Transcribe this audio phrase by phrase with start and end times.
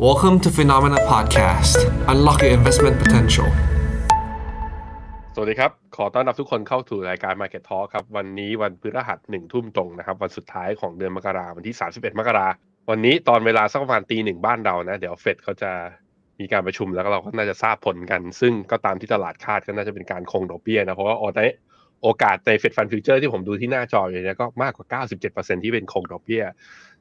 [0.00, 1.76] Welcome to Finnomena Podcast.
[2.08, 3.48] Unlock your investment potential.
[5.34, 12.48] สวัสดีครับ ขอต้อนรับทุกคนเข้าสู่รายการ Market Talk ครับ วันนี้วันพฤหัสหนึ่งทุ่มตรงนะครับ วันสุดท้ายของเดือนมกราวันที่ 31 มกรา
[12.90, 15.70] วันนี้ตอนเวลาสักประมาณตีหนึ่งบ้านเรานะ เดี๋ยวเฟดเขาจะ
[16.40, 21.16] มีการประชุมแล้วก็เราก็น่าจะทราบผลกัน ซึ่งก็ตามที่ตลาดคาดก็น่าจะเป็นการคงดอกเบี้ยนะ เพราะว่า
[22.02, 26.44] โอกาสใน Fed Fund Futures ที่ผมดูที่หน้าจออยู่เนี่ยก็มากกว่า 97%ที่เป็นคงดอกเบี้ย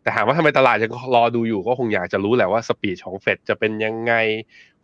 [0.04, 4.14] แต่ถามว่าทำไมตลาดยังรอดูอยู่ก็คงอยากจะรู้แหละว่า speed ของเฟดจะเป็นยังไง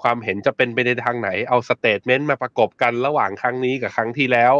[0.01, 4.53] ความเห็นจะเป็นไปในทางไหน เอา statement มาประกบกันระหว่างครั้งนี้กับครั้งที่แล้ว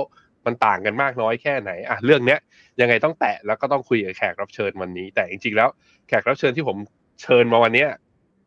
[0.45, 2.39] มันต่างกันมากน้อยแค่ไหนอะเรื่องเนี้ย
[2.81, 5.69] ยังไงต้องแตะแล้วก็ต้องคุยกับแขกรับเชิญวันนี้ แต่จริงๆแล้ว
[6.07, 6.77] แขกรับเชิญที่ผม
[7.21, 7.89] เชิญมาวันเนี้ย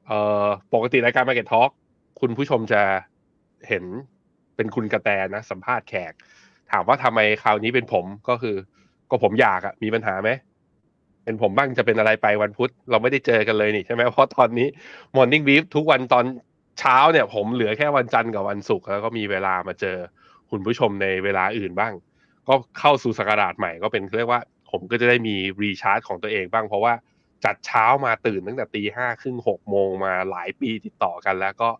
[0.06, 1.70] เอ่อปกติรายการ Market Talk
[2.20, 2.83] คุณผู้ชมจะ
[3.69, 3.84] เห็น
[4.56, 6.12] เป็นคุณกระแตนะสัมภาษณ์แขก
[6.70, 8.56] ถามว่าทำไมคราวนี้เป็นผมก็คือ
[9.11, 10.31] ก็ผมอยากอะมีปัญหาไหม
[11.25, 14.69] เป็นผมบ้างจะเป็นอะไรไปวันพุธเราไม่ได้เจอกันเลยนี่ใช่ไหมเพราะตอนนี้
[15.17, 16.25] Morning Brief ทุกวันตอน
[16.81, 19.97] เช้าเนี่ย ผมเหลือแค่วันจันทร์กับวันศุกร์แล้วก็มีเวลามาเจอ
[20.51, 21.92] คุณผู้ชมในเวลาอื่นบ้าง
[22.48, 26.95] ก็เข้าสู่สกราชใหม่ก็เป็นเรียกว่า ผมก็จะได้มีรีชาร์จของตัวเองบ้าง เพราะว่า
[27.45, 31.70] จัดเช้ามาตื่นตั้งแต่ตีห้าครึ่งหกโมงมาหลายปีติดต่อกัน แล้วก็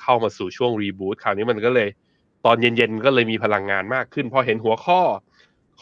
[0.00, 1.88] เข้ามาสู่ช่วง reboot คราวนี้มันก็เลย
[2.44, 5.00] ตอนเย็นๆก็เลยมีพลังงานมากขึ้นพอเห็นหัวข้อ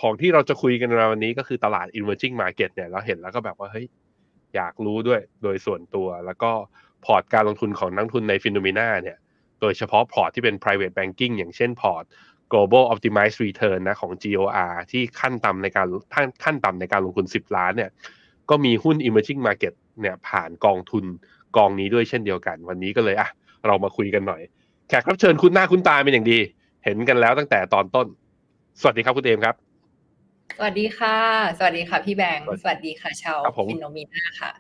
[0.00, 3.86] ของที่เราจะคุยกันในวันนี้ก็คือตลาด emerging market เนี่ยเราเห็นแล้วก็แบบว่าเฮ้ย
[4.54, 6.50] อยากรู้ด้วยโดยส่วนตัว แล้วก็
[7.04, 9.18] พอร์ตการลงทุนของนักลงทุนใน FINNOMENA เนี่ย
[9.60, 12.04] โดยเฉพาะพอร์ตที่เป็น private banking อย่างเช่นพอร์ต
[12.52, 15.86] global optimized return นะของ GOR ที่ขั้นต่ำในการ
[16.44, 17.90] ขั้นต่ำในการลงทุน 10 ล้านเนี่ย
[18.50, 21.04] ก็มีหุ้น emerging market เนี่ยผ่านกองทุน
[21.56, 23.28] กองนี้ด้วยเช่นเดียวกัน วันนี้ก็เลยอะ
[23.66, 24.42] เรามาคุยกันหน่อย
[24.88, 26.38] แขกรับเชิญคุณหน้าคุณตาเป็นอย่างดี
[26.84, 28.06] เห็นกันแล้วตั้งแต่ตอนต้น
[28.80, 29.54] สวัสดีครับคุณเอมครับ
[30.56, 31.18] สวัสดีค่ะ
[31.58, 34.52] สวัสดีค่ะ พี่แบงค์สวัสดีค่ะชาวครับผมฟินโนมีนาค่ะ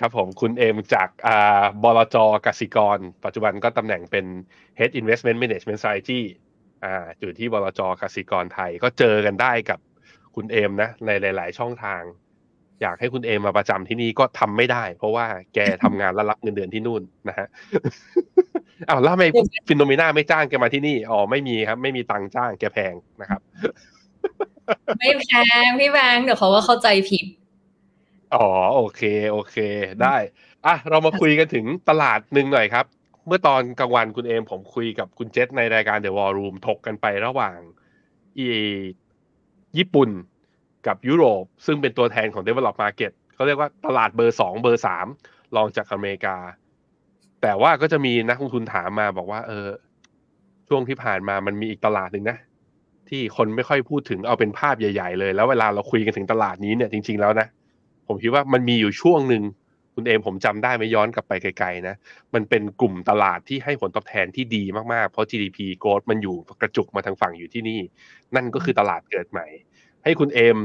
[0.00, 4.24] ครับผมคุณเอมจากอ่าบลจกสิกร ปัจจุบันก็ตำแหน่งเป็น
[4.78, 6.20] Head Investment Management Strategy
[6.84, 9.78] อ่าอยู่ที่บลจกสิกรไทยก็เจอกันได้กับ
[10.36, 12.02] คุณเอมนะในหลาย ๆ ช่องทาง
[12.82, 17.46] อยากให้คุณเอมมาประจำที่นี่ก็ทำไม่ได้ เพราะว่าแกทำงานและรับเงินเดือนที่นู่นนะฮะ
[18.88, 19.24] อ้าวแล้วทำไม
[19.68, 23.40] ฟินโนเมนาไม่จ้างแกมาที่นี่อ๋อไม่มีครับ ไม่มีตังค์จ้างแกแพงนะครับ
[24.98, 25.30] ไม่แพ
[25.66, 27.24] งพี่แบงค์เดี๋ยวเขาก็เข้าใจผิด
[28.34, 29.02] อ๋อโอเค
[29.32, 29.56] โอเค
[30.02, 30.16] ได้
[30.66, 32.86] อะเรามาคุยกันถึงตลาดหนึ่งหน่อยครับ
[33.26, 37.58] เมื่อตอนกลางวันคุณเอมผมคุยกับคุณเจษในรายการ The War Room ถกกันไประหว่าง
[38.38, 38.48] อี
[39.78, 40.10] ญี่ปุ่น
[40.86, 45.06] กับยุโรป ซึ่งเป็นตัวแทนของ Develop Market เขาเรียกว่าตลาดเบอร์สองเบอร์สาม
[45.56, 46.36] รองจากอเมริกา
[47.42, 49.66] แต่ว่าก็จะมีนักลงทุนถามมาบอกว่า เออ
[50.68, 52.38] ช่วงที่ผ่านมามันมีอีกตลาดหนึ่งนะ
[53.12, 57.46] ที่คนไม่ค่อยพูดถึงเอาเป็นภาพใหญ่ ๆ เลย แล้วเวลาเราคุยกันถึงตลาดนี้เนี่ยจริง ๆแล้วนะ
[58.06, 59.42] ผมคิดว่ามันมีอยู่ช่วงหนึ่ง
[59.94, 61.94] คุณเอมผมจำได้ไหม่ย้อนกลับไปไกลๆนะ
[62.34, 64.62] มันเป็นกลุ่มตลาดที่ให้ผลตอบแทนที่ดี
[64.92, 67.80] มากๆ เพราะ GDP growth มันอยู่กระจุกมาทางฝั่งอยู่ที่นี่
[68.34, 69.46] นั่นก็คือตลาดเกิดใหม่
[70.04, 70.58] ให้คุณเอม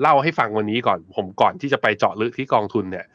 [0.00, 3.06] เล่าให้ฟังวันนี้ก่อน ผมก่อนที่จะไปเจาะลึกที่กองทุนเนี่ย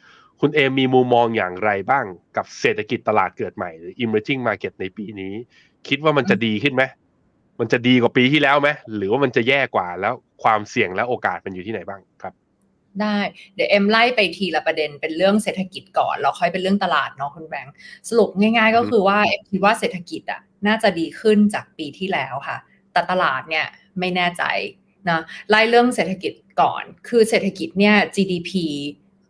[0.41, 2.05] คุณเอมมีมุมมองอย่างไรบ้าง
[2.37, 5.33] กับเศรษฐกิจตลาดเกิดใหม่หรือ emerging market ในปีนี้
[5.87, 6.83] คิดว่ามันจะดีขึ้นไหม
[7.59, 12.33] มันจะดีกว่าปีที่แล้วไหมหรือว่ามันจะแย่กว่าแล้วความเสี่ยงและโอกาสมันอยู่ที่ไหนบ้างครับ
[13.01, 13.17] ได้
[13.55, 17.73] เดี๋ยวเอ็มไล่ไปทีละประเด็นเป็นเรื่องเศรษฐกิจก่อนแล้วค่อยเป็นเรื่องตลาดเนาะคุณแบงค์
[18.09, 22.57] สรุปง่าย ๆ ก็คือว่าเอ็มคิดว่าเศรษฐกิจอะน่าจะดีขึ้นจากปีที่แล้วค่ะ
[22.93, 23.65] แต่ตลาดเนี่ย
[23.99, 24.43] ไม่แน่ใจ
[25.09, 28.51] นะไล่เรื่องเศรษฐกิจก่อน คือเศรษฐกิจเนี่ย GDP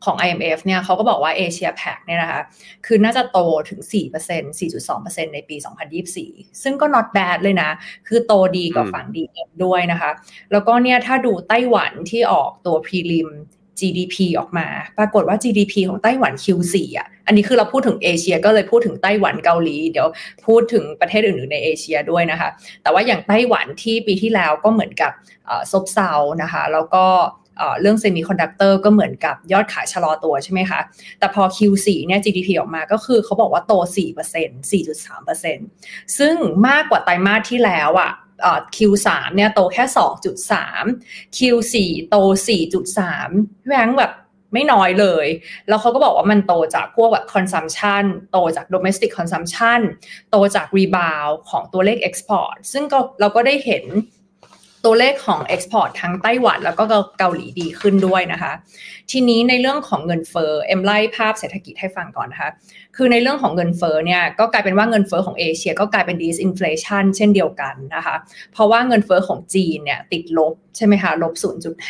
[0.03, 2.41] ของ IMF เนี่ยเขาก็บอกว่าเอเชียแพคเนี่ยนะคะ
[2.85, 5.55] คือน่าจะโตถึง 4% 4.2%ในปี
[6.09, 7.69] 2024 ซึ่งก็ not bad เลยนะ
[8.07, 9.23] คือโตดีกว่าอืมฝั่งดี
[9.63, 10.11] ด้วยนะคะ
[10.51, 13.29] แล้วก็เนี่ยถ้าดูไต้หวันที่ออกตัว prelim
[13.79, 20.07] GDP ออกมา ปรากฏว่า GDP ของไต้หวัน Q4 อะ อันนี้คือเราพูดถึงเอเชียก็เลยพูดถึงไต้หวันเกาหลี เดี๋ยว
[20.47, 22.49] พูดถึงประเทศอื่นๆในเอเชียด้วยนะคะ
[22.83, 25.11] แต่ว่าอย่างไต้หวันที่ปีที่แล้วก็เหมือนกับ
[25.45, 27.05] เอ่อซบเซานะคะ แล้วก็
[27.81, 30.79] เรื่องเซมิคอนดักเตอร์ก็เหมือนกับยอดขายชะลอตัวใช่ไหมคะ
[31.19, 36.35] แต่พอ Q4 เนี่ย GDP ออกมาก็คือเขาบอกว่าโต 4% 4.3%ซึ่ง
[36.67, 38.11] มากกว่าไตรมาสที่แล้วอะ
[38.41, 39.83] เอ่อ Q3 เนี่ยโตแค่
[40.61, 41.75] 2.3 Q4
[42.09, 42.15] โต
[42.97, 44.11] 4.3แบงแบบ
[44.53, 45.27] ไม่น้อยเลย
[45.67, 49.79] แล้วเขาก็บอกว่ามันโตจากพวกแบบ consumption โตจาก domestic consumption
[50.31, 53.85] โตจาก rebound ของตัวเลข export ซึ่งก็เราก็ได้เห็น
[54.85, 56.83] ตัวเลขของ export ทั้งไต้หวันแล้วก็
[57.19, 58.53] เกาหลีดีขึ้นด้วยนะคะ
[59.11, 62.49] ทีนี้ในเรื่องของเงินเฟ้อเอ็มไล่ภาพเศรษฐกิจให้ฟังก่อนนะคะ
[62.97, 68.15] คือในเรื่องของเงินเฟ้อเนี่ยก็กลายเป็นว่าเงินเฟ้อของเอเชียก็กลายเป็น disinflation เช่นเดียวกันนะคะ
[68.53, 71.33] เพราะว่าเงินเฟ้อของจีนเนี่ยติดลบใช่ไหมคะลบ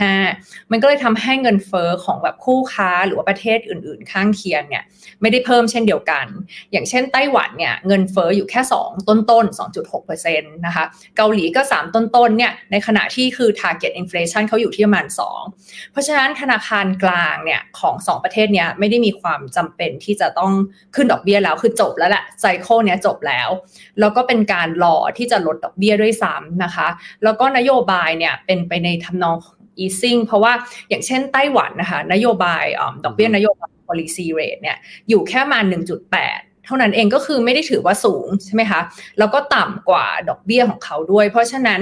[0.07, 4.83] 0.5 มันก็เลยทำให้เงินเฟ้อของแบบคู่ค้าหรือว่าประเทศอื่นๆ ข้างเคียงเนี่ย
[5.21, 6.25] ไม่ได้เพิ่มเช่นเดียวกัน
[6.71, 9.59] อย่างเช่นไต้หวันเนี่ยเงินเฟ้ออยู่แค่ 2 ต้นๆ
[9.95, 10.83] 2.6%นะคะ
[11.17, 15.07] เกาหลีก็ 3 ต้นๆเนี่ยในขณะที่คือ target inflation เขาอยู่ที่ประมาณ
[15.49, 20.51] 2 เพราะฉะนั้นธนาคารกลางเนี่ยของ 2 ประเทศเนี้ยไม่ได้มีความจำเป็นที่จะต้อง
[20.95, 23.49] ขึ้นดอกเบี้ยแล้วคือจบแล้วแหละไซเคิลเนี้ยจบแล้ว
[23.99, 26.87] แล้วก็เป็นการรอที่จะลดดอกเบี้ยด้วยซ้ำนะคะ
[27.23, 29.37] แล้วก็นโยบายเนี่ยเป็นไปในทำนอง
[29.83, 30.53] easing เพราะว่า
[30.89, 34.77] อย่างเช่นไต้หวันนะคะ นโยบายอดอกเบี้ยนโยบาย policy rate เนี่ย
[35.09, 35.59] อยู่แค่มา
[36.11, 38.81] 1.8เท่านั้นเองก็คือไม่ได้ถือว่าสูงใช่ไหมคะ
[39.17, 41.81] แล้วก็ต่ำกว่าดอกเบี้ยของเขาด้วย เพราะฉะนั้น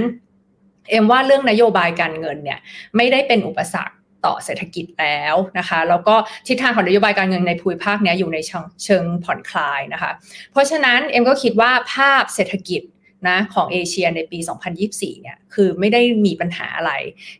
[0.90, 2.60] เอ็มว่าเรื่องนโยบายการเงินเนี่ย
[2.96, 3.96] ไม่ได้เป็นอุปสรรค
[4.26, 6.16] ต่อเศรษฐกิจแล้วนะคะ แล้วก็
[6.48, 8.38] ทิศทางของนโยบายการเงินในภูมิภาคนี้อยู่ใน
[8.84, 10.12] เชิงผ่อนคลายนะคะ
[10.52, 12.84] เพราะฉะนั้นเอ็มก็คิดว่าภาพเศรษฐกิจ
[13.30, 14.40] นะของเอเชียในปี
[14.80, 16.94] 2024 เนี่ย คือไม่ได้มีปัญหาอะไร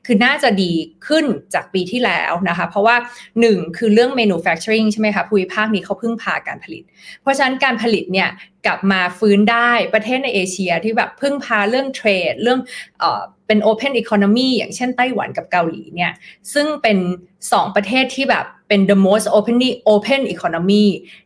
[0.06, 0.72] คือน่าจะดี
[1.08, 2.96] ขึ้นจากปีที่แล้วนะคะ เพราะว่า
[3.36, 6.84] 1 คือเรื่อง manufacturing ใช่ไหมคะ ภูมิภาคนี้เขาพึ่งพาการผลิต
[7.22, 8.30] เพราะฉะนั้นการผลิตเนี่ย
[8.66, 12.60] กลับมาฟื้นได้ประเทศในเอเชียที่แบบพึ่งพาเรื่องเทรด เรื่อง
[13.00, 16.12] เออเป็น open economy อย่างเช่นไต้หวันกับเกาหลีเนี่ย
[16.54, 16.98] ซึ่งเป็น
[17.40, 19.58] 2 ประเทศที่แบบเป็น the most open
[19.94, 20.86] open economy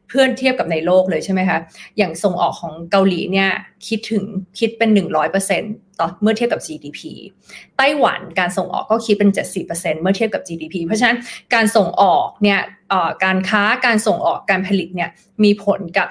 [0.09, 1.59] เพื่อนเทียบกับในโลกเลยใช่ไหมคะ
[1.97, 3.49] อย่างส่งออกของเกาหลีเนี่ย
[3.87, 4.23] คิดถึง
[4.59, 4.89] คิดเป็น
[5.45, 6.99] 100%ต่อเมื่อเทียบกับ GDP
[7.77, 9.31] ไต้หวันการส่งออกก็คิดเป็น
[9.65, 11.17] 70%เมื่อเทียบกับ GDP เพราะฉะนั้น
[11.53, 12.59] การส่งออกเนี่ย
[13.23, 15.09] การค้าการส่งออกการผลิตเนี่ย
[15.43, 16.09] มีผลกับ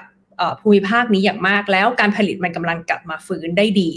[0.61, 3.91] ภูมิภาคนี้อย่างมากแล้วการผลิตมันกำลังกลับมาฟื้นได้ดี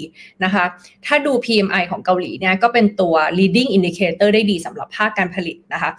[0.45, 0.65] นะคะ
[1.07, 5.91] ถ้าดู PMI ของเกาหลีเนี่ยก็เป็นตัว leading indicator ได้ดีสำหรับภาคการผลิตนะคะ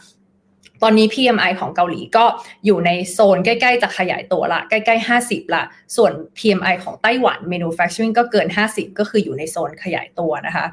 [0.83, 2.25] ตอนนี้ PMI ของเกาหลีก็
[2.65, 5.63] อยู่ในโซนใกล้ๆ จะขยายตัวละ ใกล้ๆ 50 ละ
[5.95, 10.65] ส่วน PMI ของไต้หวัน manufacturing ก็เกิน 50 ก็คืออยู่ในโซนขยายตัวนะคะ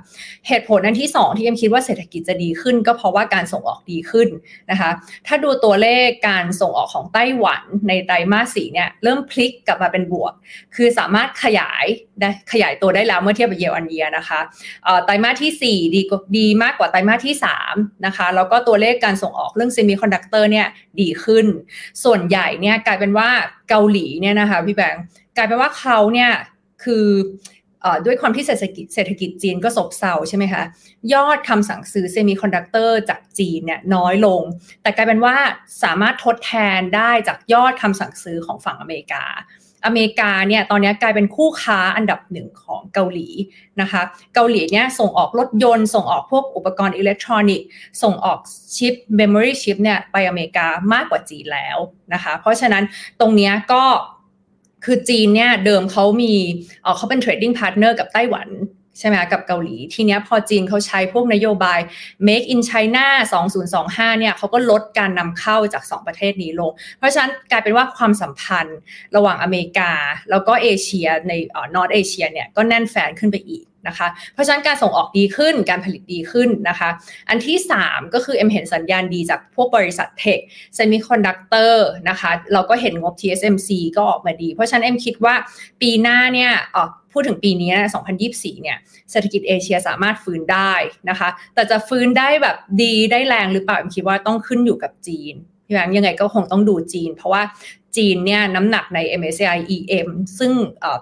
[0.49, 4.29] เหตุผลอันที่ 2 ที่เอ็มคิดว่าเศรษฐกิจจะดีขึ้น ก็เพราะว่าการส่งออกดีขึ้น
[4.71, 4.91] นะคะ
[5.27, 10.33] ถ้าดูตัวเลขการส่งออกของไต้หวันในไตรมาสสี่เนี่ยเริ่มพลิกกลับมาเป็นบวก
[10.75, 11.85] คือสามารถขยาย
[12.21, 14.41] ได้ขยายตัวได้แล้วเมื่อเทียบกับเยอันเยียนะคะ
[15.05, 15.53] ไตรมาสที่
[15.89, 16.01] 4 ดี
[16.39, 17.35] ดีมากกว่าไตรมาสที่
[17.69, 20.67] 3นะคะ แล้วก็ตัวเลขการส่งออกเรื่องเซมิคอนดักเตอร์เนี่ย
[21.01, 21.47] ดีขึ้น
[22.05, 23.29] ส่วนใหญ่เนี่ยกลายเป็นว่า
[23.69, 25.05] เกาหลีเนี่ยนะคะพี่แบงค์
[25.37, 26.31] กลายเป็นว่าเขาเนี่ย
[26.85, 27.07] คือ
[28.07, 30.63] ด้วยความที่เศรษฐกิจเศรษฐกิจจีนก็ซบเซาใช่ไหมคะ
[31.13, 34.43] ยอดคำสั่งซื้อเซมิคอนดักเตอร์จากจีนเนี่ยน้อยลง
[34.83, 35.37] แต่กลายเป็นว่า
[35.83, 39.25] สามารถทดแทนได้จากยอดคำสั่งซื้อของฝั่งอเมริกา
[39.87, 43.29] อเมริกาเนี่ยตอนนี้กลายเป็นคู่ค้าอันดับหนึ่งของเกาหลี
[43.81, 44.03] นะคะ
[44.35, 47.69] เกาหลีเนี่ยส่งออกรถยนต์ ส่งออกพวกอุปกรณ์อิเล็กทรอนิกส์
[48.03, 48.39] ส่งออก
[48.77, 51.79] ชิป memory chip เนี่ยไปอเมริกามากกว่าจีนแล้ว
[52.13, 52.85] นะคะ เพราะฉะนั้น
[53.21, 53.85] ตรงนี้ก็
[54.85, 56.33] คือจีนเนี่ยเดิมเขามี
[56.97, 58.49] เขาเป็น trading partner กับไต้หวัน
[58.99, 61.81] ใช่ไหมกับเกาหลี ทีเนี้ยพอจีนเขาใช้พวกนโยบาย
[62.27, 63.07] Make in China
[63.63, 68.79] 2025 เนี่ยเขาก็ลดการนำเข้าจาก 2 ประเทศนี้ลง เพราะฉะนั้นกลายเป็นว่าความสัมพันธ์
[69.17, 69.93] ระหว่างอเมริกา
[70.31, 71.33] แล้วก็เอเชียใน
[71.75, 76.91] North Asia เนี่ยก็แน่นแฟ้นขึ้นไปอีกนะคะเพราะฉะนั้นการส่งออกดีขึ้นการผลิตดีขึ้นนะคะ
[77.29, 80.39] อันที่ 3 ก็คือเอ็มเห็นสัญญาณดีจากพวกบริษัท tech
[80.75, 85.35] เซมิคอนดักเตอร์นะคะเราก็เห็นงบ TSMC ก็ออกมาดี เพราะฉะนั้นเอ็มคิดว่า
[85.81, 87.91] ปีหน้าเนี่ยออ พูดถึงปีนี้นะ
[88.25, 88.79] 2024 เนี่ย
[89.11, 90.73] เศรษฐกิจเอเชียสามารถฟื้นได้
[91.11, 95.35] นะคะ แต่จะฟื้นได้แบบดีได้แรงหรือเปล่าเอ็มคิดว่าต้องขึ้นอยู่กับจีน
[95.67, 97.43] พี่แบงยังไงก็คงต้องดูจีน เพราะว่า
[97.97, 100.09] จีนเนี่ยน้ำหนักใน MSCI EM
[100.39, 100.53] ซึ่ง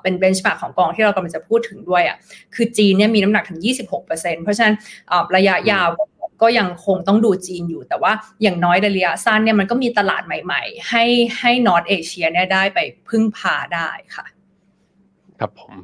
[0.02, 2.16] เป็นเบนช์มาร์กของกองที่เรากำลังจะพูดถึงด้วยอะ
[2.54, 3.60] คือจีนเนี่ยมีน้ำหนักถึง
[4.02, 4.74] 26%เพราะฉะนั้น
[5.36, 5.88] ระยะยาว
[6.42, 11.04] ก็ยังคงต้องดูจีนอยู่ แต่ว่าอย่างน้อยระยะสั้นเนี่ยมันก็มีตลาดใหม่ๆ ให้
[11.38, 12.78] ให้นอตเอเชียเนี่ยได้ไป
[13.08, 14.26] พึ่งพาได้ค่ะ
[15.40, 15.74] ครับผม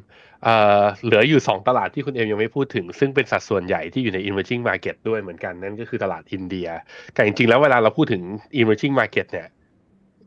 [1.04, 6.68] เหลืออยู่ 2 ตลาดที่คุณเอ็มยังไม่พูดถึง ซึ่งเป็นสัดส่วนใหญ่ที่อยู่ใน emerging market ด้วยเหมือนกัน นั่นก็คือตลาดอินเดีย
[7.14, 8.22] แต่จริงๆ แล้วเวลาเราพูดถึง
[8.60, 9.48] emerging market เนี่ย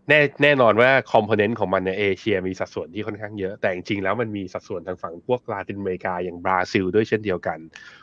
[0.10, 7.60] แน่แน่นอนว่า component ของมันในเอเชียมีสัดส่วนที่ค่อนข้างเยอะ แต่จริงๆแล้วมันมีสัดส่วนทางฝั่งพวกลาตินอเมริกาอย่างบราซิลด้วยเช่นเดียวกัน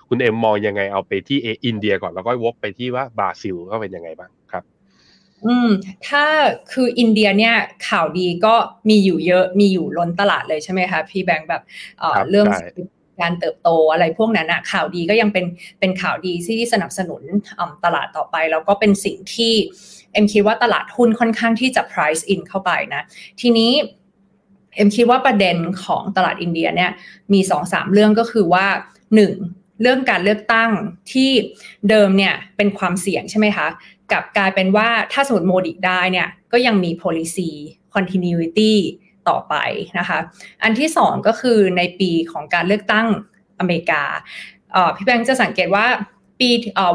[0.08, 4.30] คุณเอ็มมองยังไงเอาไปที่เออินเดียก่อนแล้วก็วกไปที่ว่าบราซิลก็เป็นยังไงบ้าง
[5.46, 5.68] อืม
[6.08, 6.24] ถ้า
[6.72, 7.54] คืออินเดียเนี่ย
[7.88, 8.54] ข่าวดีก็
[8.88, 11.62] มีอยู่เยอะมีอยู่ล้นตลาดเลยใช่ไหมคะพี่แบงค์แบบ
[11.98, 12.46] เอ่อเรื่อง
[13.20, 15.46] การเติบโตอะไรพวกนั้นอะข่าวดีก็ยังเป็น
[15.80, 17.22] เป็นข่าวดีที่สนับสนุน
[17.84, 19.52] ตลาดต่อไป แล้วก็เป็นสิ่งที่
[20.12, 23.02] เอ็มคิดว่าตลาดหุ้นค่อนข้างที่จะ price in เข้าไปนะ
[23.40, 23.72] ทีนี้
[24.76, 26.90] เอ็มคิดว่าประเด็นของตลาดอินเดียเนี่ย
[27.32, 28.66] มีสองสามเรื่องก็คือว่า
[29.14, 29.34] หนึ่ง
[29.82, 30.70] เรื่องการเลือกตั้ง
[31.12, 31.30] ที่
[31.88, 33.66] เดิมเนี่ยเป็นความเสี่ยงใช่ไหมคะ
[34.12, 37.50] กับกลายเป็นว่าถ้าสมมติโมดิได้เนี่ยก็ยังมี policy
[37.94, 38.72] continuity
[39.28, 39.54] ต่อไป
[39.98, 40.18] นะคะ
[40.62, 43.06] อันที่สองก็คือในปีของการเลือกตั้ง
[43.58, 44.02] อเมริกา
[44.96, 45.86] พี่แบงค์จะสังเกตว่า
[46.38, 46.50] ปี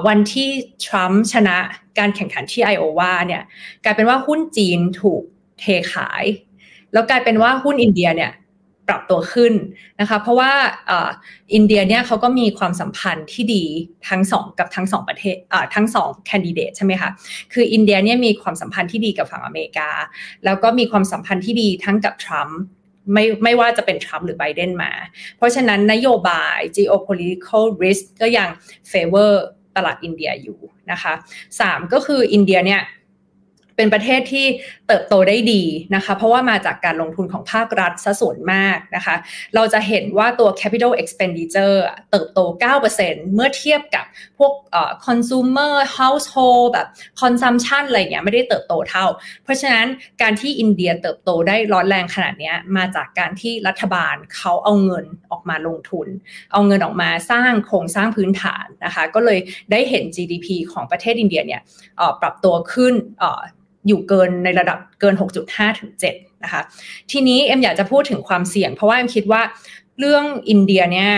[0.08, 0.50] วันที่
[0.86, 1.58] ทรัมป์ชนะ
[2.00, 3.44] การแข่งขันที่ไอโอวาเนี่ย
[3.84, 5.22] กลายเป็นว่าหุ้นจีนถูก
[5.60, 6.26] เทขาย
[6.94, 8.32] แล้วกลายเป็นว่าหุ้นอินเดียเนี่ย
[8.88, 9.54] ปรับตัวขึ้น
[10.00, 10.52] นะคะเพราะว่า
[11.54, 13.64] อินเดียเนี่ยเขาก็มีความสัมพันธ์ที่ดี
[14.10, 15.36] ทั้งสองกับทั้งสองประเทศ
[15.76, 17.10] ทั้งสองแคนดิเดตใช่ไหมคะ
[17.54, 19.90] คืออินเดียเนี่ยมีความสัมพันธ์ที่ดีกับฝั่งอเมริกา
[20.46, 22.60] แล้วก็มีความสัมพันธ์ที่ดีทั้งกับทรัมป์
[23.14, 24.92] ไม่ไม่ว่าจะเป็นทรัมป์หรือไบเดนมา
[25.38, 28.50] เพราะฉะนั้นนโยบาย geopolitical risk ก็ยัง
[28.92, 29.32] favor
[29.76, 30.60] ตลาดอินเดียอยู่
[30.92, 31.14] นะคะ
[31.60, 32.82] สามก็คืออินเดียเนี่ย
[33.76, 34.46] เป็นประเทศที่
[34.88, 35.64] เติบโตได้ดี
[35.96, 39.16] นะคะ เพราะว่ามาจากการลงทุนของภาครัฐซะส่วนมากนะคะ
[39.56, 41.78] เราจะเห็นว่าตัว capital expenditure
[42.12, 42.40] เติบโต
[42.88, 44.06] 9%เมื่อเทียบกับ
[44.38, 44.54] พวก
[45.06, 46.88] consumer household แบบ
[47.22, 49.06] consumption อะไรเงี้ยไม่ได้เติบโตเท่า
[49.44, 49.88] เพราะฉะนั้น
[50.22, 56.08] การที่อินเดียเติบโตได้ร้อนแรงขนาดนี้มาจากการที่รัฐบาลเขาเอาเงินออกมาลงทุน
[56.54, 59.40] เอาเงินออกมาสร้างโครงสร้างพื้นฐานนะคะ ก็เลย
[59.72, 61.62] ได้เห็น GDP ของประเทศอินเดียเนี่ย
[62.22, 62.94] ปรับตัวขึ้น
[63.88, 65.16] อยู่เกินในระดับเกิน
[65.48, 66.62] 6.5 ถึง 7 นะคะ
[67.12, 69.42] ทีนี้เอ็มอยากจะพูดถึงความเสี่ยง เพราะว่าเอ็มคิดว่า
[70.00, 71.12] เรื่องอินเดียเนี่ย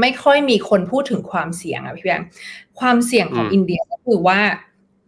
[0.00, 2.22] ไม่ค่อยมีคนพูดถึงความเสี่ยงอะพี่แบง
[2.80, 4.40] ความเสี่ยงของอินเดียก็คือว่า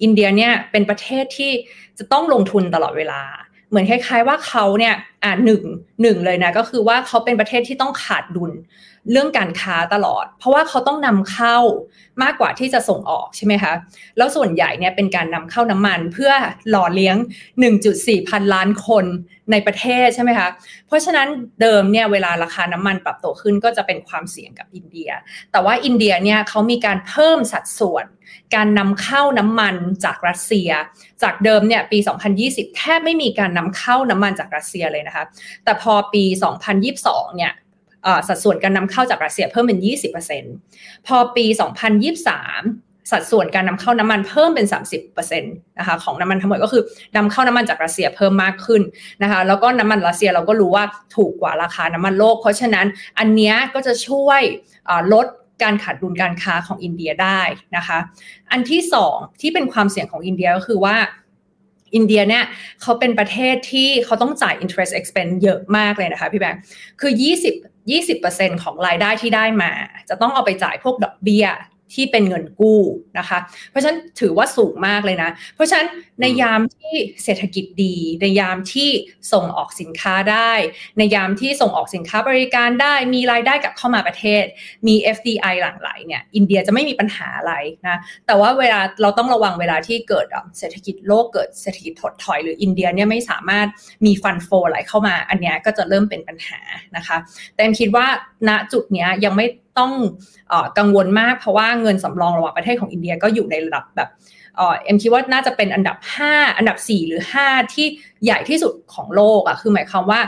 [0.02, 1.52] อินเดียเนี่ยเป็นประเทศที่
[1.98, 3.22] จะต้องลงทุนตลอดเวลา
[3.68, 5.62] เหมือนคล้าย ๆ ว่าเขาเนี่ยอ่าหนึ่ง
[6.02, 8.52] หนึ่งเลยนะก็คือว่าเขาเป็นประเทศที่ต้องขาดดุล
[9.10, 11.56] เรื่องการค้าตลอด เพราะว่าเขาต้องนำเข้า
[12.22, 13.72] มากกว่าที่จะส่งออกใช่ไหมคะ
[14.16, 16.32] แล้วส่วนใหญ่เนี่ยเป็นการนำเข้าน้ำมันเพื่อ
[16.70, 17.16] หล่อเลี้ยง
[17.72, 19.04] 1.4 พันล้านคน
[19.50, 20.48] ในประเทศใช่ไหมคะ
[20.86, 21.28] เพราะฉะนั้น
[21.60, 25.10] เดิมเนี่ยเวลาราคาน้ำมันปรับตัวขึ้นก็จะเป็นความเสี่ยงกับอินเดีย
[25.52, 28.06] แต่ว่าอินเดียเนี่ยเขามีการเพิ่มสัดส่วน
[28.54, 30.70] การนำเข้าน้ำมันจากรัสเซีย
[31.22, 31.98] จากเดิมเนี่ยปี
[32.38, 35.24] 2020 แทบไม่มีการนำเข้าน้ำมันจากรัสเซียเลยนะคะ
[35.64, 36.24] แต่พอปี
[36.80, 37.52] 2022 เนี่ย
[38.28, 39.78] สัดส่วนการนำเข้าจากรัสเซียเพิ่มเป็น
[40.42, 44.66] 20%พอปี 2023สัดส่วนการนำเข้าน้ำมันเพิ่มเป็น
[45.02, 46.82] 30%นะคะของน้ำมันทั้งหมดก็คือ
[47.16, 48.82] นำเข้าน้ำมันจากรัสเซียเพิ่มมากขึ้น
[49.22, 50.84] นะคะแล้วก็น้ำมันรัสเซียเราก็รู้ว่า
[51.16, 52.86] ถูกกว่าราคาน้ำมันโลก เพราะฉะนั้น
[53.18, 54.42] อันนี้ก็จะช่วย
[55.12, 55.26] ลด
[55.62, 57.40] การขาดดุลการค้าของอินเดียได้
[57.76, 57.98] นะคะ
[58.50, 60.96] อันที่สองที่เป็นความเสี่ยงของอินเดียก็คือว่า
[61.94, 62.44] อินเดียเนี่ย
[62.82, 66.60] เขาเป็นประเทศที่เขาต้องจ่าย interest expense เยอะมากเลยนะคะพี่แบงค์
[67.00, 67.12] คือ
[67.46, 69.72] 20 20%ของรายได้ที่ได้มา
[70.08, 71.46] จะต้องเอาไปจ่ายพวกดอกเบี้ย
[71.94, 72.80] ที่เป็นเงินกู้
[73.18, 73.38] นะคะ
[73.70, 75.88] เพราะฉะนั้นถือว่าสูงมากเลยนะ เพราะฉะนั้น
[76.20, 78.90] ในยามที่เศรษฐกิจดี ในยามที่
[79.32, 80.52] ส่งออกสินค้าได้
[80.98, 84.44] ในยามที่ส่งออกสินค้าบริการได้ มีรายได้กลับเข้ามาประเทศ
[84.86, 87.52] มี FDI หลั่งไหลเนี่ย อินเดียจะไม่มีปัญหาอะไร
[87.86, 90.26] นะ แต่ว่าเวลาเราต้องระวังเวลาที่เกิด
[90.58, 93.66] เศรษฐกิจโลกเกิดเศรษฐกิจถดถอย หรืออินเดียเนี่ยไม่สามารถ
[94.06, 96.60] มีฟันโฟไหลเข้ามา อันนี้ก็จะเริ่มเป็นปัญหา
[96.96, 97.16] นะคะ
[97.54, 98.06] แต่คิดว่า
[98.48, 99.46] ณจุดนี้ยังไม่
[99.78, 99.92] ต้อง
[100.52, 104.10] อกังวลมากเพราะว่าเงินสำรองระหว่างประเทศของอินเดียก็อยู่ในระดับแบบ
[104.58, 105.96] เอ็มคิดว่าน่าจะเป็นอันดับ
[106.28, 107.86] 5 อันดับ 4 หรือ 5 ที่
[108.24, 110.20] ใหญ่ที่สุดของโลกอะ่ะคือหมายความว่า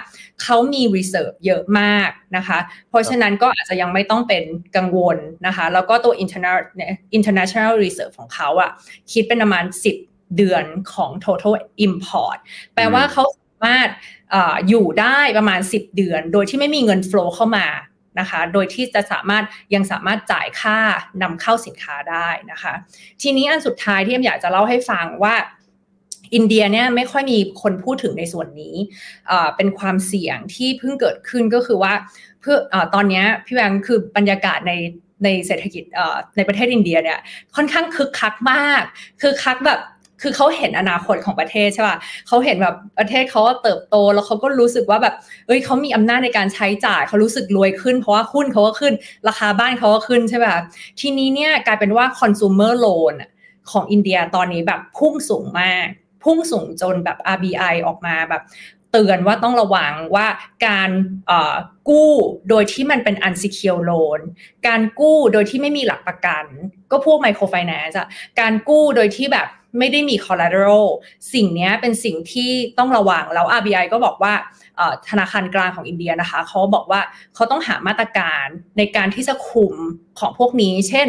[0.43, 4.43] เขามี reserve เยอะมากนะคะ เพราะฉะนั้นก็อาจจะยังไม่ต้องเป็น
[4.77, 6.59] กังวลนะคะ แล้วก็ตัว international
[7.17, 8.71] international reserve ของเขาอะ่ะ
[9.13, 9.65] คิดเป็นประมาณ
[10.01, 10.65] 10 เดือน
[10.95, 11.55] ของ total
[11.87, 12.39] import
[12.75, 13.89] แปลว่าเขาสามารถ
[14.35, 14.37] อ
[14.69, 17.67] อยู่ได้ประมาณ 10 เดือน โดยที่ไม่มีเงิน flow เข้ามา
[18.21, 19.45] นะคะ โดยที่จะสามารถ
[19.75, 20.79] ยังสามารถจ่ายค่า
[21.23, 22.75] นำเข้าสินค้าได้นะคะ
[23.23, 25.35] ทีนี้อันสุดท้ายที่อยากจะเล่าให้ฟังว่า
[26.35, 28.75] อินเดียเนี่ยไม่ค่อยมีคนพูดถึงในส่วนนี้
[29.57, 31.93] เป็นความเสี่ยงที่เพิ่งเกิดขึ้นก็คือว่า
[32.41, 34.73] เพื่ออตอนนี้พี่แบงค์คือบรรยากาศใน
[35.25, 35.85] ในเศรษฐกิจ
[36.37, 37.19] ในประเทศอินเดียเนี่ย
[37.57, 38.83] ค่อนข้างคึกคักมาก
[39.21, 39.81] คือคักแบบ
[40.23, 41.97] คือเขาเห็นอนาคตของประเทศใช่ป่ะ
[42.29, 45.15] เขาเห็นแบบประเทศเขาเติบโตแล้วเขาก็รู้สึกว่าแบบ
[45.47, 48.95] เอ้ยเขามีอำนาจในการใช้จ่ายเขารู้สึกรวยขึ้น เพราะว่าหุ้นเขาก็ขึ้น
[49.29, 50.55] ราคาบ้านเขาก็ขึ้นใช่ป่ะ
[51.01, 53.15] ทีนี้เนี่ยกลายเป็นว่า consumer loan
[53.71, 55.87] ของอินเดียตอนนี้แบบพุ่งสูงมาก
[56.25, 58.43] พุ่งสูงจนแบบ RBI ออกมาแบบ
[58.93, 60.27] เตือนว่าต้องระวังว่า
[60.67, 60.91] การ
[61.89, 62.13] กู้
[62.49, 64.21] โดยที่มันเป็น unsecured loan
[64.67, 66.45] การกู้โดยที่ไม่มีหลักประกัน
[66.91, 67.97] ก็พวก microfinance
[68.41, 70.87] การกู้โดยที่แบบ ไม่ได้มี collateral
[71.35, 74.35] สิ่งนี้เป็นสิ่งที่ต้องระวังแล้ว RBI ก็บอกว่า
[75.09, 77.01] ธนาคารกลางของอินเดียนะคะเขาบอกว่า
[77.35, 78.47] เขาต้องหามาตรการ
[78.79, 79.75] ในการที่จะคุม
[80.19, 81.07] ของพวกนี้ เช่น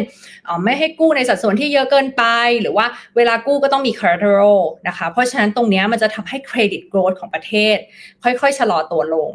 [0.64, 2.24] ไม่ให้กู้ในสัดส่วนที่เยอะเกินไป
[2.60, 2.86] หรือว่า
[3.16, 7.76] เวลากู้ก็ต้องมี collateral นะคะ เพราะฉะนั้นตรงนี้มันจะทำให้ credit growth ของประเทศ
[8.22, 9.32] ค่อยๆ ชะลอตัวลง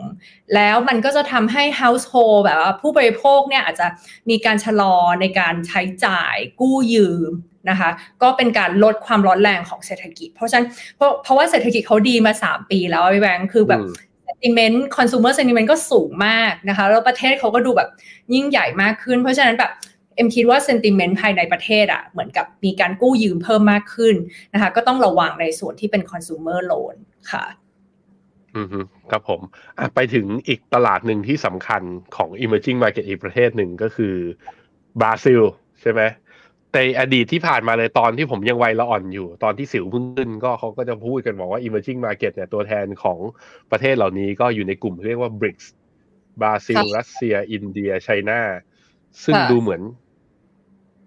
[0.56, 3.88] แล้วมันก็จะทำให้ household แบบว่าผู้บริโภคเนี่ยอาจจะ
[4.30, 7.32] มีการชะลอในการใช้จ่ายกู้ยืม
[7.70, 7.90] นะคะ
[8.22, 13.82] ก็เป็นการลดความร้อนแรงของเศรษฐกิจ เพราะฉะนั้นเพราะเพราะว่าเศรษฐกิจเขาดีมา 3 ปีแล้วไอ้แบงค์คือแบบ
[14.28, 17.90] sentiment consumer sentiment ก็สูงมากนะคะ แล้วประเทศเขาก็ดูแบบ
[18.34, 19.72] ยิ่งใหญ่มากขึ้น เพราะฉะนั้นแบบ
[20.16, 24.16] เอ็มคิดว่า sentiment ภายในประเทศอะ่ะเหมือนกับมีการกู้ยืมเพิ่มมากขึ้น
[24.54, 26.96] นะคะ ก็ต้องระวังในส่วนที่เป็น consumer loan
[27.32, 27.46] ค่ะ
[28.56, 28.68] อืม
[29.12, 29.42] ครับผม
[29.96, 31.82] ไปถึงอีกตลาดหนึ่งที่สำคัญ
[32.16, 34.16] ของ emerging market อีกประเทศหนึ่งก็คือ
[35.02, 35.42] บราซิล
[35.82, 36.02] ใช่ไหม
[36.76, 43.20] ในอดีตที่ผ่านมาเลยตอนที่ผมยังวัยละอ่อนอยู่ ตอนที่สิวพึ่งขึ้นก็เขาก็จะพูดกันบอกว่า emerging market เนี่ยตัวแทนของ
[43.72, 45.66] ประเทศเหล่านี้ก็อยู่ในกลุ่มเรียกว่า BRICS
[46.42, 48.40] บราซิล รัสเซีย อินเดียไชน่า
[49.24, 49.82] ซึ่งดูเหมือน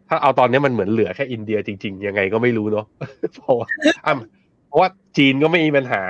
[0.08, 2.86] ถ้าเอาตอนนี้มันเหมือนเหลือแค่อินเดียจริง ๆ ยังไงก็ไม่รู้เนาะ
[3.34, 3.66] เพราะว่า
[4.68, 6.02] เพราะว่าจีนก็ไม่มีปัญหา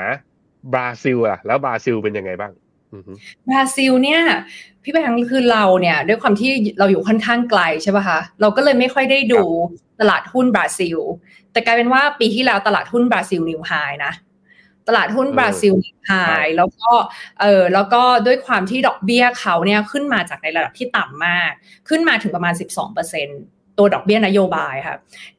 [0.72, 2.52] บราซิลอะแล้วบราซิลเป็นยังไงบ้าง
[3.48, 4.22] บราซิลเนี่ย
[4.82, 9.42] พี่แบงค์คือเราเนี่ย ด้วยความที่เราอยู่ค่อนข้างไกลใช่ป่ะคะเราก็เลยไม่ค่อยได้ดู
[10.00, 10.98] ตลาดหุ้นบราซิล
[11.52, 13.72] แต่กลายเป็นว่าปีที่แล้วตลาดหุ้นบราซิล new high
[14.04, 14.12] นะ
[14.88, 16.12] ตลาดหุ้นบราซิล new high
[16.56, 16.90] แล้วก็
[17.40, 21.50] เออแล้วก็ด้วยความที่ดอกเบี้ยเขาเนี่ยขึ้นมาจากในระดับที่ต่ำมาก
[21.88, 22.54] ขึ้นมาถึงประมาณ
[23.16, 24.96] 12%ตัวดอกเบี้ยนโยบายค่ะ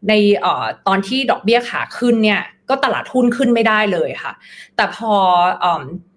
[0.08, 4.34] ในเอ่อตอนที่ดอกเบี้ยขาขึ้นเนี่ย ก็ตลาดหุ้นขึ้นไม่ได้เลยค่ะ
[4.76, 5.14] แต่พอ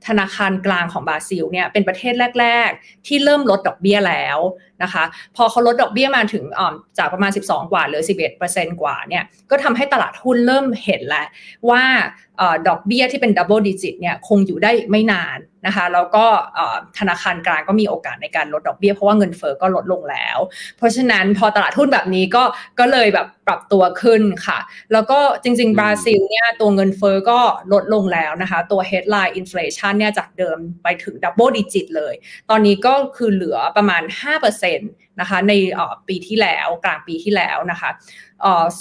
[0.08, 4.38] ธนาคารกลางของบราซิลเนี่ยเป็นประเทศแรก ๆ ที่เริ่มลดดอกเบี้ยแล้ว
[4.82, 5.04] นะคะ
[5.36, 6.44] พอเขาลดดอกเบี้ยมาถึง
[6.98, 8.02] จากประมาณ 12 กว่าหรือ
[8.42, 11.26] 11%กว่าเนี่ยก็ทำให้ตลาดหุ้นเริ่มเห็นแล้ว
[11.70, 11.84] ว่า
[12.68, 16.24] ดอกเบี้ยที่เป็น double digit เนี่ยคงอยู่ได้ไม่นานนะคะแล้วก็
[16.98, 20.38] ธนาคารกลางก็มีโอกาสในการลดดอกเบี้ยเพราะว่าเงินเฟ้อก็ลดลงแล้ว
[20.76, 22.42] เพราะฉะนั้นพอตลาดหุ้นแบบนี้ก็
[22.80, 24.58] ก็เลยแบบปรับตัวขึ้นค่ะ
[24.92, 27.40] แล้วก็จริง ๆ บราซิลเนี่ยตัวเงินเฟ้อก็
[27.72, 32.14] ลดลงแล้วนะคะตัว headline inflation เนี่ยจากเดิมไปถึง double digit เลย
[32.50, 34.02] ตอนนี้ก็คือเหลือประมาณ
[34.42, 35.52] 5%นะคะใน
[36.08, 37.90] ปีที่แล้วกลางปีที่แล้วนะคะ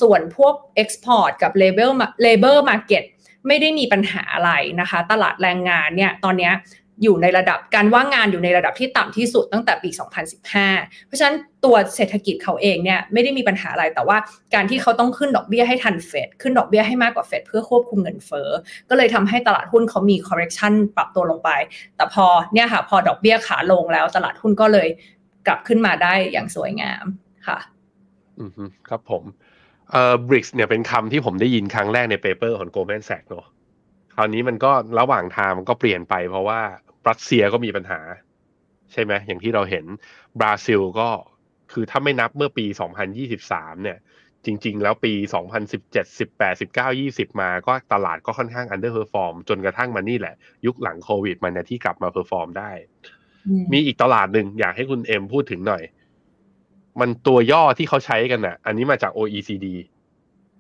[0.02, 1.92] ส่วนพวก export กับ labor
[2.26, 3.04] labor market
[3.48, 6.52] ไม่ได้มีปัญหาอะไรนะคะ ตลาดแรงงานเนี่ยตอนนี้
[7.04, 9.90] อยู่ในระดับการว่างงานอยู่ในระดับที่ต่ำที่สุดตั้งแต่ปี
[10.48, 14.18] 2015 เพราะฉะนั้นตัวเศรษฐกิจเขาเองเนี่ยไม่ได้มีปัญหาอะไรแต่ว่า
[14.56, 18.50] การที่เขาต้องขึ้นดอกเบี้ยให้ทันเฟดขึ้นดอกเบี้ยให้มากกว่าเฟดเพื่อควบคุมเงินเฟ้อ
[18.90, 21.50] ก็เลยทำให้ตลาดหุ้นเขามี correction ปรับตัวลงไป
[21.98, 24.88] แต่พอเนี่ยค่ะพอดอกเบี้ยขาลงแล้ว ตลาดหุ้นก็เลย
[25.48, 27.06] กลับขึ้นมาได้อย่างสวยงาม
[27.48, 27.58] ค่ะ
[28.40, 28.52] อืม
[28.90, 29.24] ครับผม
[29.92, 33.48] เอ่อบริกส์เนี่ยเป็นคำที่ผมได้ยินครั้งแรกใน paper ของ Goldman Sachs เนอะ
[34.16, 36.62] คราวนี้มันก็ระหว่างทางมันก็เปลี่ยนไปเพราะว่า
[37.10, 38.00] รัสเซียก็มีปัญหา
[38.92, 39.86] ใช่ไหมอย่างที่เราเห็น
[40.40, 41.10] บราซิลก็
[41.72, 42.66] คือถ้าไม่นับเมื่อปี
[43.26, 43.98] 2023 เนี่ย
[44.46, 45.14] จริง ๆ แล้วปี
[45.72, 50.36] 2017 18 19 20 มาก็ตลาดก็ค่อนข้าง underperform จนกระทั่งมานี่แหละ
[50.66, 52.72] ยุคหลังโควิดมันที่กลับมา perform ได้
[53.74, 55.84] มีอีกตลาดหนึ่งอยากให้คุณเอ็มพูดถึงหน่อย
[57.00, 59.68] มันตัวย่อที่เขาใช้กันอะ อันนี้มาจาก OECD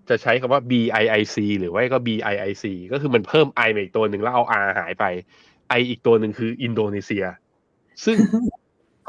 [0.09, 5.05] จะใช้คำว่า BIIC หรือว่าก็ BIIC ก็คือมันเพิ่ม I มาอีกตัวหนึ่งแล้วเอา R หายไป
[5.71, 7.25] ไออีกตัวหนึ่งคืออินโดนีเซีย
[8.05, 8.17] ซึ่ง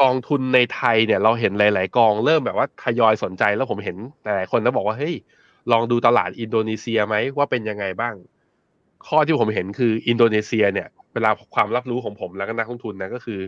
[0.01, 3.97] กองทุนในไทยเนี่ย เราเห็นหลาย ๆ กองเริ่มแบบว่าทยอยสนใจแล้วผมเห็น
[4.37, 5.15] หลายคนแล้วบอกว่าเฮ้ย
[5.73, 8.15] ลองดูตลาดอินโดนีเซียไหมว่าเป็นยังไงบ้าง
[9.07, 13.41] ข้อที่ผมเห็นคืออินโดนีเซียเนี่ย เวลาความรับรู้ของผมแล้วก็นักลงทุนนะก็คือ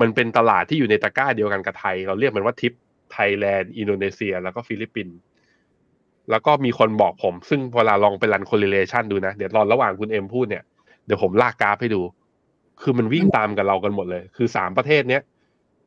[0.00, 2.72] มันเป็นตลาดที่อยู่ในตะกร้าเดียวกันกับไทย เราเรียกมันว่า TIP
[3.12, 5.16] Thailand Indonesia แล้วก็ฟิลิปปินส์
[6.30, 10.64] แล้วก็มีคนบอกผม ซึ่งเวลาลองไปรัน correlation ดูนะ เดี๋ยวรอระหว่างคุณเอ็มพูดเนี่ย
[11.06, 12.02] เดี๋ยวผมลากกราฟให้ดู
[12.82, 15.22] คือมันวิ่งตามกับเรากันหมดเลย คือสามประเทศเนี้ย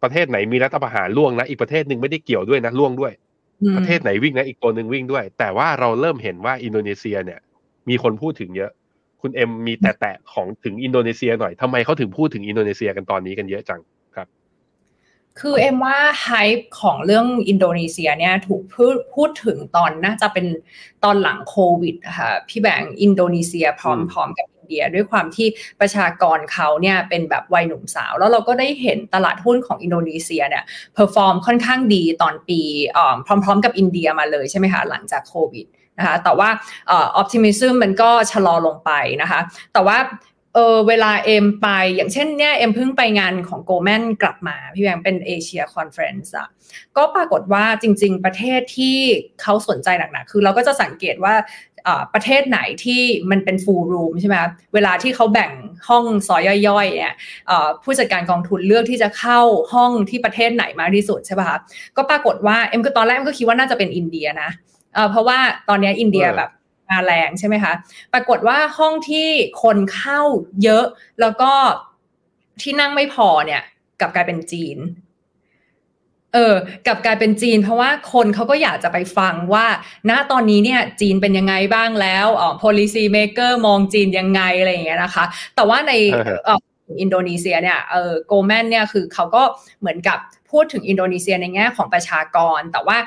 [0.04, 3.14] ประเทศไหนมีรัฐประหารร่วงนะอีกประเทศหนึ่งไม่ได้เกี่ยวด้วยนะร่วงด้วย
[3.78, 7.40] ประเทศไหนวิ่งนะอีกตัวหนึ่งวิ่งด้วย แต่ว่าเราเริ่มเห็นว่าอินโดนีเซียเนี่ย
[7.90, 8.72] มีคนพูดถึงเยอะ
[9.22, 13.82] คุณเอ็มมีแต่แตะของถึงอินโดนีเซียหน่อยทำไมเขาถึงพูดถึงอินโดนีเซียกันตอนนี้กันเยอะจัง
[14.16, 14.28] ครับ
[15.40, 20.46] คือเอ็มว่า hype ของเรื่องอินโดนีเซียเนี่ยถูกพูดพูดถึงตอนน่าจะเป็น
[21.04, 25.48] ตอนหลังโควิดค่ะพี่แบงอินโดนีเซียพร้อมๆกับ อินเดีย ด้วยความที่
[25.80, 32.62] ประชากรเขาเนี่ยเป็นแบบวัยหนุ่มสาว แล้วเราก็ได้เห็นตลาดหุ้นของอินโดนีเซียเนี่ย perform ค่อนข้างดีตอนปี
[33.26, 35.66] พร้อม ๆ กับอินเดียมาเลยใช่ไหมคะหลังจากโควิด
[35.98, 36.50] นะคะแต่ว่า
[36.92, 39.40] optimism มันก็ชะลอลงไปนะคะ
[39.74, 39.98] แต่ว่า
[40.56, 46.48] เออเวลาเอ็มไปอย่างเช่นเนี่ยเอ็มเพิ่งไปงานของ Goldman กลับมา พี่แบงเป็น Asia conference อะ
[46.98, 48.98] ก็ปรากฏว่าจริง ๆ ประเทศที่
[49.42, 51.34] เขาสนใจหนักๆ คือเราก็จะสังเกตว่า
[52.14, 54.36] ประเทศไหนที่มันเป็น full room ใช่ไหม
[54.74, 55.52] เวลาที่เขาแบ่ง
[55.90, 57.16] ห้องซอยย่อยๆเนี่ย
[57.84, 59.40] ผู้จัดการกองทุนเลือกที่จะเข้า
[59.74, 61.58] ห้องที่ประเทศไหนมากที่สุดใช่ป่ะคะ
[61.98, 64.50] ก็ปรากฏว่าเอ็มก็ตอนแรกเอ็มก็คิดว่าน่าจะเป็นอินเดียนะ
[65.12, 65.40] เพราะว่า
[65.70, 66.50] ตอนนี้อินเดียแบบ
[66.90, 67.74] มาแรงใช่ไหมคะ
[68.14, 69.28] ปรากฏว่าห้องที่
[69.64, 70.22] คนเข้า
[70.64, 70.86] เยอะ
[71.22, 71.52] แล้วก็
[72.62, 73.62] ที่นั่งไม่พอเนี่ย
[74.00, 74.78] กลับกลายเป็นจีน
[76.34, 76.56] เออ
[76.88, 79.66] กับกลายเป็นจีน เพราะว่าคนเขาก็อยากจะไปฟังว่า
[80.10, 85.94] ณตอนนี้เนี่ยจีนเป็นยังไงบ้างแล้วอ๋อ policy maker มองจีนยังไงอะไรอย่างเงี้ยนะคะ แต่ว่าใน
[87.02, 89.44] อินโดนีเซียเนี่ยเออ Goldman เนี่ยคือเขาก็
[89.80, 90.18] เหมือนกับ
[90.52, 92.98] พูดถึงอินโดนีเซียในแง่ของประชากร แต่ว่า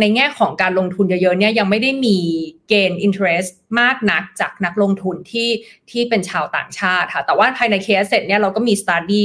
[0.00, 2.18] ในแง่ของการลงทุนเยอะๆเนี่ยยังไม่ได้มี
[2.68, 5.48] gain interest มากนักจากนักลงทุนที่
[5.90, 9.24] ที่เป็นชาวต่างชาติค่ะแต่ว่าภายใน KAsset เนี่ยเราก็มี study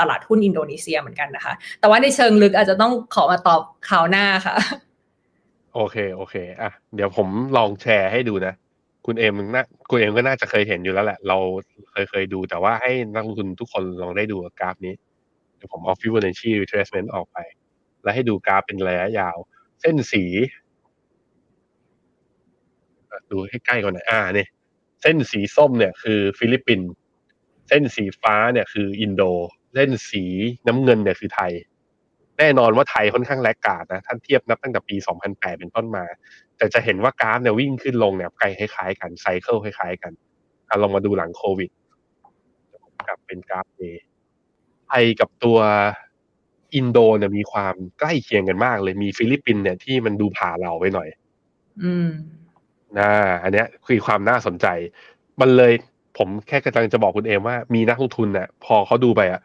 [0.00, 4.56] ตลาดหุ้นอินโดนีเซียเหมือนกันนะคะ แต่ว่าในเชิงลึกอาจจะต้องขอมาตอบคราวหน้าค่ะ
[5.74, 8.54] โอเคโอเคอะเดี๋ยวผมลองแชร์ให้ดูนะ
[9.06, 11.36] คุณเอ็มนะคุณเอ็มก็น่าจะเคยเห็นอยู่แล้วแหละ เรา
[11.90, 14.94] เคยเคยดูแต่ว่าให้นักลงทุนทุกคนลองได้ดูกราฟนี้
[15.56, 17.38] เดี๋ยวผมเอา Fibonacci retracement ออกไป
[18.02, 19.36] แล้วให้ดูกราฟเป็นระยะยาว
[19.80, 20.24] เส้นสี
[23.30, 24.48] ดูให้ใกล้ก่อนหน่อยอ่าเนี่ย
[25.02, 26.90] เส้นสีส้มเนี่ยคือฟิลิปปินส์
[27.68, 29.22] เส้นสีฟ้าเนี่ยคืออินโด
[29.74, 30.24] เส้นสี
[30.66, 31.52] น้ำเงินเนี่ยคือไทย
[32.38, 34.96] แน่นอนว่าไทยค่อนข้าง laggard นะท่านเทียบนับตั้งแต่ปี
[35.28, 36.04] 2008 เป็นต้นมา
[36.56, 40.12] แต่จะเห็นว่ากราฟเนี่ยวิ่งขึ้นลงเนี่ยไกลคล้ายๆกัน cycle คล้ายๆกัน
[40.68, 41.70] อาลองมาดูหลังโควิด
[43.08, 43.82] กลับเป็นกราฟเอ
[44.88, 45.58] ไทยกับตัว
[46.74, 51.08] อินโดเนี่ยมีความใกล้เคียงกันมากเลยมีฟิลิปปินส์เนี่ยที่มันดูผ่าเราไปหน่อย
[51.82, 52.08] อืม
[52.98, 53.10] นะ
[53.42, 54.66] อันเนี้ยคือความน่าสนใจ
[55.40, 55.72] มันเลย
[56.18, 59.40] ผมแค่กำลังจะบอกคุณเอมว่ามีนักลงทุนเนี่ยพอเขาดูไปอะ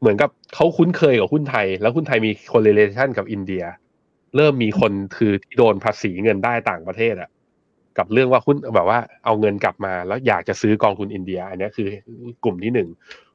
[0.00, 3.64] เหมือนกับเขาคุ้นเคยกับหุ้นไทย แล้วหุ้นไทยมี correlation กับอินเดีย
[4.36, 7.30] เริ่มมีคนคือที่โดนภาษีเงินได้ต่างประเทศอะ
[7.98, 11.88] กับเรื่องว่าหุ้นแบบว่าเอาเงินกลับมาแล้วอยากจะซื้อกองทุนอินเดีย อันนี้คือ
[12.44, 12.88] กลุ่มที่หนึ่ง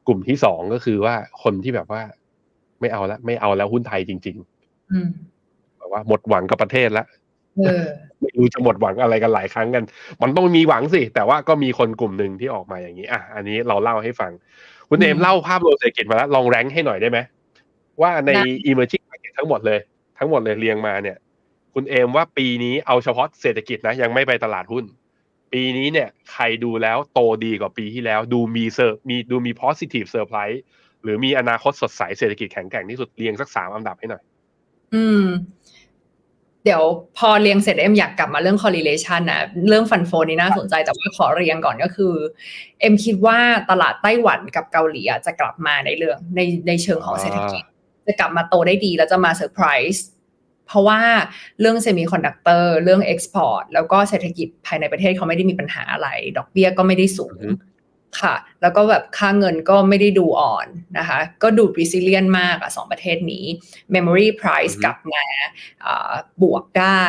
[0.08, 2.01] กลุ่มที่สองก็คือว่าคนที่แบบว่า
[2.80, 7.06] ไม่เอาแล้วไม่เอาแล้วหุ้นไทยจริงๆแบบว่าหมดหวังกับประเทศแล้ว
[8.21, 9.84] ไม่รู้จะหมดหวังอะไรกันหลายครั้งกัน
[10.21, 14.32] มันต้องมีหวังสิ แต่ว่าก็มีคนกลุ่มหนึ่งที่ออกมาอย่างนี้ อะ อันนี้เราเล่าให้ฟัง
[14.89, 17.19] คุณเอมเล่าภาพรวมเศรษฐกิจมาแล้วลองแรงให้หน่อยได้ไหม
[18.02, 18.32] ว่าใน
[18.69, 19.80] emerging market ทั้งหมดเลย
[20.17, 21.17] ทั้งหมดเลยเรียงมาเนี่ย
[21.74, 24.86] คุณเอมว่าปีนี้เอาเฉพาะเศรษฐกิจนะ ยังไม่ไปตลาดหุ้น
[25.54, 30.60] ปีนี้เนี่ย ใครดูแล้วโตดีกว่าปีที่แล้ว ดูมีเซอร์มีดูมี positive surprise
[31.04, 34.24] หรือมีอนาคตสดใสเศรษฐกิจแข็งแกร่งที่สุดเรียงสักสามอันดับให้หน่อย
[34.93, 35.26] อืม
[36.65, 36.84] เดี๋ยว
[37.17, 42.13] พอเรียงเสร็จเอ็มอยากกลับมาเรื่อง correlation นะเรื่อง fund flow นี่น่าสนใจแต่ว่าขอเรียงก่อนก็คือ
[42.82, 47.63] เอ็มคิดว่าตลาดไต้หวันกับเกาหลีจะกลับมาในเรื่องในในเชิงของเศรษฐกิจ
[48.08, 50.06] จะกลับมาโตได้ดีแล้วจะมาเซอร์ไพรส์
[50.67, 50.99] เพราะว่า
[51.60, 57.41] เรื่อง semiconductor เรื่อง export แล้วก็เศรษฐกิจภายในประเทศเขาไม่ได้มีปัญหาอะไร ดอกเบี้ยก็ไม่ได้สูง
[58.21, 63.45] ค่ะ แล้วก็แบบค่าเงินก็ไม่ได้ดูอ่อนนะคะ ก็ดู resilient มากอะสองประเทศนี้
[63.95, 65.25] memory price กลับมา
[66.41, 67.06] บวกได้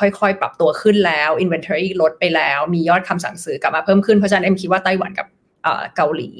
[0.00, 5.28] ค่อยๆ ปรับตัวขึ้นแล้ว inventory ลดไปแล้ว มียอดคำสั่งซื้อกลับมาเพิ่มขึ้น เพราะฉะนั้นเอ็มคิดว่าไต้หวันกับ
[5.96, 6.30] เกาหลี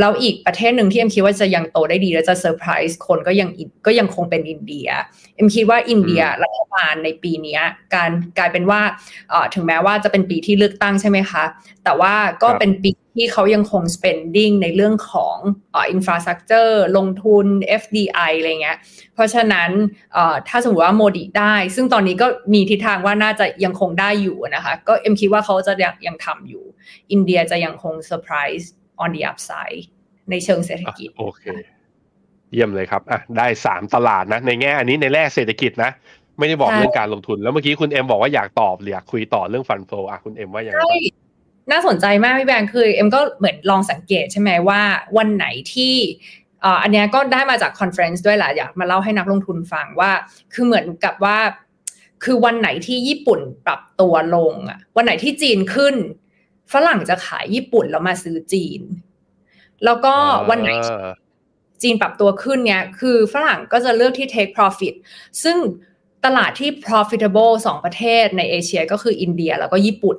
[0.00, 3.48] แล้วอีกประเทศหนึ่งที่เอ็มคิดว่าจะยังโตได้ดี และจะเซอร์ไพรส์คนก็ยัง
[3.86, 4.88] ก็ยังคงเป็นอินเดีย
[5.36, 7.58] เอ็มคิดว่าอินเดียรัฐบาลในปีนี้
[7.94, 8.80] การกลายเป็นว่า
[9.54, 11.44] ถึงแม้ว่าจะเป็นปีที่เลือกตั้งใช่ไหมคะ
[11.84, 15.36] แต่ว่าก็เป็นปี ที่เขายังคง spending ในเรื่องของ
[15.74, 17.46] อ infrastructure ลงทุน
[17.80, 18.78] FDI อะไรเงี้ย
[19.14, 19.70] เพราะฉะนั้น
[20.48, 26.64] ถ้าสมมติว่าโมดีได้ ซึ่งตอนนี้ก็มีทิศทางว่าน่าจะยังคงได้อยู่นะคะ ก็เอ็มคิดว่าเขาจะยังยังทำอยู่
[27.12, 28.66] อินเดียจะยังคง surprise
[29.02, 29.82] on the upside
[30.30, 31.42] ในเชิงเศรษฐกิจโอเค
[32.52, 35.90] เยี่ยมเลยครับอะได้สามตลาดนะ ในแง่อันนี้ในแง่เศรษฐกิจนะ
[36.38, 40.82] ไม่ได้บอกเรื่องการลงทุน แล้วเมื่อกี้คุณเอ็มบอกว่าอยากตอบอยากคุยต่อเรื่อง fund flow อะคุณเอ็มว่าอย่างไร
[41.70, 44.82] น่าสนใจมากพี่แบงค์คือเอ็มก็เหมือนลองสังเกตใช่ไหมว่า
[45.16, 45.94] วันไหนที่
[46.82, 50.10] อันนี้ก็ได้มาจาก conference ด้วยแหละอยากมาเล่าให้นักลงทุนฟังว่า
[50.52, 51.38] คือเหมือนกับว่า
[52.24, 55.94] คือวันไหนที่ญี่ปุ่นปรับตัวลงอะวันไหนที่จีนขึ้น
[56.72, 58.80] ฝรั่งจะขายญี่ปุ่นแล้วมาซื้อจีน
[59.84, 60.14] แล้วก็
[60.50, 60.70] วันไหน
[61.82, 64.94] จีนปรับตัวขึ้นเนี่ยคือฝรั่งก็จะเลือกที่ take profit
[65.42, 65.56] ซึ่ง
[66.24, 70.18] ตลาดที่ profitable สองประเทศในเอเชียก็คืออินเดียแล้วก็ญี่ปุ่น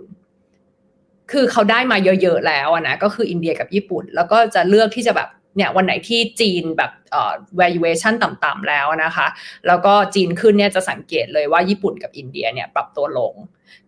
[1.31, 9.27] คือเขาได้มาเยอะๆแล้วนะก็คืออินเดียกับญี่ปุ่น แล้วก็จะเลือกที่จะแบบเนี่ยวันไหนที่จีนแบบเอ่อ valuation ต่ำๆแล้วนะคะ
[9.67, 13.33] แล้วก็จีนขึ้นเนี่ยจะสังเกตเลยว่าญี่ปุ่นกับอินเดียเนี่ยปรับตัวลง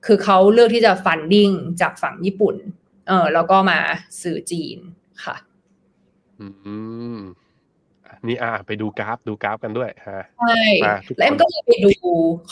[0.05, 2.55] คือเขาเลือกที่จะ funding จากฝั่งญี่ปุ่น
[3.07, 3.79] เออแล้วก็มา
[4.21, 4.77] ซื้อจีน
[5.23, 5.35] ค่ะ
[6.39, 6.47] อื
[7.17, 7.19] ม
[8.27, 11.91] นี่อะไปดูกราฟดูกราฟกันด้วยฮะใช่มาทุกคนแล้วเอ็มก็เลยไปดู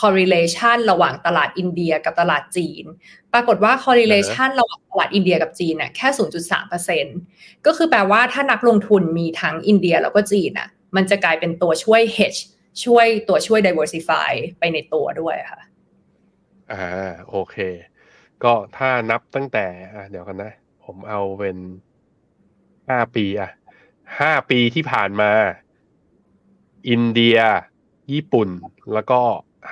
[0.00, 2.84] correlation ระหว่างตลาดอินเดียกับตลาดจีน
[3.32, 6.08] ปรากฏว่า correlation ระหว่างตลาดอินเดียกับจีนน่ะแค่
[6.68, 12.40] 0.3%ก็คือแปลว่าถ้านักลงทุนมีทั้งอินเดียแล้วก็จีนน่ะ มันจะกลายเป็นตัวช่วย hedge
[12.84, 15.60] ช่วยตัวช่วย diversify ไปในตัวด้วยค่ะ
[16.72, 16.84] อ่า
[17.30, 17.56] โอเค
[18.44, 20.52] ก็ถ้านับตั้งแต่อะเดี๋ยวกันนะ
[20.84, 21.56] ผมเอาเป็น
[22.88, 23.50] ห้าปีอะ
[24.20, 25.30] ห้าปีที่ผ่านมา
[26.88, 27.38] อินเดีย
[28.12, 28.48] ญี่ปุ่น
[28.94, 29.20] แล้วก็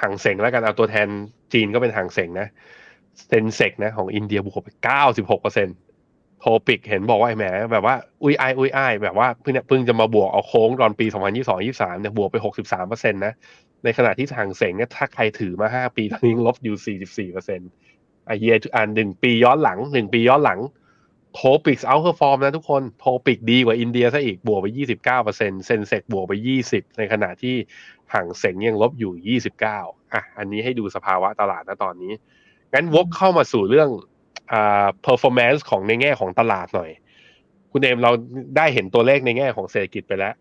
[0.00, 1.08] หางเสงแล้วกันเอาตัวแทน
[1.52, 2.48] จีนก็เป็นหางเสงนะ
[3.28, 5.72] เซนเซกนะของอินเดียบวกไปเก้าสิบหกเปอร์เซ็นต
[6.40, 13.32] โทปิกเห็นบอกว่าไอ้แหมแบบว่าอุ้ยไออุ้ยไอแบบว่าเพิ่งเนี่ยเพิ่งจะมาบวกเอาโค้งตอนปีสองพันยี่สองยี่สามเนี่ยบวกไปหกสิบสามเปอร์เซ็นต์นะ
[13.84, 17.68] ในขณะที่ทางเสงเนี่ยถ้าใครถือมาห้าปีตอนนี้ลบอยู่สี่สิบสี่เปอร์เซ็นต์
[18.26, 20.58] ไอเยียอ่านหนึ่งปีย้อนหลังหนึ่งปีย้อนหลัง
[21.34, 27.56] โทปิกเอาเพอร์ฟอร์มนะทุกคนโทปิกดีกว่าอินเดียซะอีกบวกไปยี่สิบเก้าเปอร์เซ็นต์เซนเซกบวกไปยี่สิบในขณะที่
[28.12, 29.78] ห่างเสงยังลบอยู่ยี่สิบเก้า
[30.12, 32.12] อะ อันนี้ให้ดูสภาวะตลาดนะตอนนี้
[32.74, 33.88] งั้นวกเข้ามาสู่เรื่อง
[34.52, 36.90] อ่า performance ของในแง่ของตลาดหน่อย
[37.72, 38.12] คุณเอ็มเรา
[38.56, 40.34] ได้เห็นตัวเลขในแง่ของเศรษฐกิจไปแล้ว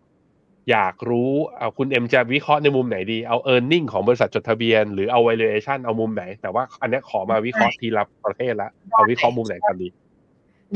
[0.70, 9.88] อยากรู้เอาคุณเอ็มจะวิเคราะห์ในมุมไหนดี เอา e a r n i n g ของบริษัทจดทะเบียน หรือเอา valuation เอามุมไหน แต่ว่าอันนี้ขอมาวิเคราะห์ทีละประเภทละเอาวิเคราะห์มุมไหนกันดี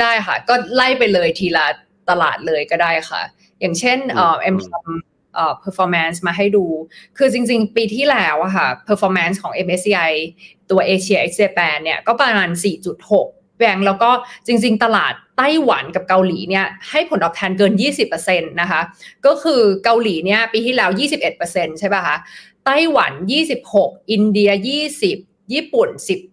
[0.00, 1.66] ได้ค่ะ ก็ไล่ไปเลยทีละ
[2.10, 3.22] ตลาดเลยก็ได้ค่ะ
[3.60, 6.64] อย่างเช่นเอ่อเอ็มทำเอ่อ performance มาให้ดู
[7.18, 10.12] คือจริง ๆ ปีที่แล้วอะค่ะ performance ของ MSCI
[10.70, 12.50] ตัว Asia X Japan เนี่ยก็ประมาณ
[13.04, 14.10] 4.6แบงแล้วก็
[14.46, 17.72] จริง ๆ ตลาดไต้หวันกับเกาหลีเนี่ยให้ผลตอบแทนเกิน
[18.12, 18.80] 20%นะคะ
[19.26, 20.90] ก็คือเกาหลีเนี่ยปีที่แล้ว
[21.34, 22.16] 21%ใช่ป่ะคะ
[22.66, 23.12] ไต้หวัน
[23.62, 24.50] 26 อินเดีย
[25.02, 25.88] 20 ญี่ปุ่น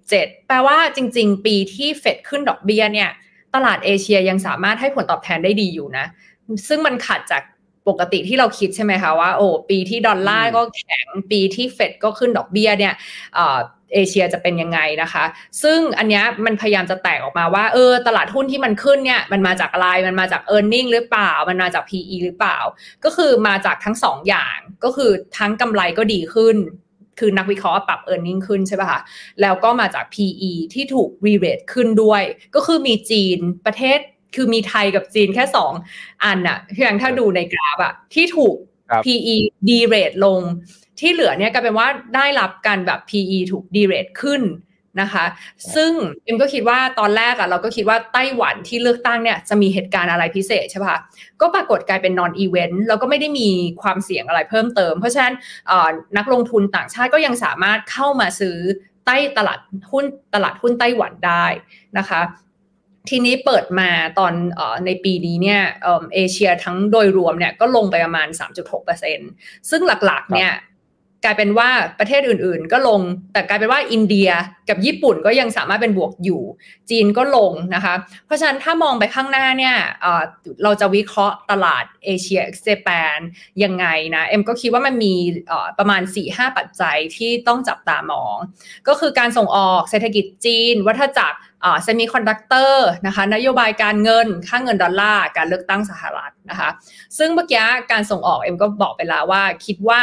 [0.06, 0.10] 17
[0.48, 3.10] แปลว่าจริง ๆ ปีที่เฟดขึ้นดอกเบี้ยเนี่ย
[3.56, 6.06] ตลาดเอเชียยังสามารถให้ผลตอบแทนได้ดีอยู่นะ
[6.68, 7.44] ซึ่งมันขัดจาก
[7.88, 12.94] ปกติที่เราคิดใช่ไหมคะว่าโอ้ปีที่ดอลลาร์ก็แข็งปีที่เฟดก็ขึ้นดอกเบี้ยเนี่ย
[13.36, 13.60] เอ่อ
[13.94, 15.24] เอเชียจะเป็นยังไงนะคะ
[15.64, 22.58] ซึ่งอันเนี้ยมันพยายามจะแตกออกมาว่าเออตลาดหุ้นที่มันขึ้นเนี่ยมันมาจากอะไร มันมาจาก e a r n i n g หรือเปล่า มันมาจาก PE หรือเปล่า
[23.04, 26.56] ก็คือมาจากทั้งสองอย่างก็คือทั้งกำไรก็ดีขึ้น
[27.20, 29.02] คือนักวิเคราะห์ปรับ e a r n i n g ขึ้นใช่ป่ะคะ
[29.42, 32.24] แล้วก็มาจาก PE ที่ถูก re-rate ขึ้นด้วย
[32.56, 34.00] ก็คือมีจีนประเทศ
[34.36, 35.74] คือมีไทยกับจีนแค่สอง
[36.24, 38.56] อันน่ะเพียงถ้าดูในกราฟอะที่ถูก
[38.90, 39.36] ครับ PE
[39.68, 40.42] de-rate ลง
[41.00, 44.42] ที่เหลือเนี่ยกลายเป็นว่าได้รับการแบบ PE ถูก de-rate ขึ้น
[45.02, 45.26] นะคะ
[45.76, 45.92] ซึ่ง
[46.24, 51.00] เอ็มก็คิดว่าตอนแรกอะเราก็คิดว่าไต้หวันที่เลือกตั้งเนี่ยจะมีเหตุการณ์อะไรพิเศษใช่ปะคะ
[51.42, 53.50] ก็ปรากฏกลายเป็น non event แล้วก็ไม่ได้มี
[53.82, 55.34] ความเสี่ยงอะไรเพิ่มเติม เพราะฉะนั้น
[55.68, 58.58] เอ่อนักลงทุนต่างชาติก็ยังสามารถเข้ามาซื้อ
[59.06, 59.60] ใต้ตลาด
[59.92, 61.46] หุ้นตลาดหุ้นไต้หวันได้
[61.98, 62.22] นะคะ
[63.10, 68.28] ทีนี้เปิดมาตอนเออในปีนี้เนี่ยเออเอเชียทั้งโดยรวมเนี่ยก็ลงไปประมาณ
[69.00, 70.52] 3.6%ซึ่งหลักๆเนี่ย
[71.24, 73.02] กลายเป็นว่าประเทศอื่น ๆ ก็ลง
[73.34, 74.30] แต่กลายเป็นว่าอินเดีย
[74.70, 76.42] กับญี่ปุ่นก็ยังสามารถเป็นบวกอยู่
[76.90, 77.94] จีนก็ลงนะคะ
[78.26, 79.76] เพราะฉะนั้นถ้ามองไปข้างหน้าเนี่ย
[80.64, 83.20] เราจะวิเคราะห์ตลาดเอเชียเจแปน
[83.64, 85.14] ยังไงนะเอ็มก็คิดว่ามันมี
[85.80, 88.36] ประมาณ 4-5 ปัจจัยที่ต้องจับตามอง
[88.88, 91.40] ก็คือการส่งออกเศรษฐกิจจีน วัฏจักร
[91.84, 96.70] semiconductor นะคะนโยบายการเงินค่าเงินดอลลาร์การเลือกตั้งสหรัฐนะคะ
[97.18, 100.00] ซึ่งเมื่อกี้การส่งออกเอ็มก็บอกไปแล้วว่าคิดว่า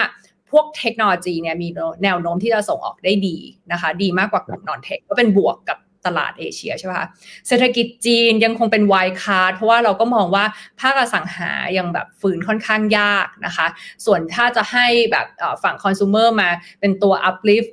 [0.52, 1.68] พวกเทคโนโลยีเนี่ยมี
[2.02, 3.36] แนวโน้มที่จะส่งออกได้ดี
[3.72, 7.08] นะคะ ดีมากกว่ากลุ่ม non-tech ก็เป็นบวกกับตลาดเอเชียใช่ไหมคะ
[7.48, 10.44] เศรษฐกิจจีนยังคงเป็นไวคาร์เพราะว่าเราก็มองว่า
[10.80, 13.66] ภาคอสังหายังแบบฝืนค่อนข้างยากนะคะ
[14.06, 15.26] ส่วนถ้าจะให้แบบ
[15.62, 16.48] ฝั่งคอน sumer มา
[16.80, 17.70] เป็นตัว uplift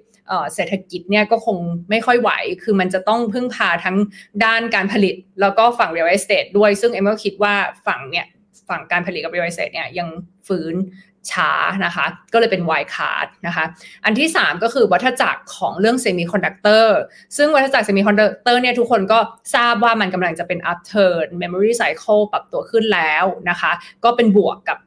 [0.54, 1.58] เศรษฐกิจเนี่ยก็คง
[1.90, 2.32] ไม่ค่อยไหว
[2.64, 3.98] คือมันจะต้องพึ่งพาทั้ง
[4.46, 7.54] ด้านการผลิต แล้วก็ฝั่ง real estate ด้วย ซึ่งเอ็มก็คิดว่า
[7.88, 8.26] ฝั่งเนี่ย
[8.70, 10.08] ฝั่งการผลิตกับ real estate เนี่ยยัง
[10.48, 10.76] ฟื้น
[11.32, 11.52] ช้า
[11.86, 13.66] นะคะ ก็เลยเป็น wild card นะคะ
[14.06, 16.88] อันที่ 3 ก็คือวัฏจักรของเรื่อง semiconductor
[17.38, 19.20] ซึ่งวัฏจักร semiconductor เนี่ยทุกคนก็
[19.56, 23.72] ทราบว่ามันกำลังจะเป็น upturn memory cycle ปรับตัวขึ้นแล้วนะคะ
[24.04, 24.78] ก็เป็นบวกกับ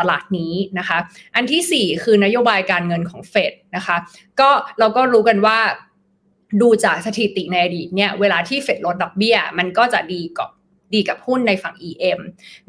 [0.00, 0.98] ตลาดนี้นะคะ
[1.36, 3.96] อันที่ 4 คือนโยบายการเงินของเฟดนะคะ
[4.40, 5.58] ก็เราก็รู้กันว่า
[6.62, 10.48] ดูจากสถิติในอดีตเนี่ยเวลาที่เฟดลดดอกเบี้ย มันก็จะดีกับ
[10.94, 12.20] ดีกับหุ้นในฝั่ง EM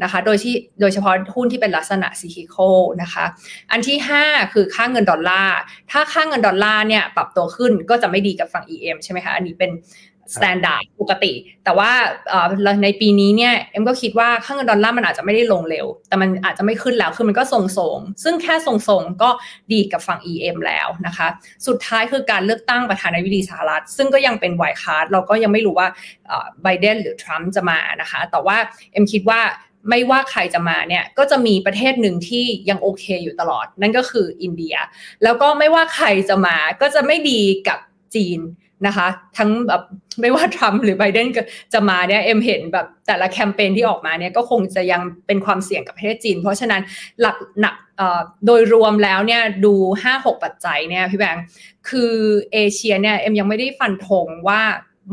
[0.03, 2.55] นะคะ โดยที่โดยเฉพาะหุ้นที่เป็นลักษณะซีคิโค
[3.01, 3.25] นะคะ
[3.71, 5.57] อันที่ 5 คือค่าเงินดอลลาร์
[5.91, 9.71] ถ้าค่าเงินดอลลาร์เนี่ยปรับตัวขึ้นก็จะไม่ดีกับฝั่ง EM ใช่ไหมคะ อันนี้เป็น
[10.35, 11.91] standard ปกติ แต่ว่า
[12.83, 19.29] ในปีนี้เนี่ยเอ็มก็คิดว่าค่าเงินดอลลาร์มันอาจจะไม่ได้ลงเร็ว แต่มันอาจจะไม่ขึ้นแล้วคือมันก็ทรงๆ ซึ่งแค่ทรงๆ ก็
[19.73, 21.27] ดีกับฝั่ง EM แล้วนะคะ
[21.67, 25.87] สุดท้ายคือการเลือกตั้งประธานาธิบดีสหรัฐ ซึ่งก็ยังเป็น wild card เราก็ยังไม่รู้ว่า
[26.63, 28.57] ไบเดนหรือทรัมป์จะมานะคะ แต่ว่า
[28.93, 29.41] เอ็มคิดว่า
[29.89, 34.75] ไม่ว่าใครจะมาเนี่ยก็จะมีประเทศหนึ่งที่ยังโอเคอยู่ตลอด นั่นก็คืออินเดีย
[35.23, 37.79] แล้วก็ไม่ว่าใครจะมาก็จะไม่ดีกับ
[38.15, 38.39] จีน
[38.87, 39.81] นะคะ ทั้งแบบ
[40.21, 41.27] ไม่ว่าทรัมป์หรือไบเดน
[41.73, 46.81] จะมาเนี่ยเอ็มเห็นแบบแต่ละแคมเปญที่ออกมาเนี่ยก็คงจะยังเป็นความเสี่ยงกับประเทศจีน เพราะฉะนั้น
[47.21, 47.75] หลักหนัก
[48.45, 49.73] โดยรวมแล้วเนี่ยดู
[50.09, 51.45] 5-6 ปัจจัยเนี่ยพี่แบงค์
[51.89, 52.13] คือ
[52.53, 54.61] เอเชียเนี่ยเอ็มยังไม่ได้ฟันธงว่า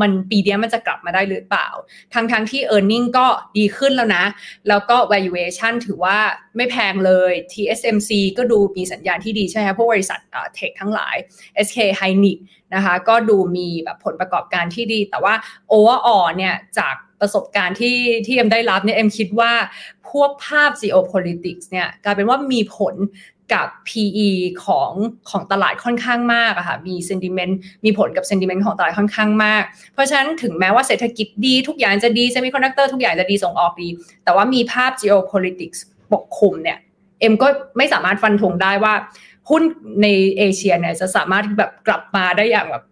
[0.01, 1.69] มันปีนี้มันจะกลับมาได้หรือเปล่า
[2.15, 4.25] ทั้งทั้งที่ e a r n i n g ก็ดีขึ้นแล้วนะ
[4.69, 6.19] แล้วก็ valuation ถือว่า
[6.57, 10.21] ไม่แพงเลย TSMC ก็ดูมีสัญญาณที่ดีใช่ไหมพวกบริษัท
[10.55, 11.17] เทคทั้งหลาย
[11.67, 12.39] SK Hynix
[12.75, 15.35] นะคะก็ดูมีแบบผลประกอบการที่ดี แต่ว่า
[15.73, 19.53] overall เนี่ยจากประสบการณ์ที่ที่เอ็มได้รับเนี่ยเอ็มคิดว่า
[20.11, 22.95] พวกภาพ geopolitics เนี่ยกลายเป็นว่ามีผล
[23.55, 24.31] กับ PE
[24.65, 24.93] ของ
[25.31, 33.89] ของตลาดค่อนข้างมากอะค่ะ มี sentiment มีผลกับ sentiment ของตลาดค่อนข้างมาก เพราะฉะนั้นถึงแม้ว่าเศรษฐกิจดีทุกอย่างจะดี semiconductor ทุกอย่างจะดีส่งออกดี
[34.25, 35.79] แต่ว่ามีภาพ geopolitics
[36.13, 36.79] ปกคลุมเนี่ย
[37.21, 38.95] เอ็มก็ไม่สามารถฟันธงได้ว่า
[39.51, 39.63] หุ้น
[40.03, 40.07] ใน
[40.39, 42.85] เอเชียเนี่ยจะสามารถแบบกลับมาได้อย่างแบบ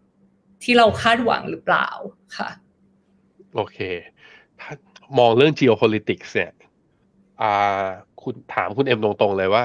[0.63, 1.89] ที่เราคาดหวังหรือเปล่า
[2.37, 2.49] ค่ะ
[3.57, 3.79] โอเค
[4.61, 4.73] ถ้า
[5.19, 6.53] มองเรื่อง geopolitics เนี่ย
[7.43, 7.85] อ่า
[8.23, 9.65] คุณถามคุณเอ็มตรงๆเลยว่า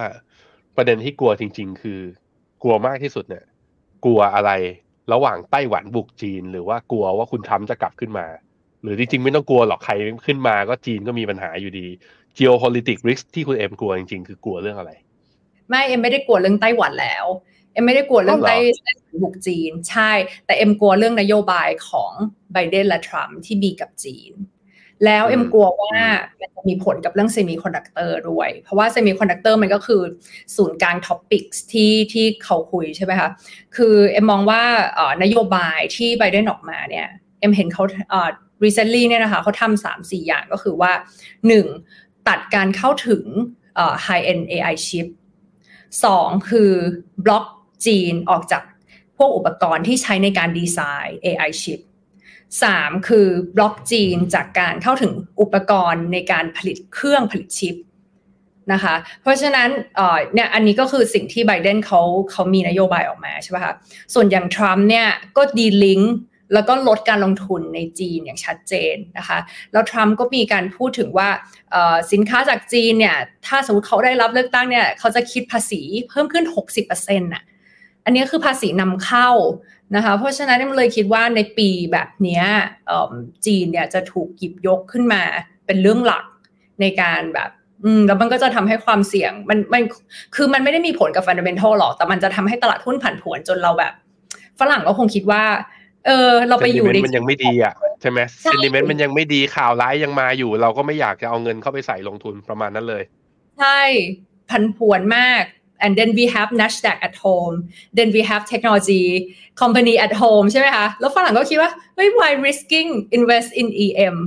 [0.77, 1.99] ประเด็นที่กลัวจริง ๆ คือ
[2.63, 3.45] กลัวมากที่สุดเนี่ย
[4.05, 4.51] กลัวอะไร
[5.13, 8.27] ระหว่างไต้หวันบุกจีน หรือว่ากลัวว่าคุณทำจะกลับขึ้นมา
[8.83, 9.93] หรือจริงๆ ไม่ต้องกลัวหรอกใคร
[10.27, 11.87] ขึ้นมาก็จีนก็มีปัญหาอยู่ดี
[12.37, 14.91] geopolitics risk ที่คุณเอ็มกลัวจริงๆ คือกลัวเรื่องอะไร
[15.69, 17.25] ไม่เอ็มไม่ได้กลัวเรื่องไต้หวันแล้ว
[17.73, 18.57] เอ็มไม่ได้กลัวเรื่องไต้
[19.23, 20.11] บุกจีน ใช่
[20.45, 22.11] แต่เอ็มกลัวเรื่องนโยบายของ
[22.53, 24.31] ไบเดนและทรัมป์ที่มีกับจีน
[25.05, 25.95] แล้วเอ็มกลัวว่า
[26.41, 30.01] มันจะมีผลกับเรื่อง semiconductor ด้วย เพราะว่า semiconductor มันก็คือ
[30.55, 33.29] ศูนย์กลาง topics ที่ที่เขาคุยใช่ไหมคะ
[33.75, 34.63] คือเอ็มมองว่า
[35.23, 37.07] นโยบายที่ไบเดนออกมาเนี่ย
[37.39, 38.29] เอ็มเห็นเขาเอ่อ
[38.63, 40.91] recently เนี่ยนะคะเขาทำสามสี่อย่างก็คือว่า
[41.47, 41.65] หนึ่ง
[42.27, 43.23] ตัดการเข้าถึง
[44.05, 45.07] high end AI chip
[46.05, 46.71] สองคือ
[47.25, 47.45] บล็อก
[47.85, 48.63] จีนออกจาก
[49.17, 51.79] พวกอุปกรณ์ที่ใช้ในการดีไซน์ AI chip
[52.59, 57.75] 3 คือบล็อกจีนจากการเข้าถึงอุปกรณ์ในการผลิตเครื่องผลิตชิป
[58.73, 59.69] นะคะเพราะฉะนั้น
[60.33, 63.73] เนี่ยอันนี้ก็คือสิ่งที่ไบเดนเขาเขามีนโยบายออกมาใช่ไหมคะ
[64.13, 66.13] ส่วนอย่างทรัมป์เนี่ยก็ดีลิงก์
[66.53, 69.39] แล้วก็ลดการลงทุนในจีนอย่างชัดเจนนะคะ
[69.71, 71.29] แล้วทรัมป์ก็มีการพูดถึงว่า
[72.11, 76.45] สินค้าจากจีนเนี่ยถ้าสมมติเขาได้รับเลือกตั้งเนี่ยเขาจะคิดภาษีเพิ่มขึ้น
[76.83, 77.43] 60%น่ะ
[78.05, 79.29] อันนี้คือภาษีนำเข้า
[79.95, 82.41] นะคะเพราะฉะนั้นมันเลยคิดว่าในปีแบบนี้
[83.45, 85.21] จีนเนี่ยจะถูกหยิบยกขึ้นมา
[85.65, 86.25] เป็นเรื่องหลัก
[86.81, 87.49] ในการแบบ
[87.83, 89.83] อืมแล้วมันก็จะทำให้ความเสี่ยงมันมัน
[90.35, 93.93] คือมันไม่ได้มีผลกับฟันเดเมนทัลหรอกแต่มันจะทำให้ตลาดหุ้นผันผวนจนเราแบบ
[94.59, 95.43] ฝรั่งก็คงคิดว่า
[96.05, 103.03] เออ เราไปอยู่ในมันยังไม่ดีอะใช่ไหมเซนิเมนต์มันยังไม่ดีข่าวร้ายยังมาอยู่ เราก็ไม่อยากจะเอาเงินเข้าไปใส่ลงทุนประมาณนั้นเลย
[103.59, 103.81] ใช่
[104.49, 105.43] ผันผวนมาก
[105.83, 107.55] and then we have Nasdaq at home
[107.97, 109.05] then we have technology
[109.61, 114.17] company at home ใช่ไหมคะ แล้วฝรั่งก็คิดว่า เฮ้ย why risking invest in EM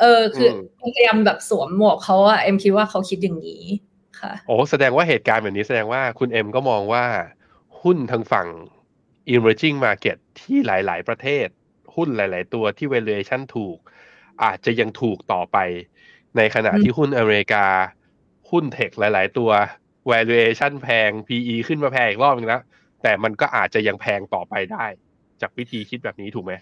[0.00, 3.64] เออ คือพยายามแบบสวมหมวกเขาอะเอ็มคิดว่าเขาคิดอย่างนี้
[4.20, 7.04] ค่ะ โอ้ แสดงว่าเหตุการณ์แบบนี้แสดงว่าคุณเอ็มก็มองว่า
[7.82, 8.48] หุ้นทางฝั่ง
[9.34, 11.46] emerging market ที่หลาย ๆ ประเทศ
[11.94, 13.76] หุ้นหลาย ๆ ตัวที่ valuation ถูก
[14.42, 15.58] อาจจะยังถูกต่อไป
[16.36, 17.66] ในขณะที่หุ้นอเมริกา
[18.50, 19.50] หุ้นเทคหลาย ๆ ตัว
[20.12, 22.62] valuation แพง PE ขึ้นมาแพงอีกรอบนึงแล้ว
[23.02, 24.84] แต่มันก็อาจจะยังแพงต่อไปได้
[25.40, 26.52] จากวิธีคิดแบบนี้ถูกไหม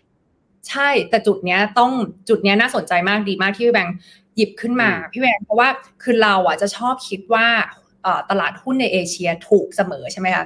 [0.69, 1.93] ใช่แต่จุดเนี้ยต้อง
[2.29, 3.97] จุดเนี้ยน่าสนใจมากดีมากที่พี่แบงค์
[4.37, 5.69] หยิบขึ้นมาพี่แบงค์เพราะว่า
[6.03, 7.47] คือเราอะจะชอบคิดว่า
[8.31, 10.45] ตลาดหุ้นในเอเชียถูกเสมอใช่ไหมคะ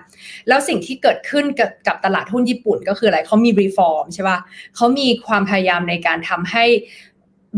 [0.49, 4.39] แล้วสิ่งที่เกิดขึ้นกับกับตลาดหุ้นญี่ปุ่นก็คืออะไรเขามี reform ใช่ป่ะ
[4.77, 6.65] เขามีความพยายามในการทำให้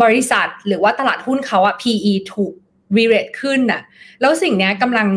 [0.02, 2.54] บริษัทหรือว่าตลาดหุ้นเขาอะ PE ถูก
[2.96, 3.82] re-rate ขึ้นน่ะ
[4.20, 5.08] แล้วสิ่งนี้กำลัง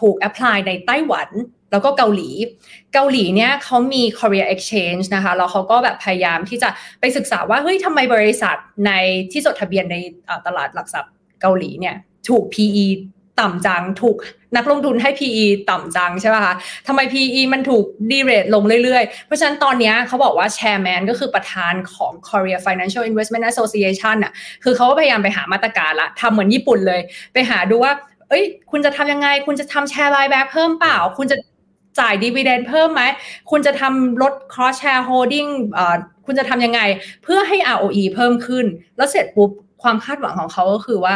[0.00, 1.28] ถูก apply ในไต้หวัน
[1.70, 2.30] แล้วก็เกาหลี
[2.94, 6.68] เกาหลีเนี่ยเขามี Korea Exchange นะคะแล้วเขาก็แบบพยายามที่จะ
[7.00, 8.92] ไปศึกษาว่าเฮ้ยทำไมบริษัทใน
[9.32, 9.96] ที่จดทะเบียนใน
[10.46, 11.96] ตลาดหลักทรัพย์เกาหลีเนี่ย
[12.28, 12.86] ถูก PE
[13.40, 14.16] ต่ำจังถูก
[14.56, 16.54] นักลงทุนให้ PE ต่ำจังใช่ไหมคะ
[16.86, 24.32] ทำไม PE มันถูกดีเรทลงเรื่อยๆ เพราะฉะนั้นตอนนี้เขาบอกว่าแชร์แมนก็คือประธานของ Korea Financial Investment Association น่ะ
[24.64, 27.00] คือเขาก็พยายามไปหามาตรการละทำเหมือนญี่ปุ่นเลย
[27.32, 27.92] ไปหาดูว่า
[28.28, 31.36] เอ้ย คุณจะทำยังไง คุณจะทำแชร์บายแบ็คเพิ่มเปล่า คุณจะ
[32.00, 33.02] จ่ายดีเวเดนเพิ่มไหม
[33.50, 35.50] คุณจะทำลด cross shareholding
[36.26, 36.80] คุณจะทำยังไง
[37.24, 38.64] เพื่อให้ ROE เพิ่มขึ้น
[38.96, 39.50] แล้วเสร็จปุ๊บ
[39.82, 41.14] ความคาดหวังของเขาก็คือว่า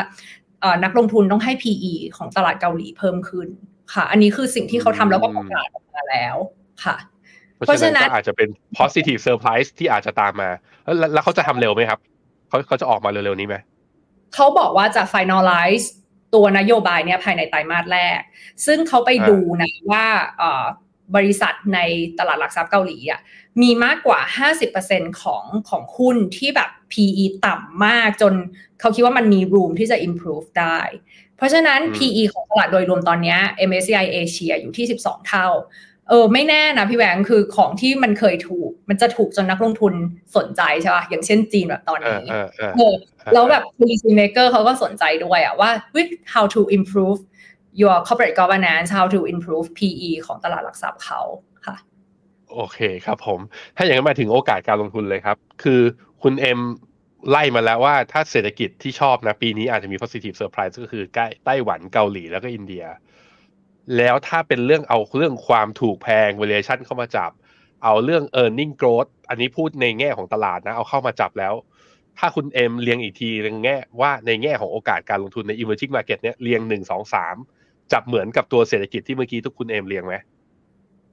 [0.85, 3.49] นักลงทุนต้องให้ PE ของตลาดเกาหลีเพิ่มขึ้น
[3.95, 6.37] ค่ะ อันนี้คือสิ่งที่เขาทำแล้วก็ประกาศออกมาแล้ว
[6.85, 6.97] ค่ะ
[7.67, 8.49] เพราะฉะนั้นก็อาจจะเป็น
[8.79, 10.51] positive surprise ที่อาจจะตามมา
[10.99, 12.01] แล้วแล้วเขาจะทำเร็วไหมครับ
[12.49, 13.57] เขาเขาจะออกมาเร็วๆนี้ไหม
[14.35, 15.87] เขาบอกว่าจะ finalize
[16.35, 18.19] ตัวนโยบายเนี่ยภายในไตรมาสแรก
[18.67, 20.07] ซึ่งเขาไปดูนะว่า
[20.39, 20.65] เอ่อ
[21.15, 21.79] บริษัทใน
[22.19, 23.21] ตลาดหลักทรัพย์เกาหลีอะ
[23.63, 24.21] มีมากกว่า
[24.71, 28.35] 50%ของของหุ้นที่แบบ PE ต่ำมากจน
[28.81, 30.79] เขาคิดว่ามันมี room ที่จะ improve ได้
[31.37, 33.37] เพราะฉะนั้น PE ของตลาดโดยรวมตอนนี้
[33.69, 35.49] MSCI Asia อยู่ที่ 12 เท่า
[36.09, 39.95] เออไม่แน่นะพี่แหวงคือของที่มันเคยถูก มันจะถูกจนนักลงทุน
[40.37, 42.95] สนใจใช่ป่ะอย่างเช่นจีนแบบตอนนี้เออเออเออ
[43.33, 45.71] แล้วแบบ policy maker เขาก็สนใจด้วยอะว่า
[46.33, 47.21] how to improve
[47.81, 51.21] your corporate governance how to improve PE ของตลาดหลักทรัพย์เขา
[51.67, 51.77] ค่ะ
[52.55, 53.41] โอเคครับผม
[53.77, 55.81] ถ้าอย่างนั้นมาถึงโอกาสการลงทุนเลยครับ คือ
[56.23, 56.61] คุณเอ็ม
[57.31, 62.85] ไล่มาแล้วว่าถ้าเศรษฐกิจที่ชอบนะ ปีนี้อาจจะมี positive surprise ก็คือใกล้ไต้หวันเกาหลีแล้วก็อินเดีย
[63.97, 67.31] แล้วถ้าเป็นเรื่องเอาเรื่องความถูกแพง valuation เข้ามาจับ
[67.85, 71.55] เอาเรื่อง earning growth อันนี้พูดในแง่ของตลาดนะ เอาเข้ามาจับแล้ว
[72.19, 77.37] ถ้าคุณเอ็มเรียงอีกทีในแง่ว่าในแง่ของโอกาสการลงทุนใน emerging market เนี่ยเรียงหนึ่งสองสาม
[77.93, 80.15] จับเหมือนกับตัวเศรษฐกิจที่เมื่อกี้ทุกคุณเอ็มเรียงไหม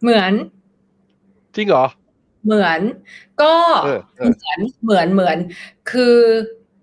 [0.01, 0.33] เหมือน
[1.55, 1.85] จริงเหรอ
[2.45, 2.79] เหมือน
[3.41, 3.53] ก็
[3.85, 5.37] เออเอเหอมือนเหมือนเหมือน
[5.91, 6.17] คือ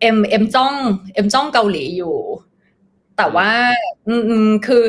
[0.00, 0.74] เอ็มเอ็มจ้อง
[1.14, 2.16] เอ็มจ้องเกาหลีอยู่
[3.16, 3.50] แต่ว่า
[4.08, 4.84] อืมอืมคือ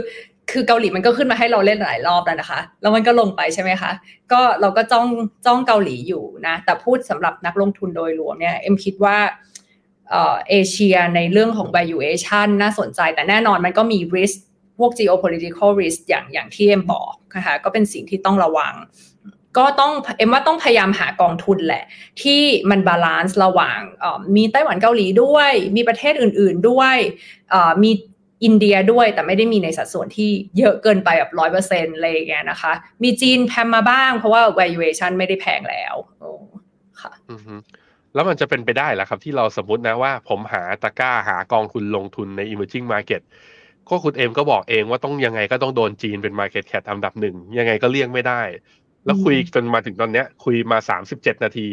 [0.51, 3.91] คือเกาหลีมันก็ขึ้นมาให้เราเล่นหลายรอบแล้วนะคะ แล้วมันก็ลงไปใช่ไหมคะ
[4.31, 5.07] ก็เราก็จ้อง
[5.45, 9.17] จ้องเกาหลีอยู่นะ แต่พูดสำหรับนักลงทุนโดยรวมเนี่ย เอ็มคิดว่า
[10.09, 14.50] เอ่อเอเชียในเรื่องของ valuation น่าสนใจ แต่แน่นอนมันก็มี risk พ
[14.83, 18.75] วก geopolitical risk อย่างอย่างที่เอ็มบอกนะคะก็เป็นสิ่งที่ต้องระวัง
[19.57, 21.83] ก็ต้องเอ็มว่าต้องพยายามหากองทุนแหละ
[22.21, 23.79] ที่มัน balance ระหว่าง
[24.35, 26.95] มีไต้หวันเกาหลีด้วย มีประเทศอื่น ๆด้วย
[27.83, 27.91] มี
[28.43, 32.73] อินเดียด้วยแต่ไม่ได้มีในสัดส่วนที่เยอะเกินไปแบบร้อยเปอร์เซ็นต์อะไรอย่างเงี้ยนะคะ
[33.03, 35.95] มีจีนแพมมาบ้างเพราะว่า valuation ไม่ได้แพงแล้ว
[37.01, 37.11] ค่ะ
[38.13, 43.21] แล้วมันจะเป็นไปได้หรอครับ ที่เราสมมตินะว่าผมหาตะกร้าหากองทุนลงทุนใน emerging market
[43.89, 48.41] ก็คุณเอ็มก็บอกเองว่าต้องยังไงก็ต้องโดนจีนเป็น market cap อันดับหนึ่งยังไงก็เลี่ยงไม่ได้
[49.05, 51.67] แล้วคุยจนมาถึงตอนเนี้ย คุยมาสามสิบเจ็ดนาที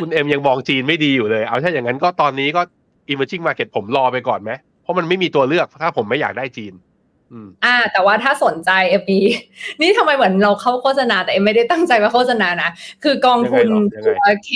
[0.00, 2.62] คุณเอ็มยังมองจีนไม่ดีอยู่เลย เอาถ้าอย่างนั้นก็ตอนนี้ก็
[3.12, 4.50] emerging market ผมรอไปก่อนไหม
[4.82, 6.74] เพราะมันไม่มีตัวเลือกถ้าผมไม่อยากได้จีน
[7.32, 9.18] อืมอ่า แต่ว่าถ้าสนใจเอ็มมี
[9.80, 12.70] นี่ทำไมเหมือนเราเข้าโฆษณาแต่เอ็มไม่ได้ตั้งใจมาโฆษณานะ
[13.04, 13.68] คือกองทุน
[14.06, 14.50] ตัว K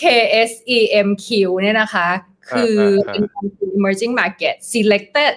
[0.00, 1.26] KSEMQ
[1.62, 2.08] เนี่ยนะคะ
[2.48, 2.74] คือ
[3.06, 5.34] เป็นกองทุน emerging market selected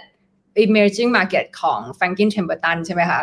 [0.64, 3.22] emerging market ของ Franklin Templeton ใช่ไหมคะ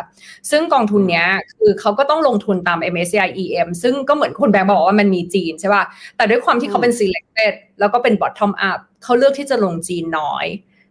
[0.51, 1.27] ซึ่งกองทุนเนี้ย
[1.57, 5.83] คือเขาก็ต้องลงทุนตาม MSCI EM ซึ่งก็เหมือนคุณแบงค์บอกว่ามันมีจีนใช่ป่ะ
[6.17, 10.45] แต่ด้วยความที่เขาเป็น selected แล้วก็เป็น bottom up เขาเลือกที่จะลงจีนน้อย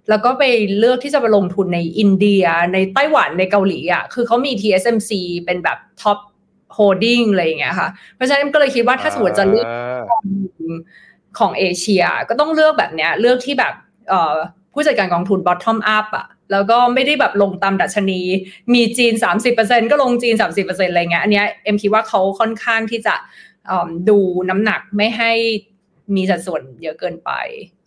[0.08, 0.44] แล้วก็ไป
[0.78, 5.10] เลือกที่จะไปลงทุนในอินเดีย ในไต้หวัน ในเกาหลีอะ คือเขามี TSMC
[5.44, 6.18] เป็นแบบ top
[6.76, 9.66] holding อะไรอย่างเงี้ยค่ะ เพราะฉะนั้นก็เลยคิดว่าถ้าสมมติจะเลือก
[11.38, 13.74] ของเอเชีย ก็ต้องเลือกแบบเนี้ยเลือกที่แบบ
[14.72, 18.20] ผู้จัดการกองทุน bottom up อะแล้วก็ไม่ได้แบบลงตามดัชนี
[18.74, 19.12] มีจีน
[19.52, 23.14] 30%ก็ลงจีน 30%อะไรเงี้ยอันเนี้ยเอ็มคิดว่าเขาค่อนข้างที่จะ
[24.08, 24.18] ดู
[24.50, 25.32] น้ำหนักไม่ให้
[26.14, 27.30] มีสัดส่วนเยอะเกินไป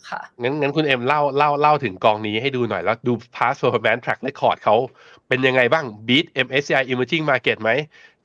[0.09, 4.75] ค่ะงั้นงั้นคุณเอ็มเล่าเล่าเล่าถึงกองนี้ให้ดูหน่อยแล้วดู past performance track record เขา
[5.27, 7.69] เป็นยังไงบ้าง beat MSCI emerging market ไหม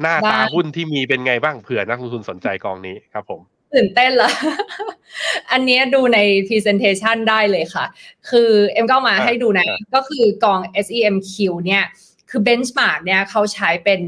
[0.00, 3.40] หน้าตาหุ้นที่มีเป็นไงบ้างเผื่อนักลงทุนสนใจกองนี้ครับผม
[3.74, 4.30] ตื่นเต้นละ
[5.52, 6.18] อันนี้ดูใน
[6.48, 7.84] presentation ได้เลยค่ะ
[8.30, 11.34] คือเอ็มก็มาให้ดูนะ ก็คือกอง SEMQ
[11.66, 11.84] เนี่ย
[12.30, 14.00] คือ benchmark เนี่ยเขาใช้เป็น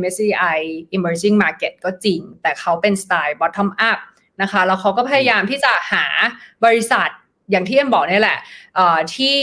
[0.00, 0.58] MSCI
[0.96, 3.98] emerging market ก็จริง แต่เขาเป็นสไตล์ bottom up
[4.42, 6.04] นะคะแล้วเขาก็พยายามที่จะหา
[6.64, 7.08] บริษัท
[7.50, 8.38] อย่างที่เอ็มบอกนี่แหละ
[9.16, 9.36] ที่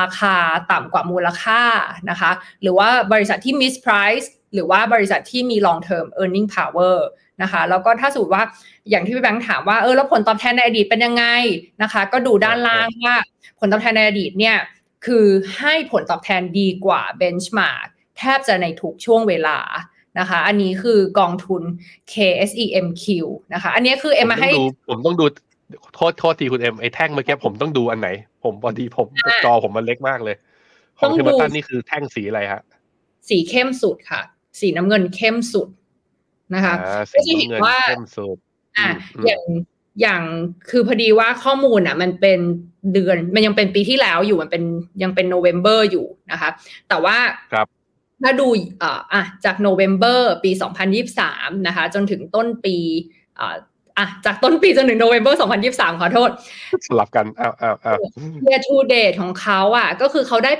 [0.00, 0.36] ราคา
[0.72, 1.62] ต่ำกว่ามูลค่า
[2.10, 2.30] นะคะ
[2.62, 6.96] หรือว่าบริษัทที่ misprice หรือว่าบริษัทที่มี long term earning power
[7.42, 8.42] นะคะแล้วก็ถ้าสูตรว่า
[8.90, 11.24] อย่างที่พี่แบงค์ถามว่าเออแล้วผลตอบแทนในอดีตเป็นยังไง
[11.82, 13.16] นะคะ ก็ดูด้านล่างว่า
[13.58, 14.56] ผลตอบแทนในอดีตเนี่ย
[15.06, 15.26] คือ
[15.58, 17.88] ให้ผลตอบแทนดีกว่า benchmark
[18.18, 19.58] แทบจะในทุกช่วงเวลา
[20.18, 21.62] นะคะ อันนี้คือกองทุน
[22.12, 23.04] KSEMQ
[23.54, 24.50] นะคะ อันนี้คือเอ็มมาให้
[24.90, 25.24] ผมต้องดู
[25.94, 28.08] โทษโทษทีคุณเอ็มไอ้แท่งเมื่อกี้ผมต้องดูอันไหน
[28.44, 29.06] ผมพอดีผม
[29.44, 30.36] จอผมมันเล็กมากเลย
[30.98, 32.62] ของเทมเปิลตันนี่คือแท่งสีอะไรฮะ
[33.28, 34.20] สีเข้มสุดค่ะ
[34.60, 35.68] สีน้ำเงินเข้มสุด
[36.54, 36.74] นะคะ
[37.14, 37.76] ก็จะเห็นว่า
[38.78, 38.88] อะ
[39.26, 39.42] อย่าง
[40.00, 40.22] อย่าง
[40.70, 42.38] คือพอดีว่าข้อมูลอะ มันเป็น
[42.92, 44.62] เดือนมันยังเป็นปีที่แล้วอยู่มันเป็น
[45.02, 46.50] ยังเป็นโนเวม ber อยู่นะคะ
[46.88, 47.16] แต่ว่า
[47.52, 47.66] ครับ
[48.22, 48.46] ถ้าดู
[48.82, 50.50] อ่าอะจากโนเวม ber ปี
[51.08, 52.76] 2023 นะคะ จนถึงต้นปี
[53.38, 53.56] อ่า
[53.98, 55.36] อะจากต้นปีจนถึงโนเวม ber
[55.68, 56.30] 2023 ขอโทษ
[56.86, 57.98] สลับกันอ้าวอ้าวอ้าว
[58.46, 60.52] year to date ของเขาอะ ก็คือเขาได้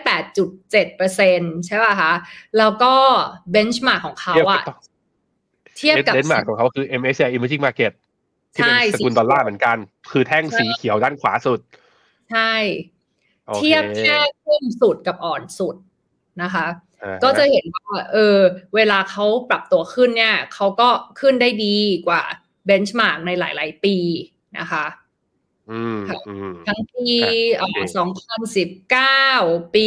[0.58, 2.12] 8.7%ใช่ป่ะคะ
[2.58, 2.94] แล้วก็
[3.54, 4.76] benchmark ของเขาเทียบอะกับ
[5.78, 7.92] เทียบกับ benchmark ของเขาคือ MSCI Emerging Market
[8.54, 9.76] ที่เป็นใช่สกุลดอลลาร์เหมือนกัน
[10.10, 11.60] คือแท่งสีเขียวด้านขวาสุด
[12.32, 12.52] ใช่
[13.46, 15.76] โอเคเทียบแค่ขึ้นสุดกับอ่อนสุด
[16.42, 16.66] นะคะ
[17.02, 18.38] อ่าฮก็จะเห็นว่า เออ
[18.74, 20.88] เวลาเขาปรับตัวขึ้นเนี่ยเขาก็
[21.20, 21.76] ขึ้นได้ดี
[22.06, 22.22] กว่า
[22.66, 23.96] benchmark ในหลาย ๆ ปี
[24.58, 24.84] นะคะ
[25.70, 27.76] อืมค่ะอืมทั้งปีอะโอเค
[28.96, 29.86] 2019 ปี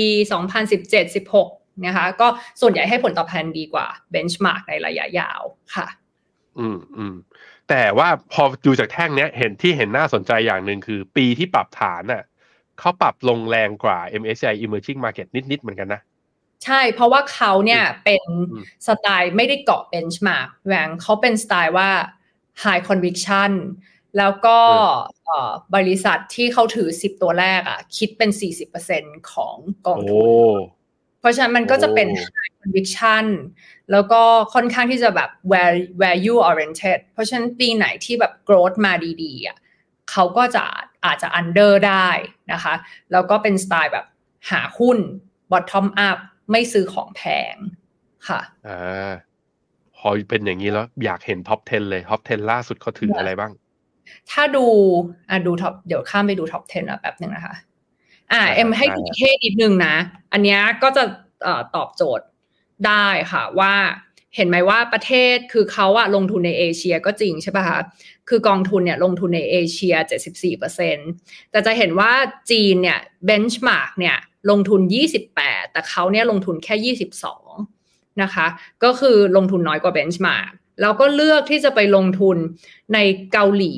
[0.59, 2.27] 2017 16 นะคะก็
[2.61, 5.41] ส่วนใหญ่ให้ผลตอบแทนดีกว่า benchmark ในระยะยาว
[5.75, 5.87] ค่ะ
[6.59, 7.15] อืมอืม
[7.69, 12.23] แต่ว่าพอดูจากแท่งเนี้ยเห็นที่เห็นน่าสนใจอย่างหนึ่งคือ ปีที่ปรับฐานน่ะ
[12.79, 16.01] เขาปรับลงแรงกว่า MSCI Emerging Market นิดๆเหมือนกันนะ
[16.65, 21.89] ใช่เพราะว่าเขาเนี่ยเป็นอืมสไตล์ไม่ได้เกาะ benchmark แหวงเขาเป็นสไตล์ว่า
[22.63, 23.51] high conviction
[24.17, 24.57] แล้วก็
[25.25, 28.29] เอ่อบริษัทที่เขาถือ 10 ตัวแรกอะคิดเป็น
[28.79, 29.55] 40%ของ
[29.87, 30.80] กองโอ้ทุน
[31.21, 33.25] เพราะฉะนั้นมันก็จะเป็นโอ้ high conviction
[33.91, 34.21] แล้วก็
[34.53, 38.93] ค่อนข้างที่จะแบบ val- value oriented เพราะฉะนั้นปีไหนที่แบบ growth มา
[39.23, 39.57] ดีๆอะ
[40.11, 40.63] เขาก็จะ
[41.05, 42.09] อาจจะ under ได้
[42.51, 42.73] นะคะ
[43.11, 44.05] แล้วก็เป็นสไตล์แบบ
[44.51, 44.97] หาหุ้น
[45.51, 46.17] bottom up
[46.51, 47.21] ไม่ซื้อของแพ
[47.53, 47.55] ง
[48.27, 49.11] ค่ะอ่า
[49.97, 53.51] พอเป็นอย่างนี้แล้วอยากเห็น top 10 เลย top 10 ล่าสุดเขาถืออะไรบ้าง
[54.31, 54.65] ถ้าดู
[55.29, 57.55] อะดู top เดี๋ยวข้ามไปดู top 10แล้วแป๊บหนึ่งนะคะ
[58.31, 59.95] อ่าอ่าเอ็มให้ได้ดูประเทศนิดนึงนะ
[60.33, 61.03] อันเนี้ยก็จะ
[61.43, 62.25] เอ่อตอบโจทย์
[62.87, 63.73] ได้ค่ะว่า
[64.35, 67.79] เห็นไหมว่าประเทศคือเขาอะลงทุนในเอเชียก็จริงใช่ป่ะคะ
[68.29, 69.95] คือกองทุนเนี่ยลงทุนในเอเชีย
[70.53, 72.11] 74%แต่จะเห็นว่า
[72.51, 74.17] จีนเนี่ย benchmark เนี่ย
[74.49, 74.81] ลงทุน
[75.27, 76.95] 28 แต่เขาเนี่ยลงทุนแค่
[77.63, 78.47] 22 นะคะ
[78.83, 80.51] ก็คือลงทุนน้อยกว่า benchmark
[80.81, 82.37] แล้วก็เลือกที่จะไปลงทุน
[82.93, 82.97] ใน
[83.31, 83.73] เกาหลี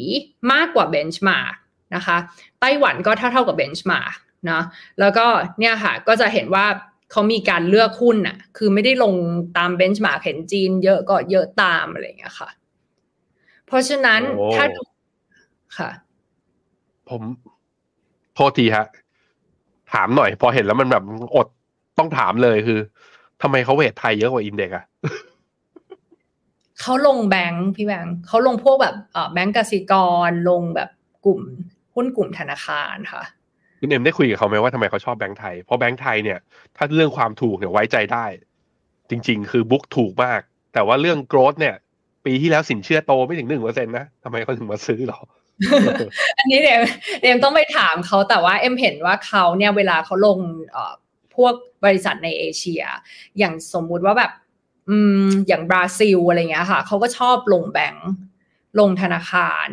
[0.51, 1.53] มากกว่า benchmark
[1.95, 2.17] นะคะ
[2.61, 4.15] ไต้หวันก็เท่าเท่าๆกับ benchmark
[4.49, 4.61] นะ
[4.99, 5.25] แล้วก็
[5.59, 6.65] เนี่ยค่ะก็จะเห็นว่า
[7.11, 9.13] เขามีการเลือกหุ้นน่ะคือไม่ได้ลง
[9.57, 12.49] ตาม benchmark เห็นจีนเยอะก็เยอะตามอะไรอย่างเงี้ยค่ะ
[13.65, 14.81] เพราะฉะนั้นโอ้ถ้าดู
[15.77, 15.89] ค่ะ
[17.09, 17.21] ผม
[18.35, 18.85] โทษทีฮะ
[19.93, 21.03] ถามหน่อย พอเห็นแล้วมันแบบ
[21.35, 21.47] อด
[21.97, 22.79] ต้องถามเลยคือ
[23.41, 24.85] ทำไมเขาเวทไทยเยอะกว่าอินเด็กซ์อะ
[26.81, 29.93] เขาลงแบงค์พี่แบงค์เขาลงพวกแบบเอ่อแบงก์กสิก
[30.27, 30.89] รลงแบบ
[31.25, 31.41] กลุ่ม
[31.95, 33.23] หุ้นกลุ่มธนาคารค่ะ
[33.83, 36.39] คุณเอ็มได้คุยกับเขาไหมว่าทำไมเขาชอบแบงค์ไทย เพราะแบงค์ไทยเนี่ย
[36.77, 38.25] ถ้าเรื่องความถูกเนี่ยไว้ใจได้
[39.09, 40.41] จริง ๆ คือบุ๊กถูกมาก
[40.73, 41.75] แต่ว่าเรื่องโกรธเนี่ย
[42.25, 45.19] ปีที่แล้วสินเชื่อโตไม่ถึงหนึ่งเปอร์เซ็นต์นะทำไมเขาถึงมาซื้อหรอ
[46.37, 46.77] อันนี้เดี๋ย
[47.21, 50.39] เดี๋ยวต้องไปถามเขาแต่ว่าเอ็มเห็นว่าเขาเนี่ยเวลาเขาลง
[50.71, 50.93] เอ่อ
[51.35, 51.53] พวก
[51.83, 52.83] บริษัทในเอเชีย
[53.39, 54.31] อย่างสมมุติว่าแบบ
[54.89, 58.09] อืมอย่างบราซิลอะไรเงี้ยค่ะเขาก็ชอบลงแบงก์
[58.79, 59.69] ลงธนาคาร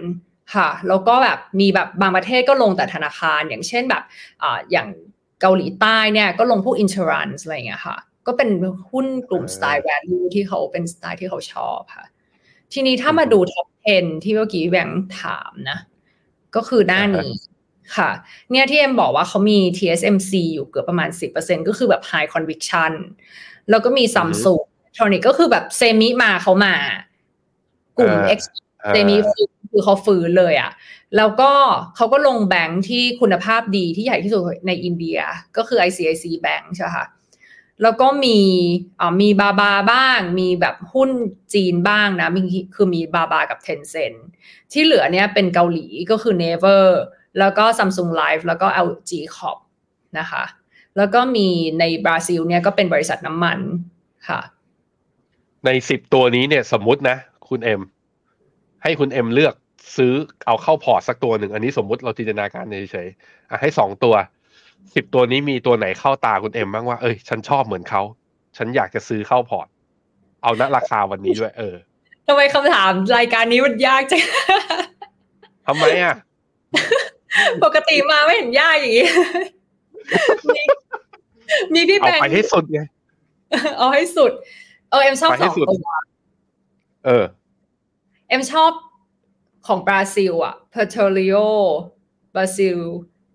[0.55, 4.03] ค่ะแล้วก็แบบมีแบบบางประเทศก็ลงแต่ธนาคาร อย่างเช่นแบบ
[4.43, 4.89] อ่าอย่าง
[5.41, 7.97] เกาหลีใต้เนี่ยก็ลงพวก insurance อะไรเงี้ยค่ะ
[8.27, 8.51] ก็เป็น
[8.91, 12.05] หุ้นกลุ่มอ่าสไตล์ value ที่เขาเป็นสไตล์ที่เขาชอบค่ะ
[12.73, 15.79] ทีนี้ถ้ามาดู top 10 ที่เมื่อกี้แบงค์ถามนะ
[16.57, 17.31] ก็คือหน้านี้
[17.97, 18.11] ค่ะ
[18.51, 22.93] เนี่ยที่เอ็มบอกว่าเขามี TSMC อยู่เกือบประมาณ 10%ก็คือแบบ high conviction
[23.71, 24.63] แล้วก็มี Samsung
[25.01, 26.75] Electronic ก็คือแบบเซมิมาเขามา
[27.99, 28.41] กลุ่มอ่า X
[28.89, 30.71] เซมิฟื้น คือเขาฟื้นเลยอะ่ะ
[31.17, 31.53] แล้วก็
[31.97, 35.19] เขาก็ลงแบงค์ที่คุณภาพดีที่ใหญ่ที่สุดในอินเดีย
[35.57, 37.07] ก็คือ ICIC Bank ใช่ไหมคะ
[37.83, 38.39] แล้วก็มี
[39.01, 41.11] อ่ามีบาบาบ้าง มีแบบหุ้น
[41.55, 42.43] จีนบ้างนะมี
[42.75, 44.19] คือมีบาบากับ Tencent
[44.73, 46.85] ที่เหลือเนี่ยเป็นเกาหลีก็คือ Naver
[47.39, 49.59] แล้วก็ Samsung Life แล้วก็ LG Corp
[50.19, 50.45] นะคะ
[50.97, 51.49] แล้วก็มี
[51.79, 53.59] ในบราซิลเนี่ยก็เป็นบริษัทน้ำมัน
[54.29, 54.41] ค่ะ
[55.65, 57.17] ในสิบตัวนี้เนี่ยสมมุตินะ
[57.49, 57.81] คุณเอ็ม
[58.83, 59.55] ให้คุณเอ็มเลือก
[59.97, 60.13] ซื้อ
[60.47, 64.15] เอาเข้าพอร์ตสักตัวหนึ่ง อันนี้สมมุติเราจินตนาการเฉยๆอะให้สองตัว
[64.95, 68.03] สิบตัวนี้มีตัวไหนเข้าตาคุณเอ็มบ้างว่าเอ้ยฉันชอบเหมือนเขา
[68.57, 69.67] ฉันอยากจะซื้อเข้าพอร์ต
[70.43, 71.77] เอาณราคาวันนี้ด้วยเออ
[72.27, 74.23] ทำไมคำถามรายการนี้มันยากจัง
[75.67, 76.15] ทำไมอะ
[77.65, 79.07] ปกติมาไม่เห็นยากอย่างนี้
[80.55, 80.63] มี
[81.75, 82.81] มีพี่เอาแบงไปค์ให้สุดไง
[83.79, 84.33] เอาให้สุด
[84.91, 85.91] เออเอ็มชอบไปสให้องสุดตัว
[87.07, 87.25] เออ
[88.31, 88.71] เอ็มชอบ
[89.67, 91.47] ของบราซิลอะ p e t r o l e o
[92.35, 92.77] บราซิล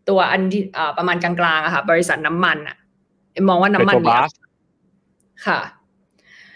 [0.10, 2.78] ตัวอันที่อ่าประมาณกลางๆอะค่ะ บริษัทน้ำมันอะ
[3.34, 4.32] เอ็มมองว่าน้ำมันเนี่ย Petrobras
[5.46, 5.60] ค่ะ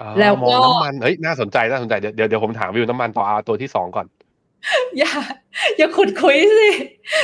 [0.02, 4.08] อ๋อแล้วก็มองน้ำมันเฮ้ยน่าสนใจน่าสนใจเดี๋ยวเดี๋ยวเดี๋ยวผมถามวิวน้ำมันต่อเอาตัวที่สองก่อน
[4.98, 5.12] อย่า
[5.78, 6.70] อย่าขุดคุยสิ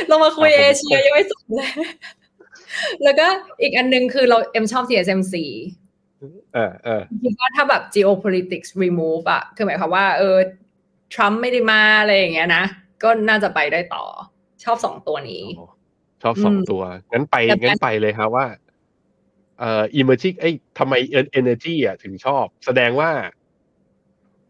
[0.08, 1.70] เรามาคุยครับผมเอเชียยังไม่จบเลย
[3.04, 3.28] แล้วก็
[3.62, 5.34] อีกอันหนึงคือเราเอ็มชอบ TSMC
[6.54, 10.38] เออเออคิดว่าถ้าแบบ geopolitics remove อะคือหมายความว่าเออ
[11.14, 12.64] ทรัมป์ไม่ได้มาอะไรอย่างเงี้ยนะ
[13.04, 14.06] ก็น่าจะไปได้ต่อ
[14.64, 15.66] ชอบสองตัวนี้โอ้
[16.24, 18.46] ชอบสองอืมตัว งั้นไปแต่งั้นไปเลยครับว่า
[19.60, 20.94] เอ่อ emerging เอ้ยทำไม
[21.40, 23.12] energy อะถึงชอบ แสดงว่า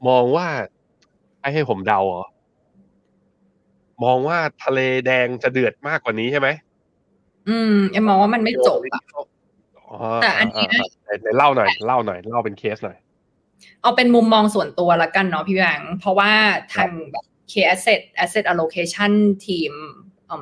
[0.08, 0.47] มองว่า
[1.41, 2.26] ให้ให้ผมเดาเหรอ
[4.03, 6.47] มองว่าทะเลแดงจะเดือดมากกว่านี้ใช่ไหม
[7.49, 9.01] อืมเอ็มมองว่ามันไม่จบอะ
[9.80, 12.97] อ๋อแต่อันนี้นะอ่าๆๆไหนเล่าหน่อย เล่าหน่อย เล่าเป็นเคสหน่อย
[13.82, 16.32] เอาเป็นมุมมองส่วนตัวละกันเนาะพี่แบงค์เพราะว่า
[16.74, 19.12] ทางแบบ K asset asset allocation
[19.45, 19.74] ทีม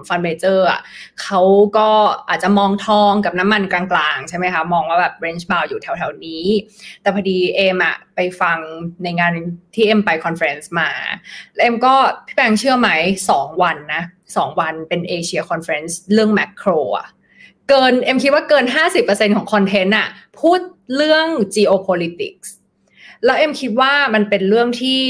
[0.10, 0.82] fund manager อะ
[1.22, 1.41] เขา
[1.78, 1.89] ก็
[2.30, 3.84] อาจจะมองทองกับน้ำมันกลา
[4.16, 6.45] งๆ ใช่ไหมคะ มองว่าแบบ range bound อยู่แถวๆนี้
[7.01, 8.57] แต่พอดีเอ็มอะไปฟัง
[9.03, 9.34] ในงาน
[9.76, 10.89] ที่เอ็มไป conference มา
[11.53, 11.93] แล้วเอ็มก็
[12.28, 12.89] พี่แบงค์เชื่อไหม
[13.30, 14.03] สองวันนะ
[14.38, 17.07] สองวันเป็น Asia conference เรื่อง macro อะ
[17.70, 18.66] เกินเอ็มคิดว่าเกิน
[19.01, 20.07] 50%ของ content อะ
[20.39, 20.59] พูด
[20.95, 22.49] เรื่อง geopolitics
[23.26, 25.01] แล้วเอ็มคิดว่ามันเป็นเรื่องที่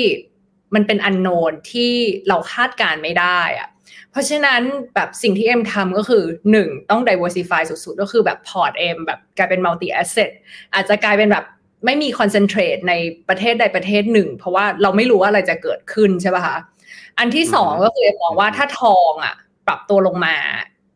[0.76, 1.92] มันเป็นอันโนนที่
[2.28, 3.70] เราคาดการณ์ไม่ได้อะ
[4.12, 4.62] เพราะฉะนั้น
[4.96, 10.30] แบบสิ่งที่เอ็มทำก็คือหนึ่งต้อง diversify สุดๆ ก็คือแบบพอร์ตเอ็มแบบกลายเป็น multi asset
[10.74, 11.46] อาจจะกลายเป็นแบบ
[11.86, 12.94] ไม่มี concentrate ใน
[13.30, 16.58] ประเทศใดประเทศหนึ่ง เพราะว่าเราไม่รู้ว่าอะไรจะเกิดขึ้นใช่ป่ะคะ
[17.20, 19.36] อันที่สองอืมก็คือเอ็มมองว่าถ้าทองอะ
[19.68, 20.36] ปรับตัวลงมา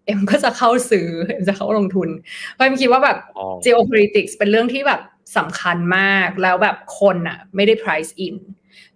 [0.06, 2.10] เอ็มก็จะเข้าซื้อเอ็มจะเข้าลงทุน
[2.54, 5.02] เพราะเอ็มคิดว่าแบบอ๋อ geopolitics เป็นเรื่องที่แบบ
[5.38, 8.36] สำคัญมากแล้วแบบคนอะไม่ได้ price in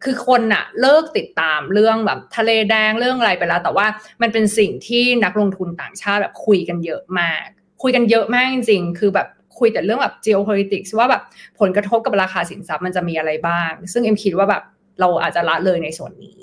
[0.04, 3.88] คือคนอะเลิกติดตามเรื่องแบบทะเลแดงเรื่องอะไรไปแล้ว แต่ว่า
[4.22, 7.46] มันเป็นสิ่งที่นักลงทุนต่างชาติแบบคุยกันเยอะมาก
[7.82, 9.28] คุยกันเยอะมากจริงๆ คือแบบ
[9.60, 11.22] คุยแต่เรื่องแบบ geopolitics ว่าแบบ
[11.60, 14.64] ผลกระทบกับราคาสินทรัพย์มันจะมีอะไรบ้าง ซึ่งเอ็มคิดว่าแบบ
[15.00, 16.42] เราอาจจะละเลยในส่วนนี้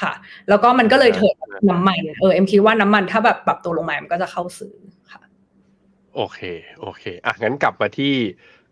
[0.00, 0.12] ค่ะ
[0.48, 1.34] แล้วก็มันก็เลยเถิด
[1.70, 4.74] น้ำมันเออเอ็มคิดว่าน้ำมันถ้าแบบปรับตัวลงมามันก็จะเข้าซื้อ
[5.12, 5.22] ค่ะ
[6.14, 6.40] โอเค
[6.80, 8.14] โอเคอะงั้นกลับมาที่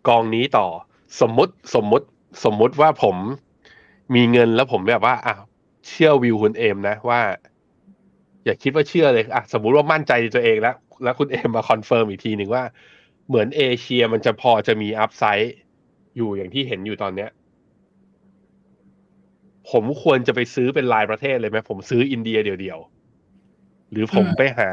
[0.07, 0.67] กองนี้ต่อ
[1.21, 2.05] สมมุติสมมุติ
[2.45, 3.15] สมมุติว่าผม
[4.15, 5.35] มีเงินแล้วผมแบบว่าอะ
[5.87, 7.19] เชื่อวิวคุณเอมนะว่า
[8.45, 12.63] อย่าคิดว่าเชื่อเลยอะสมมุติว่ามั่นใจในตัวเองแล้ว แล้วคุณเอมมา confirm อีกทีหนึ่งว่า
[13.27, 15.55] เหมือนเอเชียมันจะพอจะมี upside
[16.15, 17.29] อยู่อย่างที่เห็นอยู่ตอนเนี้ย
[19.71, 24.71] ผมควรจะไปซื้อเป็นรายประเทศเลยไหมผมซื้ออินเดียเดียวๆหรือผมอืมไปหา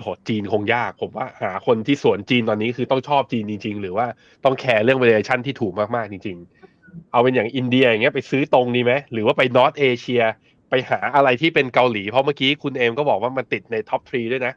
[0.00, 4.06] โหจีนคงยาก ผมว่าหาคนที่สวนจีนตอนนี้คือต้องชอบจีนจริง ๆ หรือว่า
[4.44, 6.36] ต้องแคร์เรื่อง valuation ที่ถูกมากๆจริง
[6.74, 10.22] ๆ เอาเป็นอย่างอินเดียอย่างเงี้ยไปซื้อตรงนี้ไหมหรือว่าไป North Asia
[10.70, 14.54] ไปหาอะไรที่เป็นเกาหลี เพราะเมื่อกี้คุณเอมก็บอกว่ามันติดใน top three ด้วยนะ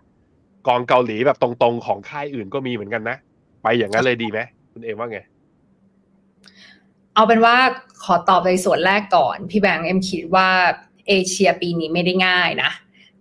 [0.68, 3.18] กองเกาหลีแบบตรงๆของค่ายอื่นก็มีเหมือนกันนะ
[3.64, 4.40] ไปอย่างนั้นเลยดีไหม
[4.74, 5.20] คุณเอมว่าไง
[7.14, 7.56] เอาเป็นว่า
[8.04, 10.48] ขอตอบในส่วนแรกก่อน พี่แบงค์เอ็มคิดว่า
[11.08, 12.72] เอเชียปีนี้ไม่ได้ง่ายนะ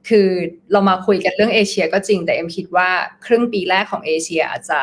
[0.09, 0.28] คือ
[0.72, 2.88] เรามาคุยกันเรื่องเอเชียก็จริงแต่เอ็มคิดว่า
[3.26, 4.80] ครึ่งปีแรกของเอเชียอาจจะ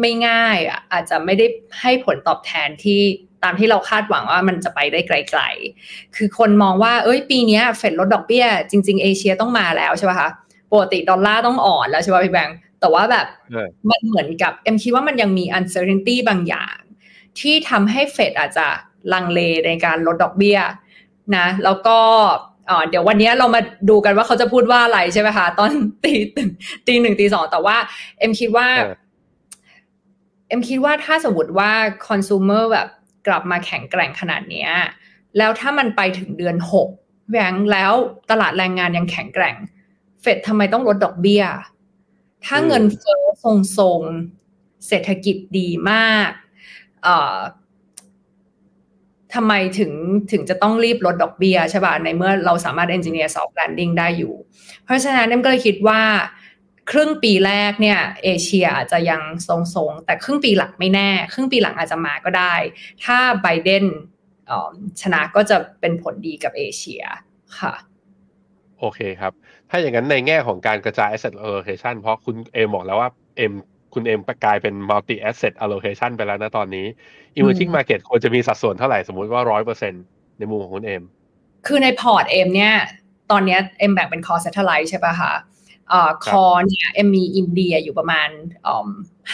[0.00, 1.46] ไม่ง่ายอะอาจจะไม่ได้
[1.80, 3.00] ให้ผลตอบแทนที่
[3.42, 5.42] ตามที่เราคาดหวังว่ามันจะไปได้ไกล
[5.78, 10.30] ๆ คือคนมองว่า เอ้ย ปีเนี้ยเฟดลดดอกเบี้ย จริง ๆ เอเชียต้องมาแล้วใช่ป่ะคะ
[10.72, 16.76] ปกติดอลลาร์ต้องอ่อนแล้วใช่ป่ะพี่แบงค์แต่ว่าแบบเออมันเหมือนกับเอ็มคิดว่ามันยังมี uncertainty บางอย่าง
[17.40, 18.66] ที่ทำให้เฟดอาจจะ
[19.12, 20.58] ลังเลในการลดดอกเบี้ย
[21.36, 21.98] นะ แล้วก็
[22.66, 23.60] เอ่อเดี๋ยววันนี้เรามา
[23.90, 25.70] ดูกันว่าเขาจะพูดว่าอะไรใช่ไหมคะตอน
[26.04, 26.14] ตี
[26.86, 27.76] ตีหนึ่งตีสองแต่ว่า
[28.18, 28.94] เอ็มคิดว่าเออ
[30.48, 31.70] เอ็มคิดว่าถ้าสมมติว่า
[32.08, 32.88] คอน sumer แบบ
[33.26, 34.70] กลับมาแข็งแกร่งขนาดเนี้ย
[35.38, 36.88] แล้วถ้ามันไปถึงเดือนหก
[37.30, 37.92] แหวงแล้ว
[38.30, 39.56] ตลาดแรงงานยังแข็งแกร่ง
[40.22, 41.44] เฟดทำไมต้องลดดอกเบี้ย
[42.46, 43.22] ถ้าอืมเงินเฟ้อ
[43.76, 46.30] ทรงๆเศรษฐกิจดีมาก
[47.02, 47.36] เอ่อ
[49.34, 49.92] ทำไมถึง
[50.32, 54.34] ถึงจะต้องรีบลดดอกเบี้ยใช่ป่ะในเมื่อเราสามารถ engineer soft landing ได้อยู่
[54.84, 56.02] เพราะฉะนั้นเอ็มก็เลยคิดว่า
[56.90, 62.54] ครึ่งปีแรกเนี่ยเอเชียอาจจะยังทรงๆ แต่ครึ่งปีหลังไม่แน่ ครึ่งปีหลังอาจจะมาก็ได้
[63.04, 63.84] ถ้าไบเดน
[65.02, 67.02] ชนะก็จะเป็นผลดีกับเอเชีย
[67.58, 67.74] ค่ะ
[68.80, 69.32] โอเคครับ
[69.70, 73.52] ถ้าอย่างนั้นในแง่ของการกระจาย asset allocation เพราะคุณเอมบอกแล้วว่าเอ็ม
[73.96, 76.86] คุณเอ็มกลายเป็น multi asset allocation ไปแล้วนะตอนนี้
[77.38, 79.92] emerging อืม market ควรจะมีสัดส่วนเท่าไหร่สมมุติว่าร้อยเปอร์เซ็น
[80.38, 81.02] ในมุมของคุณเอม
[81.66, 82.74] คือในพอร์ตเอ็มเนี่ย
[83.30, 85.32] ตอนเนี้ยเอ็มแบ่งเป็นคอร์ satellite ใช่ป่ะคะ
[85.88, 88.28] เอ่อ core เนี่ยเอ็มมีอินเดียอยู่ประมาณ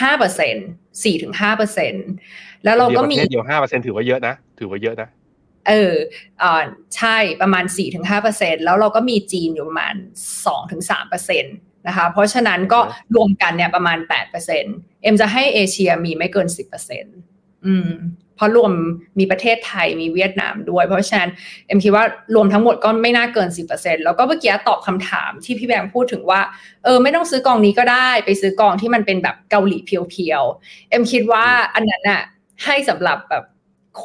[0.00, 0.56] ห้าเปอร์เซ็น
[1.04, 1.94] สี่ถึงห้าเปอร์เซ็น
[2.64, 5.08] แล้วเราก็มีเดียวประเทศเดียวห้าเปอร์เซ็นถือว่าเยอะนะ ถือว่าเยอะนะ
[5.68, 5.94] เออ
[6.40, 6.62] เอ่อ
[6.96, 7.64] ใช่ประมาณ
[8.14, 9.94] 4-5%แล้วเราก็มีจีนอยู่ประมาณ
[10.66, 16.46] 2-3%นะคะ เพราะฉะนั้นก็โอเครวมกันเนี่ยประมาณ 8%เอ็มจะให้เอเชียมีไม่เกิน
[17.06, 17.90] 10%อืม
[18.36, 18.72] เพราะรวม
[19.18, 21.30] มีประเทศไทยมีเวียดนามด้วย เพราะฉะนั้น
[21.66, 22.04] เอ็มคิดว่า
[22.34, 26.40] รวมทั้งหมดก็ไม่น่าเกิน 10%แล้วก็เมื่อกี้ตอบคำถามที่พี่แบงค์พูดถึงว่า
[26.84, 32.22] เออไม่ต้องซื้อกองนี้ก็ได้ไปซื้อกองที่มันเป็นแบบเกาหลีเพียวๆเอ็มคิดว่าอันนั้นอะ
[32.64, 33.44] ให้สำหรับแบบ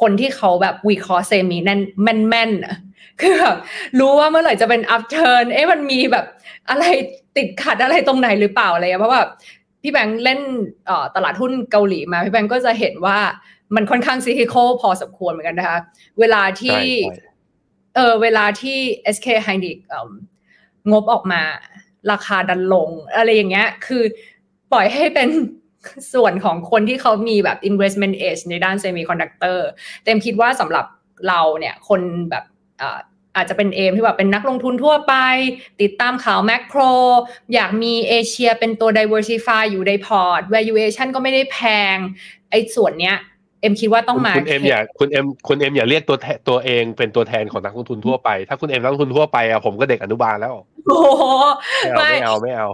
[0.00, 2.76] คนที่เขาแบบวิเคราะห์ semi แน่นแม่นๆอะ
[3.20, 3.56] คือแบบ
[3.98, 6.26] รู้ว่าเมื่อไหร่จะเป็น upturn เอ๊ะมันมีแบบ
[6.70, 6.84] อะไร
[7.38, 9.22] ติดขัดอะไรตรงไหนหรือเปล่าอะไรเพราะว่า
[9.82, 10.40] พี่แบงค์เล่น
[11.16, 13.18] ตลาดหุ้นเกาหลีมาพี่แบงค์ก็จะเห็นว่า
[13.74, 15.78] มันค่อนข้างซีคิโคพอสมควรเหมือนกันนะคะ
[16.20, 16.80] เวลาที่
[17.96, 18.78] เออเวลาที่
[19.14, 19.76] SK h y n i c
[20.92, 21.42] งบออกมา
[22.12, 24.02] ราคาดันลง อะไรอย่างเงี้ย คือ
[24.72, 25.28] ปล่อยให้เป็น
[26.14, 29.58] ส่วนของคนที่เขามีแบบ investment edge ในด้าน semiconductor
[30.04, 30.86] เต็มคิดว่าสำหรับ
[31.28, 32.44] เราเนี่ย คนแบบ
[33.38, 35.14] อาจจะเป็นเอมที่แบบเป็นนักลงทุนทั่วไป
[35.82, 36.80] ติดตามข่าวแมกโร
[37.54, 41.58] อยากมีเอเชียเป็นตัว diversify อยู่ในพอร์ต valuation ก็ไม่ได้แพ
[41.94, 41.96] ง
[42.50, 43.16] ไอ้ส่วนเนี้ย
[43.60, 46.16] เอ็มคิดว่าต้องมา คุณเอ็มอย่าคุณเอ็มคุณเอ็มอย่าเรียกตัว
[46.48, 50.54] ตัวเองเป็นตัวแทนของนักลงทุนทั่วไป ถ้าคุณเอ็มนักลงทุนทั่วไปอะผมก็เด็กอนุบาลแล้ว
[50.86, 50.98] โอ้
[51.98, 52.68] ไม่เอาไม่เอา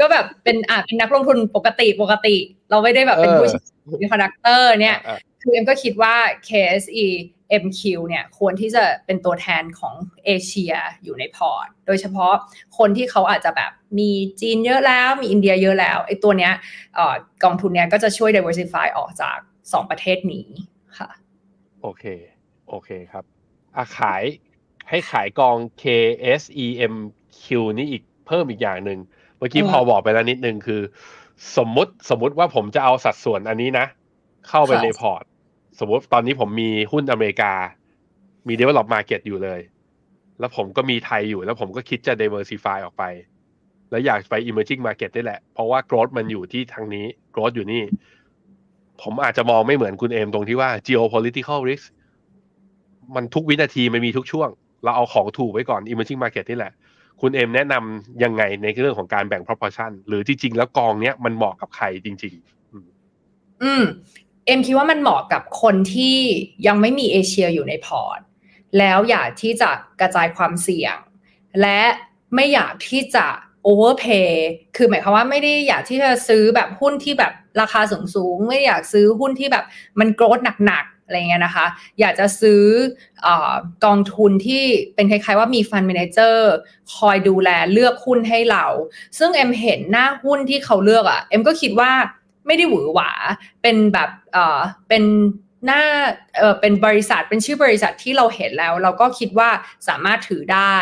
[0.00, 2.34] ก็แบบเป็นอ่าเป็นนักลงทุนปกติปกติ
[2.70, 4.98] เราไม่ได้แบบเป็นผู้เป็น conductor เนี่ย
[5.42, 6.14] คือเอ็มก็คิดว่า
[6.48, 10.72] KSEMQ เนี่ยควรที่จะเป็นตัวแทนของเอเชีย
[11.02, 12.32] อยู่ในพอร์ต โดยเฉพาะ
[12.78, 16.52] คนที่เขาอาจจะแบบมีจีนเยอะแล้วมีอินเดียเยอะแล้วไอ้ตัวเนี้ย
[17.44, 19.38] กองทุนเนี้ยก็จะช่วย diversify ออกจาก
[19.72, 20.48] สองประเทศนี้
[20.98, 21.10] ค่ะ
[21.82, 22.04] โอเค
[22.68, 23.24] โอเคครับ
[23.76, 24.22] อาขาย
[24.88, 27.44] ให้ขายกอง KSEMQ
[27.78, 28.98] นี่อีกเพิ่มอีกอย่างหนึ่ง
[29.38, 30.82] เมื่อกี้พอบอกไปแล้วนิดนึงคือ
[31.56, 33.86] สมมติสมมติว่าผมจะเอาสัดส่วนอันนี้นะ
[34.48, 35.24] เข้าไปในพอร์ต
[35.78, 37.52] สมมติตอนนี้ผมมีหุ้นอเมริกา
[38.48, 39.60] มี develop market อยู่เลย
[40.38, 43.04] แล้วผมก็มีไทยอยู่ แล้วผมก็คิดจะ diversify ออกไป
[43.90, 47.82] แล้วอยากไป emerging market ได้แหละ เพราะว่า growth มันอยู่ที่ทางนี้ growth อยู่นี่
[49.02, 51.86] ผมอาจจะมองไม่เหมือนคุณเอมตรงที่ว่า geopolitical risk
[53.14, 54.48] มันทุกวินาทีมันมีทุกช่วง
[54.84, 56.72] เราเอาของถูกไว้ก่อน emerging market นี่แหละ
[57.20, 62.72] คุณเอมแนะนำยังไงในเรื่องของการแบ่ง proportion หรือจริงๆแล้วกองเนี้ยมันเหมาะกับใครจริง ๆ
[63.62, 63.84] อืม
[64.46, 66.16] เอ็มคิดว่ามันเหมาะกับคนที่
[66.66, 68.20] ยังไม่มีเอเชียอยู่ในพอร์ต
[68.78, 69.70] แล้วอยากที่จะ
[70.00, 70.96] กระจายความเสี่ยง
[71.60, 71.80] และ
[72.34, 73.26] ไม่อยากที่จะ
[73.62, 79.64] overpay คือหมายความว่าไม่ได้อยากที่จะซื้อแบบหุ้นที่แบบราคาสูงสูง ไม่อยากซื้อหุ้นที่แบบ
[80.00, 81.66] มัน growth หนักๆอะไรเงี้ยนะคะ
[82.00, 82.62] อยากจะซื้อ
[83.26, 83.28] อ
[83.84, 84.64] กองทุนที่
[84.94, 86.52] เป็นคล้ายๆว่ามี fund manager
[86.94, 88.66] คอยดูแลเลือกหุ้นให้เรา
[89.18, 91.92] ซึ่งเอ็มเห็นหน้าหุ้นที่เขาเลือกอะ่ะ เอ็มก็คิดว่า
[92.46, 93.10] ไม่ได้หวือหวา
[93.62, 95.04] เป็นแบบเออเป็น
[95.66, 95.82] หน้า
[96.38, 99.50] เออเป็นบริษัทเป็นชื่อบริษัทที่เราเห็นแล้ว เราก็คิดว่า
[99.88, 100.76] สามารถถือได้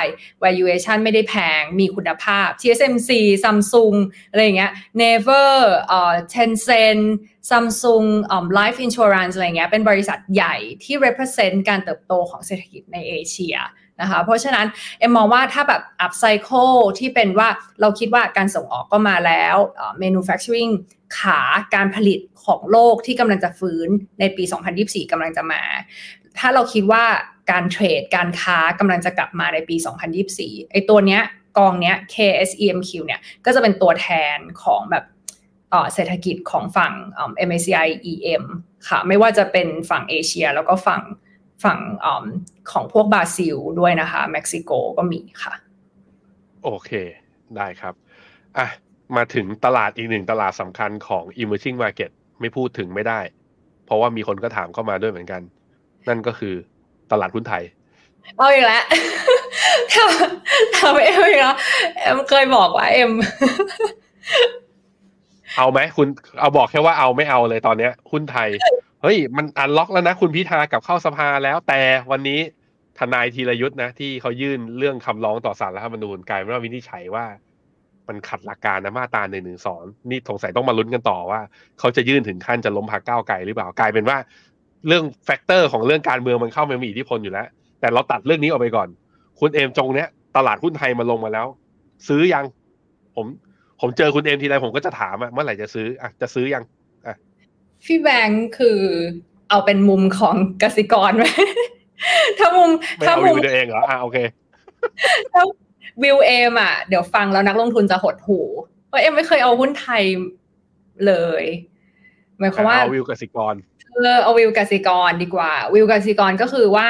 [0.45, 3.11] valuation ไม่ได้แพงมีคุณภาพ TSMC
[3.45, 3.97] Samsung
[4.31, 5.51] อะไรอย่างเงี้ย Never
[5.89, 7.05] เอ่อ Tencent
[7.51, 13.57] Samsung อ่อ Life Insurance อะไรเงี้ยเป็นบริษัทใหญ่ที่ represent การเติบโตของเศรษฐกิจในเอเชีย
[14.01, 14.66] นะคะเพราะฉะนั้น
[14.98, 17.48] เอ็มมองว่าถ้าแบบ up cycle ที่เป็นว่า
[17.80, 19.57] เราคิดว่าการส่งออกก็มาแล้ว
[20.03, 20.72] manufacturing
[21.18, 21.40] ขา
[21.74, 23.88] การผลิตของโลกที่กำลังจะฟื้น
[24.20, 24.44] ในปี
[24.78, 25.62] 2024 กำลังจะมา
[26.38, 27.05] ถ้าเราคิดว่า
[27.51, 29.76] การเทรดการค้ากำลังจะกลับมาในปี
[30.24, 31.22] 2024 ไอ้ตัวเนี้ย
[31.59, 35.05] กองเนี้ย KSEMQ เนี่ยก็จะเป็นตัวแทนของแบบ
[35.94, 36.92] เศรษฐกิจของฝั่ง
[37.48, 38.44] MSCI EM
[38.88, 41.03] ค่ะ ไม่ว่าจะเป็นฝั่งเอเชียแล้วก็ฝั่ง
[41.65, 42.07] ฝั่งอ
[42.73, 45.55] ของพวกบราซิลด้วยนะคะเม็กซิโกก็มีค่ะ
[46.65, 46.91] โอเค
[47.57, 47.95] ได้ครับ
[48.59, 48.67] อะ
[49.17, 53.21] มาถึงตลาดอีกหนึ่งตลาดสำคัญของ emerging market ไม่พูดถึงไม่ได้
[53.85, 55.43] เพราะว่ามีคนก็ถามเข้ามาด้วยเหมือนกัน
[56.09, 56.55] นั่นก็คือ
[57.13, 57.65] ตลาดหุ้นไทย
[58.37, 58.85] เอาอีกแล้ว
[59.93, 61.57] ทำทำเอ็มอีกแล้ว
[61.99, 63.13] เอ็มเคยบอกว่าเอ็ม
[65.57, 66.09] เอาไหมคุณ
[66.41, 68.49] เอาบอกแค่ว่าเอาไม่เอาเลยตอนเนี้ยหุ้นไทย
[69.03, 71.80] เฮ้ยมัน unlock แล้วนะ คุณพิธากับเข้าสภาแล้ว แต่
[72.11, 72.40] วันนี้
[72.98, 77.24] ทนายธีรยุทธนะ ที่เขายื่นเรื่องคำร้องต่อศาลรัฐธรรมนูญกลายเป็นว่าวินิจฉัยว่า
[78.09, 79.80] มันขัดหลักการนะมาตราหนึ่งหนึ่งสอง
[80.11, 81.40] นี่สงสัยต้องมาลุ้นกันต่อว่า
[81.78, 84.18] เขาจะยื่นถึงขั้นจะล้มพรรคก้าวไกลหรือเปล่ากลายเป็นว่า
[84.86, 87.46] เรื่อง factor ของเรื่องการเมืองมันเข้ามามีอิทธิพลอยู่แล้ว
[87.80, 88.88] แต่เราตัดเรื่องนี้ออกไปก่อน
[89.40, 91.46] คุณเอมจงเนี้ยตลาดหุ้นไทยมาลงมาแล้ว
[92.09, 92.44] ซื้อยัง
[93.16, 93.26] ผม
[93.80, 96.62] ผมเจอคุณเอมทีไรผมก็จะถามอะเมื่อไหร่จะซื้ออะจะซื้อยัง
[97.85, 98.81] พี่แบงค์คือ
[99.51, 101.24] เอาเป็นมุมของกสิกรไหม
[102.39, 102.70] ถ้ามุม
[103.07, 104.18] ถ้ามุมเองเหรออะโอเค
[105.33, 105.43] ถ้า
[106.03, 108.41] วิวเอมอะเดี๋ยวฟังแล้วนักลงทุนจะหดหู่
[108.89, 110.03] เพราะเอ็มไม่เคยเอาหุ้นไทย
[111.07, 111.45] เลย
[112.39, 113.55] หมายความว่าเอาวิวกสิกร
[113.95, 116.89] เออเอาวิวกสิกรดีกว่า วิวกสิกรก็คือว่า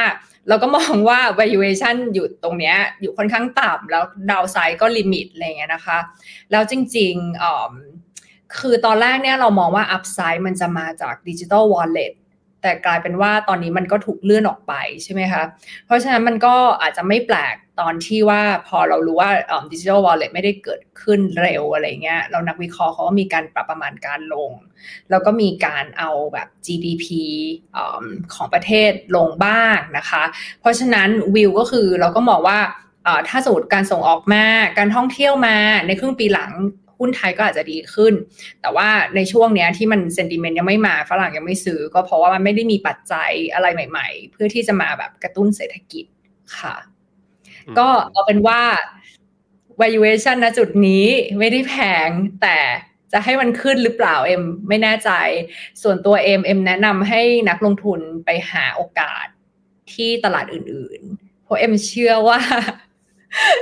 [0.48, 5.98] เราก็มองว่า valuation อยู่ตรงเนี้ย อยู่ค่อนข้างต่ำแล้ว downside ก็ limit อะไรเงี้ยนะคะ
[6.50, 7.44] แล้วจริงๆ
[8.58, 12.12] คือตอนแรกเนี่ยเรามองว่า upside มันจะมาจาก digital wallet
[12.62, 15.42] แต่กลายเป็นว่าตอนนี้มันก็ถูกเลื่อนออกไปใช่ไหมคะ
[15.86, 19.30] เพราะฉะนั้นมันก็อาจจะไม่แปลกตอนที่ว่าพอเรารู้ว่า
[19.72, 24.52] digital wallet ไม่ได้เกิดขึ้นเร็วอะไรเงี้ย เรานักวิเคราะห์เขาก็มีการปรับประมาณการลง
[25.10, 27.06] แล้วก็มีการเอาแบบ GDP
[27.76, 27.78] อ
[28.34, 30.22] ของประเทศลงบ้างนะคะ
[30.60, 32.58] เพราะฉะนั้นวิวก็คือเราก็มองว่า
[33.28, 34.44] ถ้าสมมติการส่งออกมา
[34.78, 36.52] การท่องเที่ยวมาในครึ่งปีหลัง
[37.00, 38.14] หุ้นไทยก็อาจจะดีขึ้น
[38.60, 46.04] แต่ว่าในช่วงเนี้ยที่มัน sentiment ยังไม่มาฝรั่งยังไม่ซื้อ ก็เพราะว่ามันไม่ได้มีปัจจัยอะไรใหม่ ๆ เพื่อที่จะมาแบบกระตุ้นเศรษฐกิจ
[46.58, 46.76] ค่ะ
[47.78, 48.60] ก็เอาเป็นว่า
[49.80, 51.06] valuation ณจุดนี้
[51.38, 51.74] ไม่ได้แพ
[52.06, 52.08] ง
[52.42, 52.58] แต่
[53.12, 55.10] จะให้มันขึ้นหรือเปล่าเอ็มไม่แน่ใจ
[55.82, 59.26] ส่วนตัวเอ็มเอ็มแนะนำให้นักลงทุนไปหาโอกาส
[59.92, 62.40] ที่ตลาดอื่น ๆ เพราะเอ็มเชื่อว่า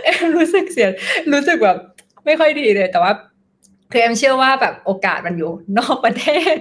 [0.04, 0.88] เอ็มรู้สึกเสีย
[1.32, 1.78] รู้สึกแบบ
[2.26, 3.12] ไม่ค่อยดีเลย แต่ว่า
[3.90, 6.56] คือเอ็มเชื่อว่าแบบโอกาสมันอยู่นอกประเทศ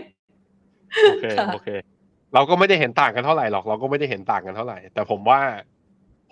[1.03, 1.69] โอเคโอเค
[2.33, 5.39] เราก็ไม่ได้เห็นต่างกันเท่าไหร่หรอก เราก็ไม่ได้เห็นต่างกันเท่าไหร่ แต่ผมว่า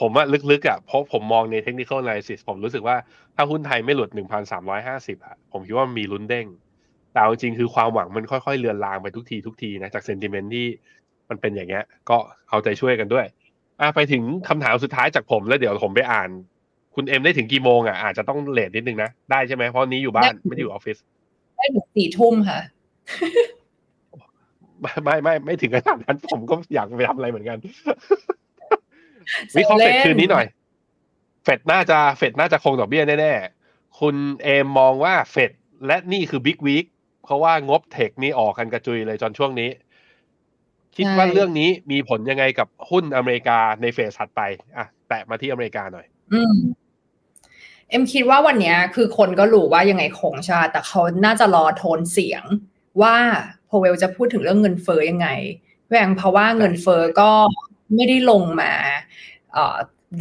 [0.02, 2.96] ผมว่าลึกๆอะเพราะผมมองในเทคนิคอลไ a ซิสผมรู้สึกว่า
[3.36, 6.48] ถ้าหุ้นไทยไม่หลุดหนึ่งพันสามร้อยห้าสิบอะผมคิดว่ามีลุ้นเด้ง
[7.14, 10.68] แต่จริงคือความหวังมันค่อยๆเลือนลางไปทุกทีทุกทีนะจาก sentiment ที่
[11.30, 12.18] มันเป็นอย่างเงี้ย ก็
[12.50, 13.26] เอาใจช่วยกันด้วย
[13.82, 16.30] อะไปถึงคำถามสุดท้ายจากผมแล้วเดี๋ยวผมไปอ่าน
[16.96, 20.98] คุณเอ็มได้ถึงกี่โมงอะอาจจะต้อง late นิดนึงนะ ได้ใช่ไหมเพราะนี้อยู่บ้านไม่ได้อยู่ออฟฟิศ
[21.58, 22.60] ได้ถึงสี่ทุ่มค่ะ
[25.04, 27.58] ไม่ไม่ไม่ถึงขนาดนั้นผมก็อยากไปทำอะไรเหมือนกัน
[29.56, 30.46] วิเคราะห์เฟดคืนนี้หน่อย
[31.44, 35.52] เฟดน่าจะเฟดน่าจะคงดอกเบี้ยแน่ๆ คุณเอมมองว่าเฟด
[35.88, 36.86] และนี่คือ big week
[37.24, 39.70] เพราะว่างบเทคนี่ออกกันกระจุยเลยจนช่วงนี้
[40.96, 44.42] คิดว่าเรื่องนี้มีผลยังไงกับหุ้นอเมริกาในเฟสถัดไป
[44.78, 46.56] อะแตะมาที่อเมริกาหน่อย อืม
[47.90, 52.44] เอ็มคิดว่าวันนี้คือคนก็รู้ว่ายังไงคงชา แต่เขาน่าจะรอโทนเสียง
[53.02, 53.16] ว่า
[53.70, 55.28] พอเวลจะพูดถึงเรื่องเงินเฟอ้อยังไง
[55.90, 57.32] แหวงเพราะว่าเงินเฟอ้อก็
[57.96, 58.72] ไม่ได้ลงมา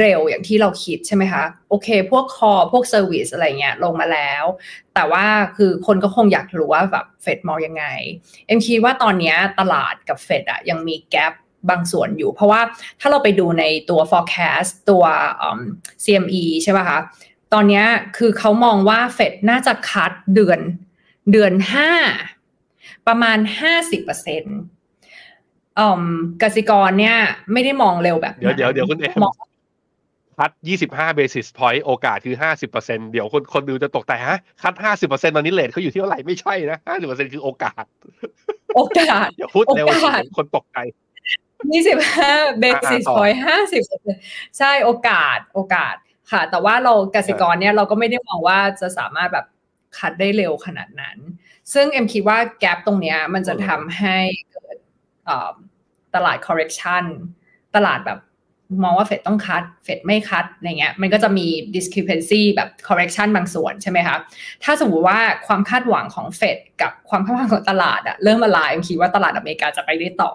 [0.00, 4.44] เร็วอย่างที่เราคิดใช่ไหมคะ โอเค พวกคอพวกเซอร์วิสอะไรเงี้ยลงมาแล้ว
[4.94, 5.24] แต่ว่า
[5.56, 7.84] คือคนก็คงอยากรู้ว่าแบบเฟดมองยังไง
[8.46, 11.32] เอ็มคิดว่าตอนนี้ตลาดกับเฟดอะยังมีแกลบ
[11.70, 12.60] บางส่วนอยู่ เพราะว่า
[13.00, 15.04] ถ้าเราไปดูในตัว forecast ตัว
[16.04, 16.98] CME ใช่ไหมคะ
[17.54, 17.84] ตอนนี้
[18.18, 20.60] คือเขามองว่าเฟดน่าจะคัดเดือน
[21.32, 21.90] เดือนห้า
[23.06, 24.58] ประมาณห้าสิบเปอร์เซ็นต์
[26.42, 27.18] กสิกรเนี่ย
[27.52, 29.24] ไม่ได้มองเร็วแบบ เดี๋ยวเดี๋ยวเดี๋ยวคุณเอ็ม
[30.38, 37.84] cut ยี่สิบห้า basis point โอกาสคือห้าสิบเปอร์เซ็นเดี๋ยวคนคนดูจะตกใจฮะ cut ห้าสิบเปอร์เซ็นตอนนี้ rate เขาอยู่ที่เท่าไหร่ไม่ใช่นะห้าสิบเปอร์เซ็นคือโอกาส
[38.76, 39.86] โอกาสอย่าพูดเร็ว
[40.36, 40.78] คนตกใจ
[41.72, 43.82] ยี่สิบห้า basis point ห้าสิบ
[44.58, 45.94] ใช่โอกาสโอกาส
[46.30, 49.46] ค่ะ แต่ว่าเรากสิกรเนี่ยเราก็ไม่ได้มองว่าจะสามารถแบบ
[49.98, 51.16] cut ได้เร็วขนาดนั้น
[51.72, 54.16] ซึ่งเอ็มคิดว่า gap ตรงเนี้ยมันจะทำให้
[54.52, 54.76] เกิด
[56.14, 57.04] ตลาด correction
[57.76, 58.20] ตลาดแบบ
[58.84, 64.16] มองว่าเฟดต้องคัด เฟดไม่คัดอะไรเงี้ย มันก็จะมี discrepancy แบบ correction บางส่วนใช่ไหมคะ
[64.64, 70.32] ถ้าสมมติว่าความคาดหวังของเฟดกับความคาดหวังของตลาดอะเริ่มมาลายคิดว่าตลาดอเมริกาจะไปได้ต่อ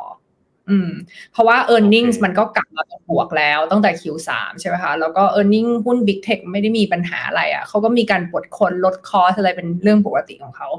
[0.69, 0.89] อืม
[1.31, 5.47] เพราะว่า e a r n i n g มันก็กลับมาบวกแล้วตั้งแต่ Q3 ใช่ไหมคะ แล้วก็ e a r
[5.53, 10.69] n i n g หุ้น Big Tech ไม่ได้มีปัญหาอะไรอะ่ะเขาก็มีการปลดคนลดคอสอะไรเป็นเรื่องปกติของเขา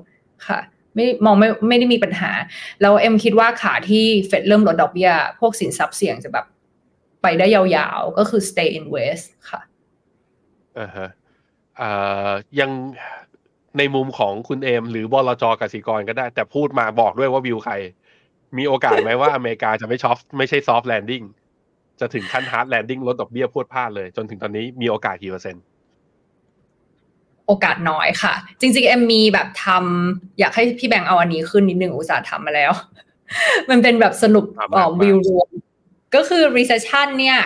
[0.46, 0.60] ค่ะ
[0.94, 2.30] ไม่มองไม่ไม่ได้มีปัญหา
[2.80, 5.10] แล้วเอ็มคิดว่าขาที่เฟดเริ่มลดดอกเบี้ย
[5.40, 6.46] พวกสินทรัพย์เสี่ยงจะแบบ
[7.22, 9.60] ไปได้ยาวๆ ก็คือ stay invest ค่ะ
[10.78, 11.08] อ่าฮะ
[11.80, 12.30] อ่า
[12.60, 12.70] ยัง
[13.78, 17.74] ในมุมของคุณเอม หรือบลจกสิกรก็ได้ แต่พูดมาบอกด้วยว่าวิวใคร
[18.58, 21.22] มีโอกาสไหมว่าอเมริกาจะไม่ soft ไม่ใช่ soft landing
[22.00, 25.62] จะถึงขั้น hard landing ลดดอกเบี้ยพรวดพราดเลย จนถึงตอนนี้มีโอกาสกี่เปอร์เซ็นต์
[27.46, 32.72] โอกาสน้อยค่ะ จริงๆเอ็มมีแบบทำอยากให้พี่แบงค์เอาอันนี้ขึ้นนิดนึงอุตสาห์ทำมาแล้ว
[33.70, 34.46] มันเป็นแบบสรุป
[35.02, 35.48] วิวรวม
[36.14, 37.38] ก็คือ recession เนี่ย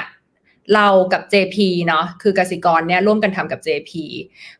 [0.75, 3.93] เรากับ JP เนาะคือกสิกรเนี่ยร่วมกันทำกับ JP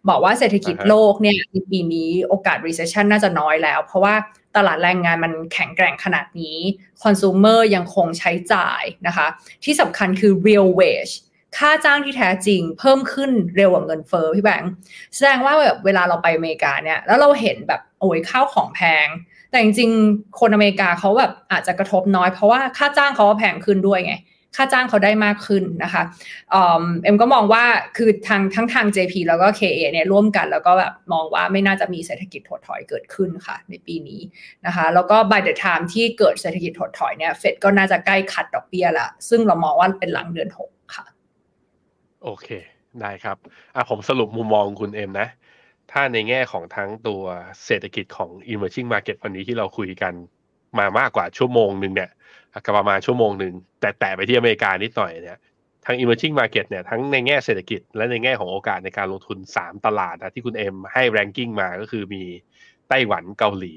[0.09, 4.15] บอกว่าเศรษฐกิจโลกเนี่ยในปีนี้โอกาส recession น่าจะน้อยแล้ว เพราะว่า
[4.57, 6.59] ตลาดแรงงานมันแข็งแกร่งขนาดนี้
[7.03, 9.27] คอน sumer ยังคงใช้จ่ายนะคะ
[9.65, 11.15] ที่สำคัญคือ real wage
[11.57, 14.71] ค่าจ้างที่แท้จริงเพิ่มขึ้นเร็วกว่าเงินเฟอ้อพี่แบงค์
[15.15, 19.07] แสดงว่าแบบเวลาเราไปอเมริกาเนี่ยแล้วเราเห็นแบบโอ้ยข้าวของแพง
[19.51, 24.15] แต่จริงๆคนอเมริกาเขาแบบอาจจะกระทบน้อยเพราะว่าค่าจ้างเขาแพงขึ้นด้วยไง
[24.57, 26.03] ค่าจ้างเขาได้มากขึ้นนะคะ
[26.51, 27.65] เอ็มก็มองว่า
[27.97, 34.21] คือทางทั้งทาง JP แล้วก็ KA เนี่ยร่วมกัน แล้วก็แบบมองว่าไม่น่าจะมีเศรษฐกิจถดถอยเกิดขึ้นค่ะ ในปีนี้
[34.67, 41.07] นะคะแล้วก็ by the time ที่เกิดเศรษฐกิจถดถอยเนี่ยเฟดก็น่าจะใกล้คัดดอกเบี้ยละซึ่งเรามองว่าเป็นหลังเดือน 6 ค่ะ
[42.25, 42.49] โอเค
[43.01, 43.37] ได้ครับ
[43.75, 45.29] อะผมสรุปมุมมองคุณเอ็มนะ
[45.93, 47.23] ถ้าในแง่ของทั้งตัว
[47.67, 50.13] เศรษฐกิจของ emerging market วันนี้ที่เราคุยกัน
[50.79, 52.11] มามากกว่าชั่วโมงหนึ่งเนี่ย
[52.65, 55.39] ก็ประมาณชั่วโมงหนึ่งแต่แตะไปที่อเมริกานิดหน่อยเนี่ย
[55.85, 62.23] ทาง emerging market เนี่ยทั้งในแง่เศรษฐกิจและในแง่ของโอกาสในการลงทุน 3 ตลาดนะที่คุณเอ็มให้ ranking มาก็คือมี
[62.89, 63.75] ไต้หวันเกาหลี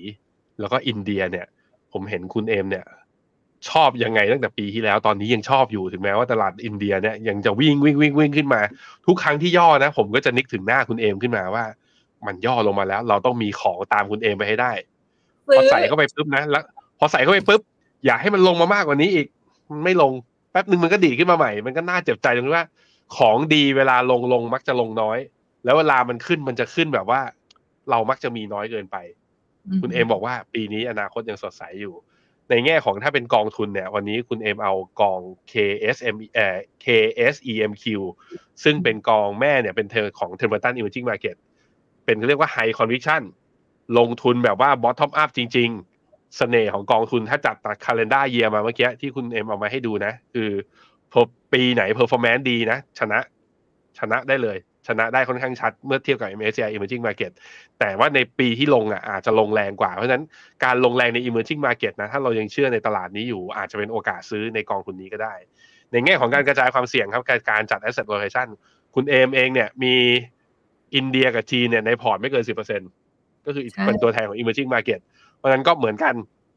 [0.59, 1.45] แล้วก็อินเดียเนี่ย
[1.93, 2.85] ผมเห็นคุณเอ็มเนี่ย
[3.69, 8.61] ชอบยังไงตั้งแต่ปีที่แล้วตอนนี้ยังชอบอยู่ถึงแม้ว่าตลาดอินเดียเนี่ยยังจะวิ่งวิ่งวิ่งวิ่งขึ้นมา
[9.07, 11.65] ทุกครั้งที่ย่อนะ ผมก็จะนึกถึงหน้าคุณเอมขึ้นมาว่า
[12.27, 14.71] มันย่อลงมาแล้ว เราต้องมีของตามคุณเอมไปให้ได้
[15.55, 16.63] พอใส่เข้าไปปุ๊บนะแล้ว
[16.99, 17.61] พอใส่เข้าไปปุ๊บ
[18.07, 19.27] อยากให้มันลงมามากกว่านี้อีก
[19.71, 20.11] มันไม่ลง
[20.51, 22.65] แป๊บหนึ่งมันก็ดีดขึ้นมาใหม่ มันก็น่าเจ็บใจตรงที่ว่า
[23.17, 25.17] ของดีเวลาลงลงมักจะลงน้อย
[25.63, 27.21] แล้วเวลามันขึ้นมันจะขึ้นแบบว่า
[27.89, 28.97] เรามักจะมีน้อยเกินไป
[29.81, 31.95] คุณเอมบอกว่า ปีนี้อนาคตยังสดใสอยู่
[32.49, 35.19] ในแง่ของถ้าเป็นกองทุนเนี่ย วันนี้คุณเอมเอากอง
[35.51, 37.85] KSM เอ่อ KSEMQ
[38.63, 41.35] ซึ่งเป็นกองแม่เนี่ยเป็นเธอของ t e m p e r t o n Emerging Market
[42.05, 43.21] เป็นเรียกว่า High Conviction
[43.97, 45.96] ลงทุนแบบว่า Bottom Up จริง ๆ
[46.37, 50.49] เสน่ห์ของกองทุนถ้าจัดตัด Calendar Year มาเมื่อกี้ที่คุณเอ็มเอามาให้ดูนะ คือ
[51.11, 51.21] พอ
[51.53, 53.19] ปีไหน Performance ดีนะ ชนะ
[53.99, 54.57] ชนะได้เลย
[54.87, 57.31] ชนะได้ค่อนข้างชัดเมื่อเทียบกับ MSCI Emerging Market
[57.79, 60.23] แต่ว่าในปีที่ลงอะอาจจะลงแรงกว่า เพราะฉะนั้น
[60.63, 65.33] การลงแรงใน emerging market นะ ถ้าเรายังเชื่อในตลาดนี้อยู่ อาจจะเป็นโอกาสซื้อในกองทุนนี้ก็ได้
[65.91, 68.47] ในแง่ของการกระจายความเสี่ยงครับการการจัด asset allocation
[68.95, 69.95] คุณเอมเองเนี่ยมี
[70.95, 76.15] อินเดียกับจีนเนี่ยในพอร์ตไม่เกิน 10%ก็คือเป็นตัวแทนของ emerging market เพราะฉะนั้นก็เหมือนกัน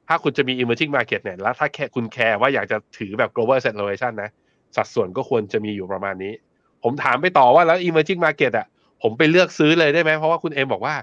[0.09, 4.31] ถ้าคุณจะมี emerging market เนี่ย แล้วถ้าแค่คุณแคร์ว่าอยากจะถือแบบ global asset allocation นะ
[4.77, 6.33] สัดส่วนก็ควรจะมีอยู่ประมาณนี้
[6.83, 8.67] ผมถามไปต่อว่าแล้ว emerging market อะ
[9.03, 10.95] ผมไปเลือกซื้อเลยได้ไหม เพราะว่าคุณเอ็มบอกว่า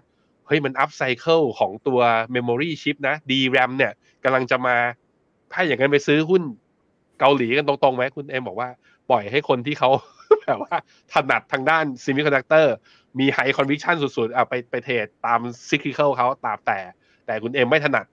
[0.48, 2.00] เฮ้ยมันอัพไซเคิลของตัว
[2.36, 4.76] Memory Chip นะ DRAM เนี่ยกำลังจะมา
[5.54, 6.42] ถ้าอย่างนั้นไปซื้อหุ้น
[7.20, 8.70] เกาหลีกันตรงๆไหมคุณเอ็มบอกว่า
[9.10, 9.90] ปล่อยให้คนที่เขา
[10.44, 10.76] แบบว่า
[11.14, 12.68] ถนัดทางด้าน Semiconductor
[13.20, 16.80] มี High Conviction สุดๆเอาไปไปเทรดตาม Cyclical เขาตามแต่
[17.28, 18.06] แต่คุณเอ็มไม่ถนัด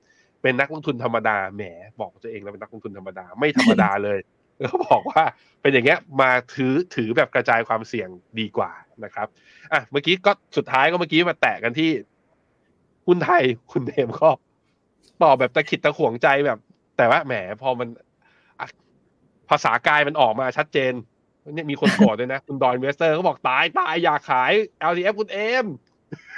[0.43, 1.63] เป็นนักลงทุนธรรมดาแหม
[2.01, 4.19] บอกตัวเองแล้วเป็นนักลงทุนธรรมดาไม่ธรรมดาเลย
[4.61, 5.23] แล้วบอกว่า
[5.63, 8.09] เป็นอย่างเงี้ยมาถือถือแบบกระจายความเสี่ยง
[8.41, 8.73] ดีกว่า
[9.05, 9.27] นะครับ
[9.73, 11.91] อะเมื่อกี้ก็สุดท้ายก็เมื่อกี้มาแตะกันที่
[13.07, 13.43] หุ้นไทย
[13.73, 14.31] คุณเดมก็
[15.23, 16.59] ตอบแบบตะขิดตะขวงใจแบบ
[16.97, 17.89] แต่ว่าแหมพอมัน
[19.51, 20.93] ภาษากายมันออกมาชัดเจน
[21.55, 24.53] เนี่ยมีคนโกรธด้วยนะ คุณดอนเวสเตอร์เขาบอกตายตายอยากขาย
[24.91, 25.67] LTF คุณเอ็ม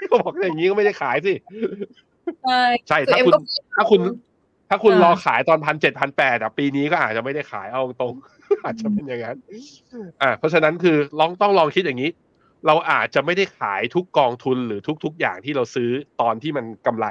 [0.09, 1.35] เขาบอกอย่างนี้ก็ไม่ได้ขายสิ
[2.45, 3.33] ใช่ใช่ถ้าคุณ
[3.77, 4.01] ถ้าคุณ
[4.69, 8.15] ถ้าคุณรอขายตอนพันเจ็ดพันแปดอะปีนี้ก็อาจจะไม่ได้ขายเอาตรง
[8.65, 9.37] อาจจะเป็นอย่างนั้น
[10.23, 12.11] อ่าเพราะฉะนั้นคือลองต้องลองคิดอย่างนี้
[12.67, 17.07] เราอาจจะไม่ได้ขายทุกกองทุนหรือทุก ๆ อย่างที่เราซื้อตอนที่มันกำไร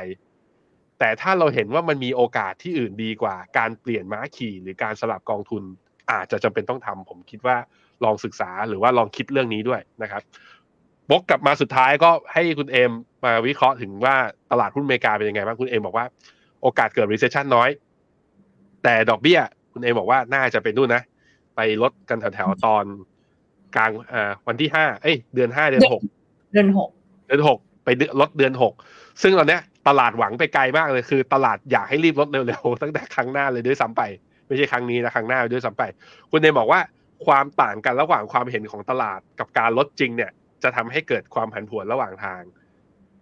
[1.00, 5.64] แต่ถ้าเราเห็นว่ามันมีโอกาสที่อื่นดีกว่า การเปลี่ยนม้าขี่หรือการสลับกองทุน
[6.12, 7.58] อาจจะจำเป็นต้องทำผมคิดว่า
[8.04, 10.22] ลองศึกษาหรือว่าลองคิดเรื่องนี้ด้วยนะครับ
[11.10, 12.92] บกกลับมาสุดท้ายก็ให้คุณเอม
[13.26, 14.16] มาวิเคราะห์ถึงว่า
[14.52, 16.06] ตลาดหุ้นอเมริกาเป็นยังไงบ้างคุณเอมบอกว่า
[16.62, 17.70] โอกาสเกิด recession น้อย
[18.84, 19.40] แต่ดอกเบี้ย
[19.74, 21.04] คุณเอบอกว่าน่าจะเป็นนู่นนะ
[21.56, 22.84] ไปลดกันแถวๆตอน
[23.76, 26.02] กลางอ่าวันที่ห้าเอ้ย เดือนห้าเดือนหก
[26.54, 26.90] เดือนหก
[27.28, 27.90] เดือนหกไป
[28.22, 28.74] ลดเดือนหก
[29.22, 34.02] ซึ่งตอนเนี้ยตลาดหวังไปไกลมากเลยคือ ตลาดอยากให้รีบลดเร็วๆตั้งแต่ครั้งหน้าเลยด้วยซ้ำไป
[34.48, 35.84] ไม่ใช่ครั้งนี้นะครั้งหน้าด้วยซ้ำไป
[36.32, 36.80] คุณเอบอกว่า
[37.26, 40.32] ความต่างกันระหว่างความเห็นของตลาดกับการลดจริงเนี่ย
[40.64, 42.42] จะทำให้เกิดความผันผวนระหว่างทาง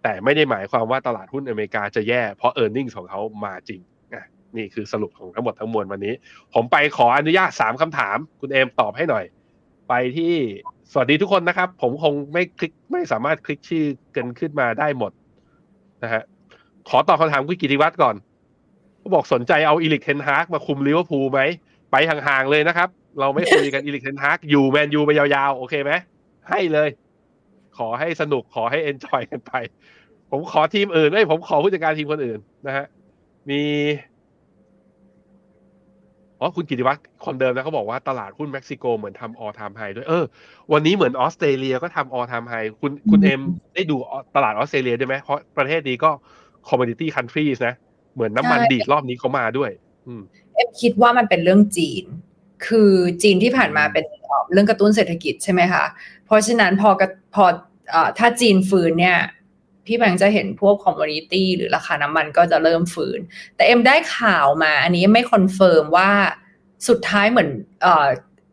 [0.04, 3.80] แต่ไม่ได้หมายความว่าตลาดหุ้นอเมริกาจะแย่เพราะ e a r n i n g ของเขามาจริง
[4.56, 6.14] นี่คือสรุปของทั้งหมดทั้งมวลวันนี้
[6.54, 9.24] ผมไปขออนุญาตสามคำถาม คุณเอมตอบให้หน่อย
[9.88, 10.34] ไปที่
[10.92, 13.84] สวัสดีทุกคนนะครับ ผมคงไม่คลิกไม่สามารถคลิกชื่อ
[14.16, 15.12] กันขึ้นมาได้หมด
[16.02, 16.22] นะฮะ
[16.88, 18.16] ขอตอบคำถามคุณกิติวัตรก่อน
[18.98, 21.40] เขาบอกสนใจเอาเอริกเทนฮากมาคุมลิเวอร์พูลไหม
[21.90, 22.88] ไปห่างๆเลยนะครับ
[23.20, 25.92] เราไม่คุยกันเอริกเทนฮากอยู่แมนยูไปยาวๆ โอเคไหม
[26.50, 26.88] ให้เลย
[27.78, 29.52] ขอให้สนุกขอให้ enjoy กันไป
[30.30, 32.86] ผมขอทีมอื่นไม่ผมขอผู้จัดการทีมคนอื่นนะฮะ
[33.50, 33.62] มี
[36.40, 40.24] อ๋อคุณกิติวัตรคนเดิมนะเขาบอกว่าตลาดหุ้นเม็กซิโกเหมือนทำ all time high ด้วยเออ
[40.72, 43.40] วันนี้เหมือนออสเตรเลียก็ทำ all time highคุณคุณเอ็ม
[43.74, 43.96] ได้ดู
[44.36, 46.10] ตลาดออสเตรเลียด้วยไหมเพราะประเทศนี้ก็
[46.68, 47.74] commodity countries นะ
[48.14, 49.70] เหมือนน้ำมันดีดรอบนี้เขามาด้วย
[50.06, 50.22] อืม
[50.54, 52.04] เอ็มคิดว่ามันเป็นเรื่องจีน
[52.66, 52.92] คือ
[53.22, 54.04] จีนที่ผ่านมาเป็น
[54.52, 55.84] เรื่องกระตุ้นเศรษฐกิจใช่ไหมคะ
[56.26, 57.02] เพราะฉะนั้นพอก
[57.34, 57.44] พอ
[58.18, 59.18] ถ้าจีนฟื้นเนี่ย
[59.86, 63.18] พี่แบงค์จะเห็นพวก commodity หรือราคาน้ำมันก็จะเริ่มฟื้น
[63.56, 66.10] แต่เอ็มได้ข่าวมา อันนี้ไม่ confirm ว่า
[66.88, 67.48] สุดท้ายเหมือน
[67.84, 67.86] อ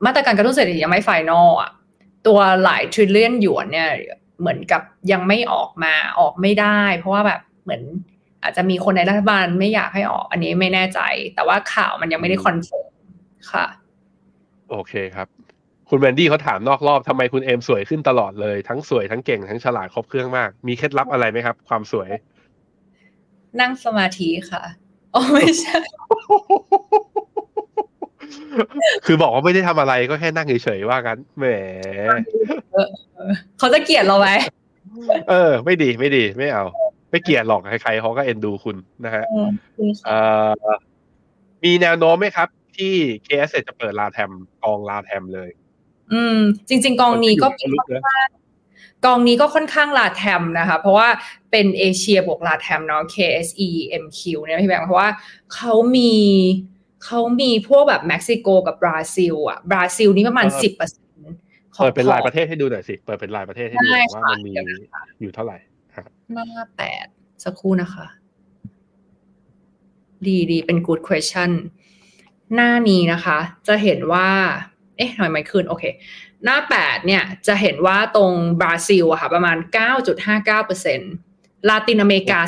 [0.05, 1.72] มาตรการกระตุ้นเศรษฐกิจยังไม่ final อะ
[2.28, 3.89] ตัวหลาย trillion หยวนเนี่ย
[4.39, 4.82] เหมือนกับ
[5.12, 7.82] ยังไม่ออกมาออกไม่ได้ เพราะว่าแบบเหมือน
[8.43, 10.99] อาจจะมีคนในรัฐบาลไม่อยากให้ออก อันนี้ไม่แน่ใจ
[11.36, 12.91] แต่ว่าข่าวมันยังไม่ได้ confirm
[13.51, 13.66] ค่ะ
[14.72, 15.28] โอเคครับ
[15.89, 22.09] คุณแวนดี้เขาถามนอกรอบทำไมคุณเอมสวยขึ้นตลอดเลย ทั้งสวยทั้งเก่งทั้งฉลาดครบเครื่องมาก มีเคล็ดลับอะไรไหมครับ ความสวย
[23.59, 24.63] นั่งสมาธิค่ะ
[25.15, 25.78] อ๋อไม่ใช่
[29.05, 31.45] คือบอกว่าไม่ได้ทำอะไรก็แค่นั่งเฉยๆว่ากันแหม
[33.57, 34.30] เขาจะเกลียดเราไหม
[35.30, 36.65] เออ ไม่ดีไม่ดีไม่เอา
[37.11, 39.26] ไม่เกลียดหรอกใครๆเขาก็เอ็นดูคุณนะฮะ
[40.05, 40.17] เอ่
[40.47, 40.49] อ
[41.63, 42.47] มีแนวโน้มไหมครับ
[42.82, 44.32] ที่ KS จะเปิดลาแทม
[44.63, 45.49] กองลาแทมเลย
[46.13, 48.29] อืม จริง ๆ กองนี้ก็คนที่อยู่ในลึกนะ
[49.05, 51.07] กองนี้ก็ค่อนข้างลาแทมนะคะ เพราะว่า
[51.51, 53.69] เป็นเอเชียบวกลาแทมเนาะ KSE
[54.03, 55.09] MQ เนี่ยพี่แบงค์เพราะว่า
[55.55, 56.13] เขามี
[57.05, 61.36] เขามีพวกแบบเม็กซิโกกับบราซิลอะบราซิลนี่ประมาณเออสิบเปอร์เซ็นต์
[61.82, 64.51] เปิดเป็นรายประเทศให้ดูหน่อยสิ เปิดเป็นรายประเทศให้ดูหน่อยได้ว่าค่ะมันมี
[65.21, 65.57] อยู่เท่าไหร่
[65.95, 67.05] ฮะหน้าแปด
[67.43, 68.05] สักครู่นะคะ
[70.27, 71.51] ดีดีเป็น good question
[72.56, 74.30] หน้านี้นะคะ จะเห็นว่า
[74.97, 75.84] เอ๊ะทำไมไม่ขึ้น โอเค
[76.43, 78.32] หน้าแปดเนี่ย จะเห็นว่าตรง
[78.62, 79.58] บราซิลอะค่ะ ประมาณ
[80.88, 82.39] 9.59%ลาตินอเมริกา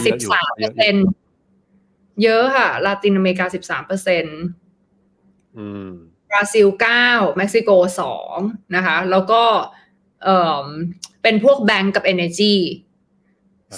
[0.68, 3.46] 13%เยอะค่ะ ลาตินอเมริกา
[3.86, 5.90] 13%อืม
[6.30, 6.68] บราซิล
[7.04, 7.70] 9 เม็กซิโก
[8.24, 9.44] 2 นะคะ แล้วก็
[10.24, 10.68] เอ่อ
[11.24, 12.56] เป็นพวกแบงก์กับ Energy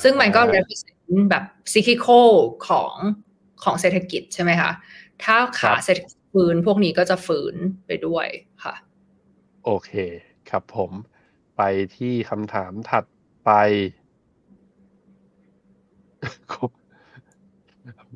[0.02, 1.00] ซึ่งมันก็อ่า represent
[1.30, 2.30] แบบ cyclical
[2.68, 2.94] ของ
[3.64, 4.72] ของเศรษฐกิจใช่ไหมคะ
[5.24, 7.55] ถ้าขาเศรษฐกิจฟื้นพวกนี้ก็จะฟื้น
[7.88, 8.28] ไปด้วย
[8.63, 8.76] ค่ะ
[9.66, 9.91] โอเค
[10.49, 10.91] ครับผม
[11.57, 11.61] ไป
[11.97, 13.03] ที่คำถามถัด
[13.45, 13.51] ไป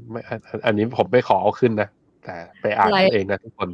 [0.10, 1.90] ไม่อันอันอันนี้ผมไม่ขอเอาขึ้นนะ
[2.26, 3.70] แต่ไปอ่านอะไรเอาเองนะทุกคน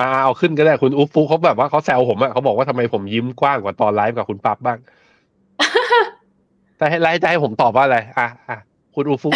[0.00, 4.78] อ่าเอาขึ้นก็ได้คุณอุ๊บฟุกเขาแบบว่าเขาแซวผมอะเขาบอกว่าทำไมผมยิ้มกว้างกว่าตอนไลฟ์กับคุณปั๊บบ้าง
[6.78, 8.58] แต่ให้ไลฟ์จะให้ผมตอบว่าอะไร อะอะ
[8.94, 9.34] คุณอุ๊บฟุก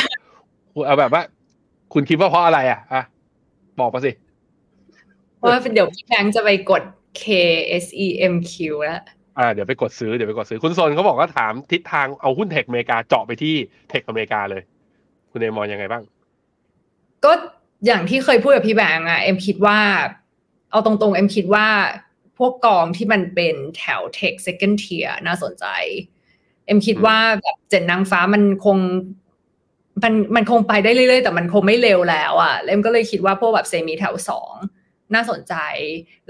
[0.74, 1.22] คุณเอาแบบว่า
[1.92, 3.02] คุณคิดว่าเพราะอะไรอะอะ
[3.80, 4.12] บอกมาสิ
[5.36, 6.82] เพราะว่าเดี๋ยวพี่แบงค์จะไปกด
[7.20, 8.54] K-SEMQ
[8.84, 9.02] แล้ว
[9.38, 13.54] อ่าเดี๋ยวไปกดซื้อเดี๋ยวไปกดซื้อคุณโซนเขาบอกว่าถามทิศทางเอาหุ้น tech อเมริกาเจาะไปที่
[13.88, 14.62] tech อเมริกาเลย
[15.30, 16.02] คุณเอมองยังไงบ้าง
[17.24, 17.32] ก็
[17.86, 19.78] อย่างที่เคยพูดกับพี่แบงค์อะเอ็มคิดว่า
[20.70, 21.66] เอาตรงๆ เอ็มคิดว่า
[22.38, 25.66] พวกกองที่มันเป็นแถว Tech Second Tier น่าสนใจ
[26.66, 28.78] เอ็มคิดอืมว่าแบบเจ็ดนางฟ้ามันคง
[30.02, 34.54] มันมันคงไปได้เรื่อยๆ แต่มันคงไม่เร็วแล้วอะ่ะแล้วเอมก็เลยคิดว่าพวกแบบ semi แถวสอง
[35.14, 35.54] น่าสนใจ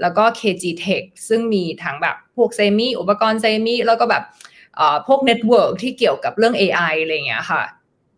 [0.01, 4.23] แล้วก็ K-GTECH ซึ่งมีทั้งแบบพวก semi อุปกรณ์ semi แล้วก็แบบ
[4.75, 7.63] เอ่อพวก network ที่เกี่ยวกับเรื่อง AI อะไรอย่างเงี้ยค่ะ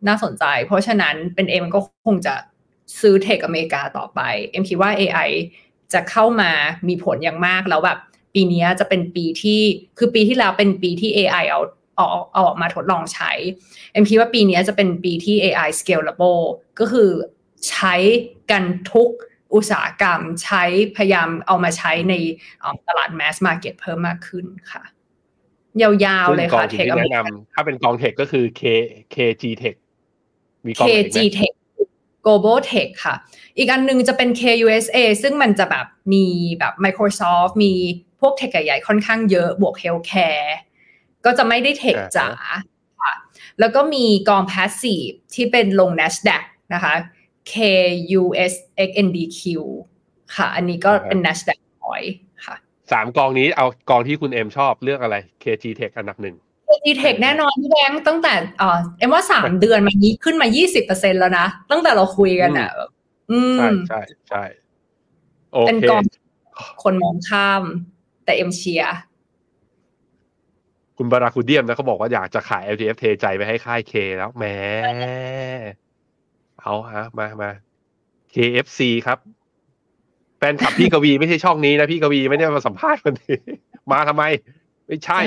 [0.07, 2.35] น่าสนใจ เพราะฉะนั้นเป็นเอ็มก็คงจะ
[3.01, 5.29] ซื้อ tech อเมริกาต่อไป เอ็มคิดว่า AI
[5.93, 6.51] จะเข้ามา
[6.87, 7.99] มีผลอย่างมากแล้วแบบ
[8.33, 9.61] ปีนี้จะเป็นปีที่
[9.97, 11.61] คือปีที่แล้วเป็นปีที่ AI เอา
[11.97, 13.31] เอาเอาออกมาทดลองใช้
[13.91, 16.41] เอ็มคิดว่าปีนี้จะเป็นปีที่ AI scalable
[16.79, 17.09] ก็คือ
[17.69, 17.95] ใช้
[18.51, 19.09] กันทุก
[19.55, 20.63] อุตสาหกรรมใช้
[20.95, 22.13] พยายามเอามาใช้ใน
[22.59, 24.83] เอ่อตลาด mass market เพิ่มมากขึ้นค่ะ
[25.81, 28.61] ยาวๆเลยค่ะซึ่เทงคกอองเมทุนริที่แนะกานำถ้าเป็นกองเทคก็คือ K
[29.13, 29.75] KG Tech
[30.65, 31.53] มีกองไหนอีก KG ไหม Tech
[32.25, 33.15] Global Tech ค่ะ
[33.57, 36.25] อีกอันหนึงจะเป็น KUSA ซึ่งมันจะแบบมี
[36.59, 37.73] แบบ Microsoft มี
[38.21, 40.49] พวกเทคใหญ่ๆค่อนข้างเยอะบวก Healthcare
[41.26, 42.28] ก็จะไม่ได้เทคอ่าฮะจ๋า
[43.01, 43.13] ค่ะ
[43.59, 46.43] แล้วก็มีกอง Passive ที่เป็นลง NASDAQ
[46.74, 46.93] นะคะ
[47.51, 49.41] KUSXNDQ
[50.36, 52.03] ค่ะ อันนี้ก็เป็น NASDAQ ร้อย
[52.45, 52.55] ค่ะ
[52.91, 56.36] สามกองนี้เอากองที่คุณเอมชอบเลือกอะไร KG Tech อันดับหนึ่ง
[56.68, 60.47] KG Tech แน่นอนพี่แบงค์ตั้งแต่เอ่อเอ็มว่าสามเดือนมานี้ขึ้นมา
[60.84, 62.91] 20%แล้วนะ ตั้งแต่เราคุยกันอะแบบ
[63.32, 64.43] อืมใช่ใช่ใช่
[65.51, 66.03] โอเป็นเคกอง
[66.84, 67.63] คนมองข้าม
[68.26, 68.95] แต่เอ็มเชียร์
[70.97, 74.45] คุณบาราคูเดียมนะเขาบอกว่าอยากจะขาย LTF เทใจไปให้ค่าย K แล้วแหม
[76.61, 77.49] เอาฮะมามา
[78.33, 79.17] KFC ครับ
[80.37, 83.37] แฟนคลับพี่กวีไม่ใช่ช่องนี้นะพี่กวีไม่ได้มาสัมภาษณ์วันนี้
[83.91, 84.23] มาทำไม
[84.87, 85.19] ไม่ใช่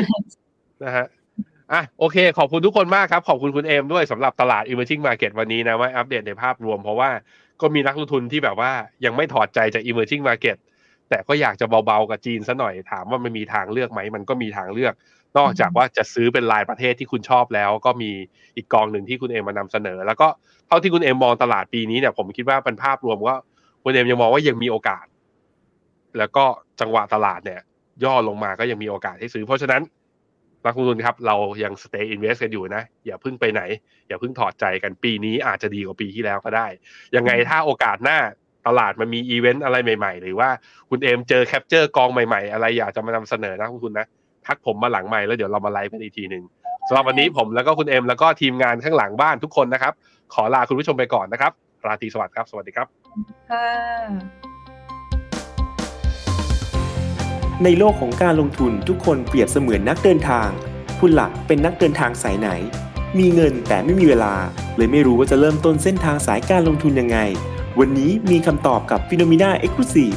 [0.85, 1.07] นะฮะ
[1.73, 7.11] อะโอเค ขอบคุณทุกคนมากครับ ขอบคุณคุณเอมด้วยสำหรับตลาด emerging market วันนี้นะว่าอัปเดตในภาพรวมเพราะว่า
[7.61, 8.73] ก็มีนักลงทุนที่แบบว่า
[9.05, 10.57] ยังไม่ถอดใจจาก emerging market
[11.09, 14.95] แต่ก็อยากจะเบาๆกับจีนซะหน่อยถามว่ามันมีทางเลือกไหม มันก็มีทางเลือก
[15.39, 18.11] นอกจากว่าจะซื้อเป็นรายประเทศที่คุณชอบแล้ว ก็มี
[18.57, 20.29] อีกกองหนึ่งที่คุณเอมมานำเสนอ แล้วก็
[20.69, 23.37] เท่าที่คุณเอมมองตลาดปีนี้เนี่ยผมคิดว่าเป็นภาพรวมว่า
[23.85, 25.05] คุณเอมยังมองว่ายังมีโอกาส
[26.19, 26.45] แล้วก็
[26.81, 27.61] จังหวะตลาดเนี่ย
[28.05, 29.83] ย่อลงมาก็ยังมีโอกาสให้ซื้อ เพราะฉะนั้น
[30.65, 33.63] นักลงทุนครับเรายัง stay invest กันอยู่นะ อย่าเพิ่งไปไหน
[34.09, 36.67] อย่าเพิ่งถอดใจกันปีนี้อาจจะดีกว่าปีที่แล้วก็ได้
[37.17, 38.19] ยังไงถ้าโอกาสหน้า
[38.67, 40.49] ตลาดมันมีอีเวนต์อะไรใหม่ ๆ หรือว่า
[40.91, 44.07] คุณเอมเจอ capture กองใหม่ ๆ อะไรอยากจะมานำเสนอนะคุณนะ
[44.51, 46.45] ทักผมมาหลังไมค์แล้วเดี๋ยวเรามาไลฟ์กันอีกทีหนึ่ง
[46.89, 49.93] สำหรับวันนี้ผมแล้วก็คุณเอ็มแล้วก็ทีมงานข้างหลังบ้านทุกคนนะครับ
[50.35, 51.53] ขอลาคุณผู้ชมไปก่อนนะครับ
[51.87, 52.87] ราตรีสวัสดิ์ครับ สวัสดีครับ
[57.65, 60.49] ในโลกของการลงทุนทุกคนเปรียบเสมือนนักเดินทาง
[61.01, 62.49] คุณหลักเป็นนักเดินทางสายไหน
[63.19, 64.35] มีเงินแต่ไม่มีเวลา
[64.77, 67.19] เลยไม่รู้ว่าจะเริ่มต้นเส้นทางสายการลงทุนยังไง
[67.79, 70.17] วันนี้มีคำตอบกับ p h e n o m e n a Exclusive